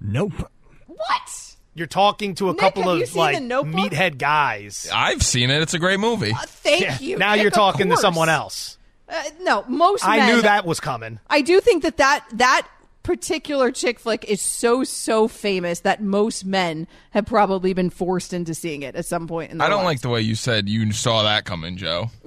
Nope. 0.00 0.50
What? 0.86 1.47
You're 1.78 1.86
talking 1.86 2.34
to 2.36 2.48
a 2.50 2.52
Nick, 2.52 2.60
couple 2.60 2.90
of 2.90 3.14
like 3.14 3.36
The 3.38 3.42
meathead 3.42 4.18
guys. 4.18 4.88
I've 4.92 5.22
seen 5.22 5.50
it. 5.50 5.62
It's 5.62 5.74
a 5.74 5.78
great 5.78 6.00
movie. 6.00 6.32
Thank 6.34 6.82
Yeah, 6.82 6.98
you. 6.98 7.16
Now 7.18 7.32
Nick, 7.34 7.42
you're 7.42 7.50
talking 7.50 7.88
to 7.90 7.96
someone 7.96 8.28
else. 8.28 8.76
Uh, 9.08 9.22
no, 9.40 9.64
most 9.68 10.04
I 10.06 10.18
men, 10.18 10.34
knew 10.36 10.42
that 10.42 10.66
was 10.66 10.80
coming. 10.80 11.18
I 11.30 11.40
do 11.40 11.60
think 11.60 11.82
that 11.84 11.96
that 11.96 12.26
that 12.34 12.66
particular 13.04 13.70
chick 13.70 13.98
flick 13.98 14.24
is 14.26 14.42
so 14.42 14.84
so 14.84 15.28
famous 15.28 15.80
that 15.80 16.02
most 16.02 16.44
men 16.44 16.86
have 17.12 17.24
probably 17.24 17.72
been 17.72 17.88
forced 17.88 18.34
into 18.34 18.54
seeing 18.54 18.82
it 18.82 18.94
at 18.96 19.06
some 19.06 19.26
point 19.26 19.50
in 19.50 19.56
their 19.58 19.66
I 19.66 19.70
don't 19.70 19.78
lives. 19.84 19.86
like 19.86 20.00
the 20.02 20.10
way 20.10 20.20
you 20.20 20.34
said 20.34 20.68
you 20.68 20.92
saw 20.92 21.22
that 21.22 21.46
coming, 21.46 21.78
Joe. 21.78 22.10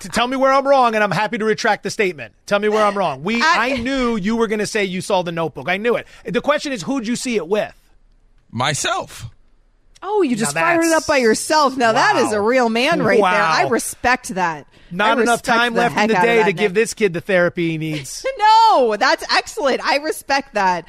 T- 0.00 0.08
Tell 0.08 0.26
me 0.26 0.36
where 0.36 0.52
I'm 0.52 0.66
wrong, 0.66 0.94
and 0.94 1.04
I'm 1.04 1.10
happy 1.10 1.38
to 1.38 1.44
retract 1.44 1.82
the 1.82 1.90
statement. 1.90 2.34
Tell 2.46 2.58
me 2.58 2.68
where 2.68 2.84
I'm 2.84 2.96
wrong. 2.96 3.22
We, 3.22 3.40
I 3.42 3.76
knew 3.76 4.16
you 4.16 4.36
were 4.36 4.48
going 4.48 4.58
to 4.58 4.66
say 4.66 4.84
you 4.84 5.00
saw 5.00 5.22
the 5.22 5.32
Notebook. 5.32 5.68
I 5.68 5.76
knew 5.76 5.96
it. 5.96 6.06
The 6.24 6.40
question 6.40 6.72
is, 6.72 6.82
who'd 6.82 7.06
you 7.06 7.14
see 7.14 7.36
it 7.36 7.46
with? 7.46 7.72
Myself. 8.50 9.30
Oh, 10.02 10.22
you 10.22 10.34
just 10.34 10.54
Now 10.54 10.62
fired 10.62 10.84
it 10.84 10.92
up 10.92 11.06
by 11.06 11.18
yourself. 11.18 11.76
Now 11.76 11.92
that 11.92 12.16
is 12.16 12.32
a 12.32 12.40
real 12.40 12.70
man 12.70 13.02
right 13.02 13.20
there. 13.20 13.24
I 13.24 13.68
respect 13.68 14.28
that. 14.30 14.66
Not 14.90 15.18
I 15.18 15.22
enough 15.22 15.42
time 15.42 15.74
left 15.74 15.96
in 15.96 16.08
the 16.08 16.14
day 16.14 16.38
that, 16.38 16.46
to 16.46 16.52
give 16.52 16.72
this 16.72 16.94
kid 16.94 17.12
the 17.12 17.20
therapy 17.20 17.70
he 17.70 17.78
needs. 17.78 18.24
No, 18.38 18.96
that's 18.98 19.24
excellent. 19.30 19.84
I 19.84 19.96
respect 19.96 20.54
that. 20.54 20.88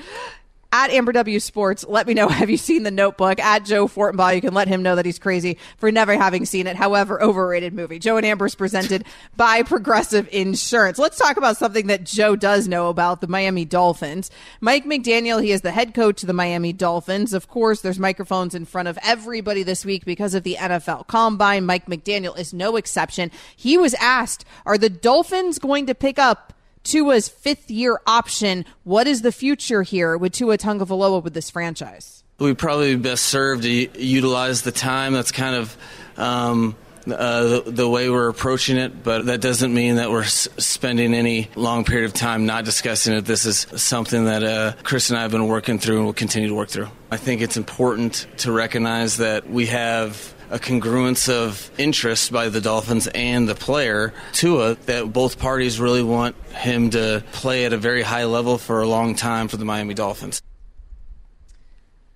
At 0.73 0.89
Amber 0.91 1.11
W 1.11 1.39
Sports, 1.41 1.83
let 1.85 2.07
me 2.07 2.13
know. 2.13 2.27
Have 2.29 2.49
you 2.49 2.55
seen 2.55 2.83
the 2.83 2.91
Notebook? 2.91 3.39
At 3.39 3.65
Joe 3.65 3.87
Fortenbaugh, 3.87 4.35
you 4.35 4.41
can 4.41 4.53
let 4.53 4.69
him 4.69 4.81
know 4.81 4.95
that 4.95 5.05
he's 5.05 5.19
crazy 5.19 5.57
for 5.77 5.91
never 5.91 6.15
having 6.15 6.45
seen 6.45 6.65
it. 6.65 6.77
However, 6.77 7.21
overrated 7.21 7.73
movie. 7.73 7.99
Joe 7.99 8.15
and 8.15 8.25
Amber 8.25 8.45
is 8.45 8.55
presented 8.55 9.03
by 9.35 9.63
Progressive 9.63 10.29
Insurance. 10.31 10.97
Let's 10.97 11.17
talk 11.17 11.35
about 11.35 11.57
something 11.57 11.87
that 11.87 12.05
Joe 12.05 12.37
does 12.37 12.69
know 12.69 12.87
about 12.87 13.19
the 13.19 13.27
Miami 13.27 13.65
Dolphins. 13.65 14.31
Mike 14.61 14.85
McDaniel, 14.85 15.43
he 15.43 15.51
is 15.51 15.59
the 15.59 15.71
head 15.71 15.93
coach 15.93 16.23
of 16.23 16.27
the 16.27 16.33
Miami 16.33 16.71
Dolphins. 16.71 17.33
Of 17.33 17.49
course, 17.49 17.81
there's 17.81 17.99
microphones 17.99 18.55
in 18.55 18.63
front 18.63 18.87
of 18.87 18.97
everybody 19.03 19.63
this 19.63 19.83
week 19.83 20.05
because 20.05 20.33
of 20.33 20.43
the 20.43 20.55
NFL 20.57 21.07
Combine. 21.07 21.65
Mike 21.65 21.87
McDaniel 21.87 22.37
is 22.37 22.53
no 22.53 22.77
exception. 22.77 23.29
He 23.57 23.77
was 23.77 23.93
asked, 23.95 24.45
are 24.65 24.77
the 24.77 24.89
Dolphins 24.89 25.59
going 25.59 25.87
to 25.87 25.95
pick 25.95 26.17
up 26.17 26.53
Tua's 26.83 27.27
fifth 27.27 27.69
year 27.69 27.99
option. 28.07 28.65
What 28.83 29.07
is 29.07 29.21
the 29.21 29.31
future 29.31 29.83
here 29.83 30.17
with 30.17 30.33
Tua 30.33 30.57
Tagovailoa 30.57 31.23
with 31.23 31.33
this 31.33 31.49
franchise? 31.49 32.23
We'd 32.39 32.57
probably 32.57 32.95
best 32.95 33.25
served 33.25 33.63
to 33.63 33.69
utilize 33.69 34.63
the 34.63 34.71
time. 34.71 35.13
That's 35.13 35.31
kind 35.31 35.55
of 35.55 35.77
um, 36.17 36.75
uh, 37.07 37.43
the, 37.43 37.63
the 37.67 37.89
way 37.89 38.09
we're 38.09 38.29
approaching 38.29 38.77
it, 38.77 39.03
but 39.03 39.27
that 39.27 39.41
doesn't 39.41 39.73
mean 39.73 39.95
that 39.95 40.09
we're 40.09 40.23
s- 40.23 40.47
spending 40.57 41.13
any 41.13 41.49
long 41.55 41.83
period 41.85 42.05
of 42.05 42.13
time 42.13 42.45
not 42.45 42.65
discussing 42.65 43.13
it. 43.13 43.25
This 43.25 43.45
is 43.45 43.67
something 43.75 44.25
that 44.25 44.43
uh, 44.43 44.73
Chris 44.83 45.09
and 45.09 45.19
I 45.19 45.23
have 45.23 45.31
been 45.31 45.47
working 45.47 45.77
through 45.79 45.97
and 45.97 46.05
will 46.05 46.13
continue 46.13 46.49
to 46.49 46.55
work 46.55 46.69
through. 46.69 46.89
I 47.11 47.17
think 47.17 47.41
it's 47.41 47.57
important 47.57 48.25
to 48.37 48.51
recognize 48.51 49.17
that 49.17 49.49
we 49.49 49.67
have 49.67 50.33
a 50.51 50.59
congruence 50.59 51.29
of 51.29 51.71
interest 51.77 52.31
by 52.31 52.49
the 52.49 52.61
Dolphins 52.61 53.07
and 53.07 53.47
the 53.47 53.55
player, 53.55 54.13
Tua, 54.33 54.75
that 54.85 55.11
both 55.11 55.39
parties 55.39 55.79
really 55.79 56.03
want 56.03 56.35
him 56.51 56.89
to 56.91 57.23
play 57.31 57.65
at 57.65 57.73
a 57.73 57.77
very 57.77 58.01
high 58.01 58.25
level 58.25 58.57
for 58.57 58.81
a 58.81 58.87
long 58.87 59.15
time 59.15 59.47
for 59.47 59.57
the 59.57 59.65
Miami 59.65 59.93
Dolphins. 59.93 60.41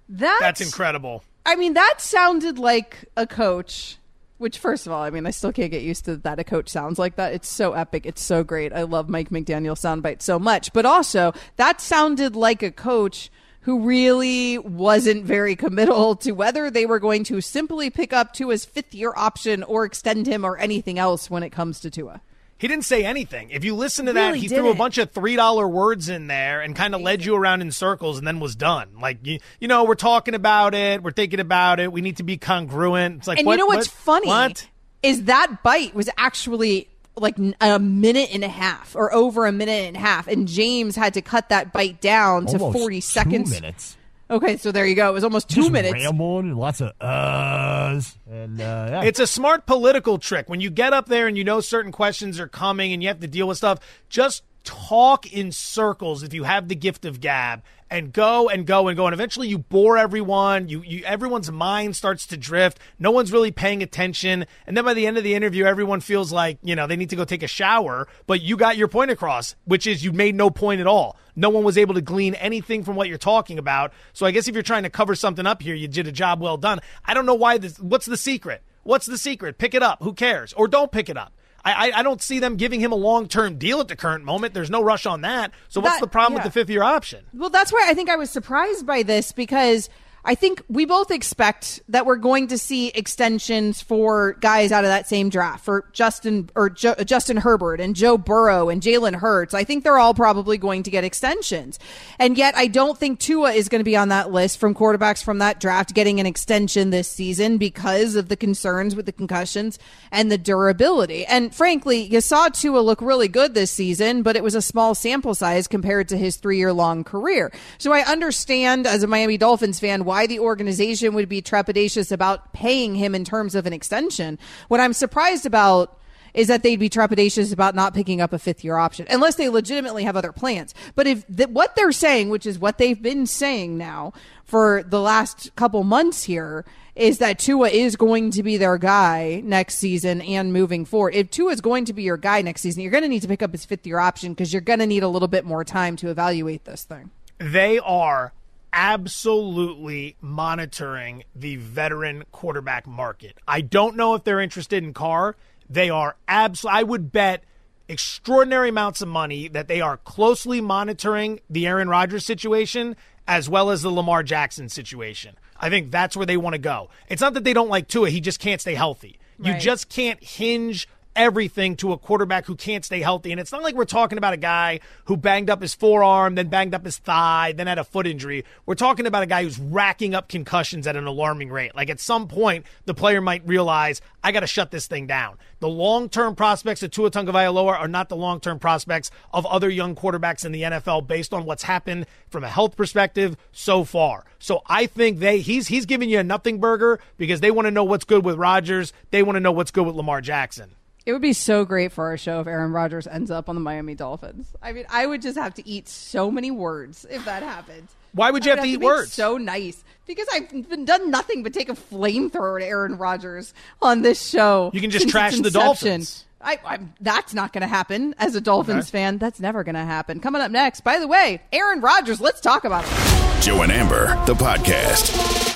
That's, 0.09 0.39
That's 0.41 0.61
incredible. 0.61 1.23
I 1.45 1.55
mean, 1.55 1.73
that 1.73 1.95
sounded 1.99 2.59
like 2.59 3.05
a 3.15 3.25
coach. 3.25 3.97
Which, 4.38 4.59
first 4.59 4.86
of 4.86 4.91
all, 4.91 5.01
I 5.01 5.11
mean, 5.11 5.25
I 5.25 5.31
still 5.31 5.53
can't 5.53 5.71
get 5.71 5.81
used 5.81 6.03
to 6.05 6.17
that 6.17 6.39
a 6.39 6.43
coach 6.43 6.67
sounds 6.67 6.99
like 6.99 7.15
that. 7.15 7.33
It's 7.33 7.47
so 7.47 7.71
epic. 7.71 8.05
It's 8.05 8.21
so 8.21 8.43
great. 8.43 8.73
I 8.73 8.83
love 8.83 9.07
Mike 9.07 9.29
McDaniel 9.29 9.77
soundbite 9.77 10.21
so 10.21 10.38
much. 10.38 10.73
But 10.73 10.86
also, 10.86 11.33
that 11.55 11.79
sounded 11.79 12.36
like 12.36 12.61
a 12.61 12.69
coach 12.69 13.31
who 13.66 13.80
really 13.82 14.59
wasn't 14.59 15.26
very 15.26 15.55
committal 15.55 16.16
to 16.18 16.32
whether 16.34 16.70
they 16.70 16.86
were 16.86 16.99
going 16.99 17.24
to 17.24 17.41
simply 17.41 17.89
pick 17.89 18.13
up 18.13 18.32
Tua's 18.32 18.63
fifth 18.63 18.93
year 18.93 19.11
option 19.16 19.63
or 19.63 19.86
extend 19.86 20.28
him 20.28 20.45
or 20.45 20.55
anything 20.57 20.99
else 20.99 21.30
when 21.32 21.41
it 21.41 21.49
comes 21.49 21.80
to 21.80 21.89
Tua. 21.89 22.22
He 22.57 22.68
didn't 22.68 22.86
say 22.86 23.03
anything. 23.03 23.49
If 23.49 23.66
you 23.66 23.76
listen 23.76 24.05
to 24.05 24.13
that, 24.13 24.28
Really 24.28 24.39
he 24.39 24.47
threw 24.47 24.70
a 24.70 24.76
bunch 24.76 24.99
of 24.99 25.11
three 25.11 25.36
dollar 25.36 25.68
words 25.68 26.09
in 26.09 26.28
there 26.28 26.61
and 26.61 26.76
kind 26.76 26.93
of 26.93 27.01
led 27.01 27.26
you 27.26 27.36
around 27.36 27.61
in 27.61 27.72
circles, 27.72 28.18
and 28.18 28.26
then 28.26 28.39
was 28.39 28.55
done. 28.55 28.89
Like 29.01 29.18
you, 29.24 29.39
you 29.59 29.68
know, 29.68 29.84
we're 29.84 29.95
talking 29.95 30.36
about 30.36 30.74
it, 30.74 31.03
we're 31.03 31.11
thinking 31.11 31.39
about 31.39 31.80
it. 31.80 31.91
We 31.91 32.01
need 32.01 32.18
to 32.18 32.24
be 32.24 32.38
congruent. 32.38 33.18
It's 33.18 33.28
like, 33.28 33.39
and 33.39 33.45
what, 33.47 33.53
you 33.53 33.57
know 33.57 33.66
what's 33.66 33.88
what- 33.88 33.93
funny 33.95 34.28
What? 34.28 34.68
is 35.03 35.24
that 35.24 35.63
bite 35.63 35.93
was 35.93 36.09
actually 36.18 36.88
like 37.18 37.38
a 37.61 37.80
minute 37.80 38.30
and 38.34 38.43
a 38.43 38.47
half 38.49 38.95
or 38.95 39.13
over 39.13 39.45
a 39.45 39.51
minute 39.51 39.88
and 39.88 39.95
a 39.95 39.99
half, 39.99 40.28
and 40.28 40.47
James 40.47 40.95
had 40.95 41.13
to 41.16 41.22
cut 41.22 41.49
that 41.49 41.72
bite 41.74 42.01
down 42.01 42.45
to 42.47 42.53
Almost 42.59 42.78
forty 42.78 42.97
two 42.97 43.01
seconds. 43.01 43.49
minutes. 43.49 43.97
Okay, 44.28 44.57
so 44.57 44.72
there 44.72 44.88
you 44.88 44.95
go. 44.95 45.09
It 45.09 45.13
was 45.13 45.24
almost 45.24 45.49
two 45.49 45.61
Just 45.61 45.72
minutes. 45.72 45.93
Rambled, 45.93 46.45
lots 46.45 46.82
of 46.82 46.97
uhs, 46.99 48.16
and 48.30 48.59
uh, 48.59 48.88
yeah. 48.89 49.03
It's 49.03 49.20
a 49.20 49.28
smart 49.28 49.66
political 49.68 50.18
trick. 50.18 50.49
When 50.49 50.61
you 50.61 50.70
get 50.70 50.93
up 50.93 51.07
there 51.07 51.28
and 51.28 51.38
you 51.38 51.43
know 51.43 51.61
certain 51.61 51.91
questions 51.91 52.39
are 52.39 52.47
coming 52.47 52.91
and 52.91 53.03
you 53.03 53.09
have 53.09 53.20
to 53.20 53.28
deal 53.28 53.47
with 53.47 53.57
stuff, 53.57 53.80
just 54.09 54.41
talk 54.66 55.32
in 55.32 55.51
circles 55.51 56.24
if 56.24 56.34
you 56.34 56.43
have 56.43 56.68
the 56.68 56.76
gift 56.76 57.05
of 57.05 57.22
gab 57.22 57.63
and 57.89 58.11
go 58.11 58.49
and 58.49 58.66
go 58.66 58.88
and 58.88 58.97
go. 58.97 59.05
And 59.05 59.13
eventually 59.13 59.47
you 59.47 59.59
bore 59.59 59.97
everyone. 59.97 60.68
You, 60.68 60.82
you 60.82 61.03
everyone's 61.05 61.51
mind 61.51 61.95
starts 61.95 62.26
to 62.28 62.38
drift. 62.38 62.80
No 62.99 63.11
one's 63.11 63.32
really 63.32 63.51
paying 63.51 63.84
attention. 63.84 64.45
And 64.66 64.76
then 64.76 64.84
by 64.84 64.93
the 64.93 65.05
end 65.07 65.18
of 65.18 65.24
the 65.24 65.36
interview 65.36 65.66
everyone 65.66 66.01
feels 66.01 66.32
like 66.34 66.57
you 66.63 66.76
know 66.76 66.88
they 66.88 66.95
need 66.95 67.11
to 67.11 67.16
go 67.16 67.26
take 67.26 67.43
a 67.43 67.47
shower 67.47 68.07
but 68.28 68.41
you 68.41 68.57
got 68.57 68.78
your 68.78 68.88
point 68.88 69.11
across 69.11 69.55
which 69.66 69.88
is 69.88 70.03
you 70.03 70.11
made 70.11 70.36
no 70.36 70.49
point 70.49 70.82
at 70.82 70.88
all. 70.88 71.18
No 71.38 71.49
one 71.49 71.63
was 71.63 71.78
able 71.78 71.93
to 71.93 72.01
glean 72.01 72.34
anything 72.36 72.84
from 72.84 72.95
what 72.95 73.07
you're 73.07 73.18
talking 73.18 73.59
about. 73.59 73.93
So 74.13 74.26
i 74.26 74.32
guess 74.32 74.47
if 74.47 74.55
you're 74.55 74.63
trying 74.63 74.84
to 74.84 74.89
cover 74.89 75.16
something 75.16 75.45
up 75.45 75.61
here 75.61 75.76
you 75.76 75.88
did 75.88 76.07
a 76.07 76.11
job 76.11 76.41
well 76.41 76.57
done. 76.57 76.80
I 77.05 77.13
don't 77.13 77.26
know 77.26 77.36
why 77.36 77.57
this 77.57 77.80
what's 77.80 78.05
the 78.05 78.18
secret? 78.18 78.63
What's 78.84 79.05
the 79.05 79.18
secret? 79.18 79.57
Pick 79.57 79.74
it 79.74 79.84
up. 79.84 80.01
Who 80.01 80.13
cares? 80.13 80.53
Or 80.53 80.68
don't 80.68 80.91
pick 80.91 81.09
it 81.09 81.18
up 81.18 81.34
I, 81.74 81.91
I 81.95 82.03
don't 82.03 82.22
see 82.22 82.39
them 82.39 82.57
giving 82.57 82.80
him 82.80 82.91
a 82.91 82.95
long 82.95 83.28
term 83.28 83.57
deal 83.57 83.80
at 83.80 83.88
the 83.88 83.95
current 83.95 84.24
moment. 84.24 84.53
There's 84.53 84.70
no 84.70 84.84
rush 84.84 85.05
on 85.05 85.22
that. 85.22 85.51
So 85.68 85.82
what's 85.82 85.95
That- 85.95 86.01
the 86.01 86.07
problem 86.07 86.34
yeah. 86.34 86.43
with 86.43 86.53
the 86.53 86.59
fifth 86.59 86.70
year 86.70 86.84
option? 86.84 87.26
Well, 87.34 87.49
that's 87.49 87.74
why 87.74 87.86
I 87.88 87.93
think 87.93 88.09
I 88.09 88.16
was 88.16 88.30
surprised 88.30 88.86
by 88.86 89.01
this 89.03 89.32
because 89.32 89.89
I 90.28 90.34
think 90.34 90.63
we 90.67 90.86
both 90.86 91.11
expect 91.11 91.82
that 91.89 92.07
we're 92.07 92.15
going 92.15 92.47
to 92.47 92.57
see 92.57 92.88
extensions 92.89 93.82
for 93.82 94.34
guys 94.41 94.71
out 94.71 94.84
of 94.84 94.89
that 94.89 95.07
same 95.07 95.30
draft 95.30 95.63
for 95.63 95.88
Justin 95.93 96.49
or 96.55 96.71
jo- 96.71 96.95
Justin 97.05 97.38
Herbert 97.38 97.80
and 97.80 97.95
Joe 97.95 98.17
Burrow 98.17 98.69
and 98.69 98.82
Jalen 98.82 99.13
Hurts. 99.13 99.53
I 99.53 99.63
think 99.63 99.84
they're 99.84 99.99
all 99.99 100.15
probably 100.15 100.57
going 100.57 100.82
to 100.84 100.89
get 100.89 101.03
extensions, 101.03 101.78
and 102.17 102.39
yet 102.39 102.57
I 102.57 102.65
don't 102.65 102.97
think 102.97 103.19
Tua 103.19 103.51
is 103.51 103.69
going 103.69 103.82
to 103.82 103.86
be 103.86 103.95
on 103.95 104.09
that 104.09 104.32
list 104.32 104.57
from 104.57 104.73
quarterbacks 104.73 105.23
from 105.23 105.38
that 105.38 105.59
draft 105.59 105.93
getting 105.93 106.19
an 106.19 106.26
extension 106.26 106.89
this 106.89 107.07
season 107.07 107.59
because 107.59 108.15
of 108.15 108.28
the 108.28 108.36
concerns 108.36 108.95
with 108.95 109.05
the 109.05 109.11
concussions 109.11 109.78
and 110.11 110.32
the 110.32 110.39
durability. 110.39 111.23
And 111.26 111.53
frankly, 111.53 112.01
you 112.01 112.19
saw 112.19 112.49
Tua 112.49 112.80
look 112.80 112.99
really 112.99 113.28
good 113.28 113.53
this 113.53 113.69
season, 113.69 114.23
but 114.23 114.36
it 114.36 114.43
was 114.43 114.55
a 114.55 114.61
small 114.61 114.95
sample 114.95 115.36
size 115.36 115.67
compared 115.67 116.07
to 116.09 116.17
his 116.17 116.38
three 116.38 116.57
year 116.57 116.73
long 116.73 117.03
career. 117.03 117.51
So 117.78 117.93
I 117.93 118.01
understand 118.01 118.88
as 118.88 119.03
a 119.03 119.07
Miami 119.07 119.38
Dolphins 119.38 119.80
fan 119.80 120.03
why 120.03 120.14
the 120.26 120.39
organization 120.39 121.13
would 121.13 121.30
be 121.30 121.41
trepidatious 121.41 122.11
about 122.11 122.53
paying 122.53 122.95
him 122.95 123.13
in 123.13 123.24
terms 123.24 123.55
of 123.55 123.66
an 123.66 123.74
extension. 123.74 124.39
What 124.70 124.80
I'm 124.80 124.93
surprised 124.93 125.45
about 125.45 125.99
is 126.34 126.47
that 126.47 126.63
they'd 126.63 126.80
be 126.80 126.89
trepidatious 126.89 127.51
about 127.51 127.76
not 127.76 127.93
picking 127.93 128.22
up 128.22 128.34
a 128.34 128.39
fifth 128.39 128.63
year 128.63 128.78
option 128.78 129.07
unless 129.09 129.36
they 129.36 129.49
legitimately 129.49 130.03
have 130.03 130.18
other 130.18 130.32
plans. 130.32 130.74
But 130.93 131.07
if 131.07 131.26
what 131.49 131.76
they're 131.76 131.91
saying, 131.91 132.30
which 132.30 132.45
is 132.45 132.59
what 132.59 132.78
they've 132.78 133.01
been 133.01 133.26
saying 133.26 133.78
now 133.78 134.13
for 134.43 134.84
the 134.84 135.01
last 135.01 135.55
couple 135.55 135.84
months 135.84 136.24
here, 136.24 136.66
is 136.95 137.18
that 137.18 137.39
Tua 137.39 137.70
is 137.70 137.95
going 137.95 138.32
to 138.32 138.43
be 138.43 138.57
their 138.57 138.78
guy 138.78 139.41
next 139.43 139.76
season 139.76 140.22
and 140.22 140.53
moving 140.53 140.86
forward. 140.86 141.16
If 141.16 141.30
Tua 141.30 141.51
is 141.51 141.61
going 141.61 141.86
to 141.86 141.93
be 141.93 142.03
your 142.03 142.18
guy 142.18 142.41
next 142.41 142.61
season, 142.61 142.84
you're 142.84 142.91
going 142.91 143.03
to 143.03 143.09
need 143.09 143.22
to 143.22 143.28
pick 143.28 143.43
up 143.43 143.51
his 143.51 143.66
fifth 143.66 143.86
year 143.86 143.99
option 143.99 144.34
because 144.34 144.53
you're 144.53 144.61
going 144.61 144.80
to 144.80 144.86
need 144.86 145.03
a 145.03 145.07
little 145.07 145.28
bit 145.28 145.45
more 145.45 145.63
time 145.63 145.95
to 145.97 146.09
evaluate 146.09 146.66
this 146.66 146.84
thing. 146.84 147.11
They 147.38 147.80
are 147.80 148.34
absolutely 148.76 150.15
monitoring 150.21 151.23
the 151.36 151.55
veteran 151.55 152.23
quarterback 152.32 152.86
market. 152.86 153.38
I 153.47 153.61
don't 153.61 153.95
know 153.95 154.13
if 154.15 154.23
they're 154.23 154.39
interested 154.41 154.84
in 154.84 154.93
Carr. 154.93 155.36
They 155.69 155.89
are 155.89 156.15
absolutely, 156.28 156.80
I 156.80 156.84
would 156.84 157.11
bet 157.11 157.43
extraordinary 157.88 158.69
amounts 158.69 159.01
of 159.01 159.07
money 159.07 159.47
that 159.47 159.67
they 159.67 159.80
are 159.82 159.97
closely 159.97 160.59
monitoring 160.59 161.39
the 161.49 161.67
Aaron 161.67 161.88
Rodgers 161.88 162.26
situation 162.26 162.95
as 163.28 163.49
well 163.49 163.69
as 163.71 163.82
the 163.82 163.89
Lamar 163.91 164.23
Jackson 164.23 164.69
situation. 164.69 165.36
I 165.59 165.69
think 165.69 165.89
that's 165.91 166.17
where 166.17 166.26
they 166.26 166.38
want 166.38 166.53
to 166.53 166.59
go. 166.59 166.89
It's 167.09 167.21
not 167.21 167.34
that 167.36 167.43
they 167.43 167.53
don't 167.53 167.69
like 167.69 167.88
Tua, 167.88 168.09
he 168.09 168.19
just 168.21 168.39
can't 168.39 168.59
stay 168.61 168.76
healthy. 168.76 169.17
You 169.39 169.53
Right. 169.53 169.61
just 169.61 169.89
can't 169.89 170.23
hinge 170.23 170.88
everything 171.16 171.76
to 171.78 171.93
a 171.93 171.97
quarterback 171.97 172.45
who 172.45 172.55
can't 172.55 172.84
stay 172.86 173.01
healthy. 173.01 173.32
And 173.32 173.39
it's 173.39 173.51
not 173.51 173.63
like 173.63 173.76
we're 173.76 173.86
talking 173.86 174.18
about 174.18 174.34
a 174.34 174.38
guy 174.38 174.80
who 175.05 175.18
banged 175.18 175.49
up 175.49 175.61
his 175.61 175.74
forearm, 175.74 176.36
then 176.36 176.47
banged 176.47 176.74
up 176.74 176.86
his 176.86 176.97
thigh, 176.97 177.53
then 177.55 177.68
had 177.68 177.80
a 177.80 177.84
foot 177.84 178.07
injury. 178.07 178.43
We're 178.66 178.76
talking 178.76 179.05
about 179.05 179.24
a 179.24 179.28
guy 179.28 179.43
who's 179.43 179.59
racking 179.59 180.13
up 180.13 180.28
concussions 180.28 180.88
at 180.88 180.95
an 180.95 181.07
alarming 181.07 181.49
rate. 181.49 181.76
Like 181.76 181.89
at 181.89 181.99
some 181.99 182.28
point, 182.28 182.66
the 182.86 182.93
player 182.93 183.22
might 183.22 183.47
realize, 183.47 184.01
I 184.24 184.32
got 184.32 184.41
to 184.41 184.47
shut 184.47 184.72
this 184.72 184.88
thing 184.88 185.07
down. 185.07 185.38
The 185.59 185.70
long 185.70 186.09
term 186.09 186.36
prospects 186.36 186.84
of 186.84 186.91
Tua 186.91 187.11
Tagovailoa 187.11 187.80
are 187.80 187.88
not 187.88 188.09
the 188.09 188.16
long 188.16 188.39
term 188.39 188.59
prospects 188.59 189.09
of 189.34 189.45
other 189.45 189.70
young 189.70 189.95
quarterbacks 189.95 190.45
in 190.45 190.51
the 190.51 190.63
NFL 190.63 191.07
based 191.07 191.34
on 191.34 191.45
what's 191.45 191.63
happened 191.63 192.05
from 192.30 192.43
a 192.43 192.49
health 192.49 192.76
perspective 192.76 193.38
so 193.51 193.84
far. 193.84 194.26
So 194.39 194.61
I 194.68 194.86
think 194.86 195.20
they 195.20 195.39
he's 195.39 195.68
he's 195.68 195.86
giving 195.86 196.09
you 196.09 196.20
a 196.20 196.24
nothing 196.24 196.59
burger 196.59 196.99
because 197.18 197.39
they 197.39 197.51
want 197.51 197.66
to 197.66 197.72
know 197.72 197.84
what's 197.84 198.05
good 198.05 198.24
with 198.26 198.38
Rodgers. 198.38 198.93
They 199.11 199.24
want 199.24 199.38
to 199.38 199.39
know 199.39 199.51
what's 199.51 199.72
good 199.72 199.86
with 199.86 199.95
Lamar 199.95 200.22
Jackson. 200.22 200.76
It 201.05 201.13
would 201.13 201.21
be 201.21 201.33
so 201.33 201.65
great 201.65 201.91
for 201.91 202.05
our 202.05 202.17
show 202.17 202.39
if 202.39 202.47
Aaron 202.47 202.71
Rodgers 202.71 203.05
ends 203.05 203.29
up 203.29 203.47
on 203.47 203.55
the 203.55 203.61
Miami 203.61 203.93
Dolphins. 203.93 204.47
I 204.61 204.71
mean, 204.71 204.85
I 204.89 205.05
would 205.05 205.21
just 205.21 205.37
have 205.37 205.53
to 205.55 205.67
eat 205.67 205.87
so 205.87 206.31
many 206.31 206.49
words 206.49 207.05
if 207.09 207.23
that 207.25 207.43
happened. 207.43 207.87
Why 208.13 208.31
would 208.31 208.43
you 208.45 208.53
I 208.53 208.55
have 208.55 208.63
to 208.63 208.69
eat 208.69 208.79
be 208.79 208.85
words? 208.85 209.13
So 209.13 209.37
nice 209.37 209.83
because 210.07 210.27
I've 210.33 210.49
been 210.69 210.85
done 210.85 211.11
nothing 211.11 211.43
but 211.43 211.53
take 211.53 211.69
a 211.69 211.73
flamethrower 211.73 212.59
to 212.59 212.65
Aaron 212.65 212.97
Rodgers 212.97 213.53
on 213.81 214.01
this 214.01 214.25
show. 214.27 214.71
You 214.73 214.81
can 214.81 214.89
just 214.89 215.09
trash 215.09 215.37
the. 215.37 215.51
Dolphins. 215.51 216.23
I, 216.41 216.59
I, 216.65 216.79
that's 217.01 217.33
not 217.33 217.53
going 217.53 217.61
to 217.63 217.67
happen 217.67 218.13
as 218.19 218.35
a 218.35 218.41
Dolphins 218.41 218.85
Okay. 218.85 218.91
fan. 218.99 219.17
That's 219.17 219.39
never 219.39 219.63
going 219.63 219.75
to 219.75 219.81
happen. 219.83 220.19
Coming 220.19 220.41
up 220.41 220.51
next, 220.51 220.81
by 220.81 220.99
the 220.99 221.07
way, 221.07 221.41
Aaron 221.51 221.81
Rodgers. 221.81 222.21
Let's 222.21 222.39
talk 222.39 222.65
about 222.65 222.83
it. 222.87 223.41
Joe 223.43 223.61
and 223.63 223.71
Amber, 223.71 224.07
the 224.25 224.35
podcast. 224.35 225.54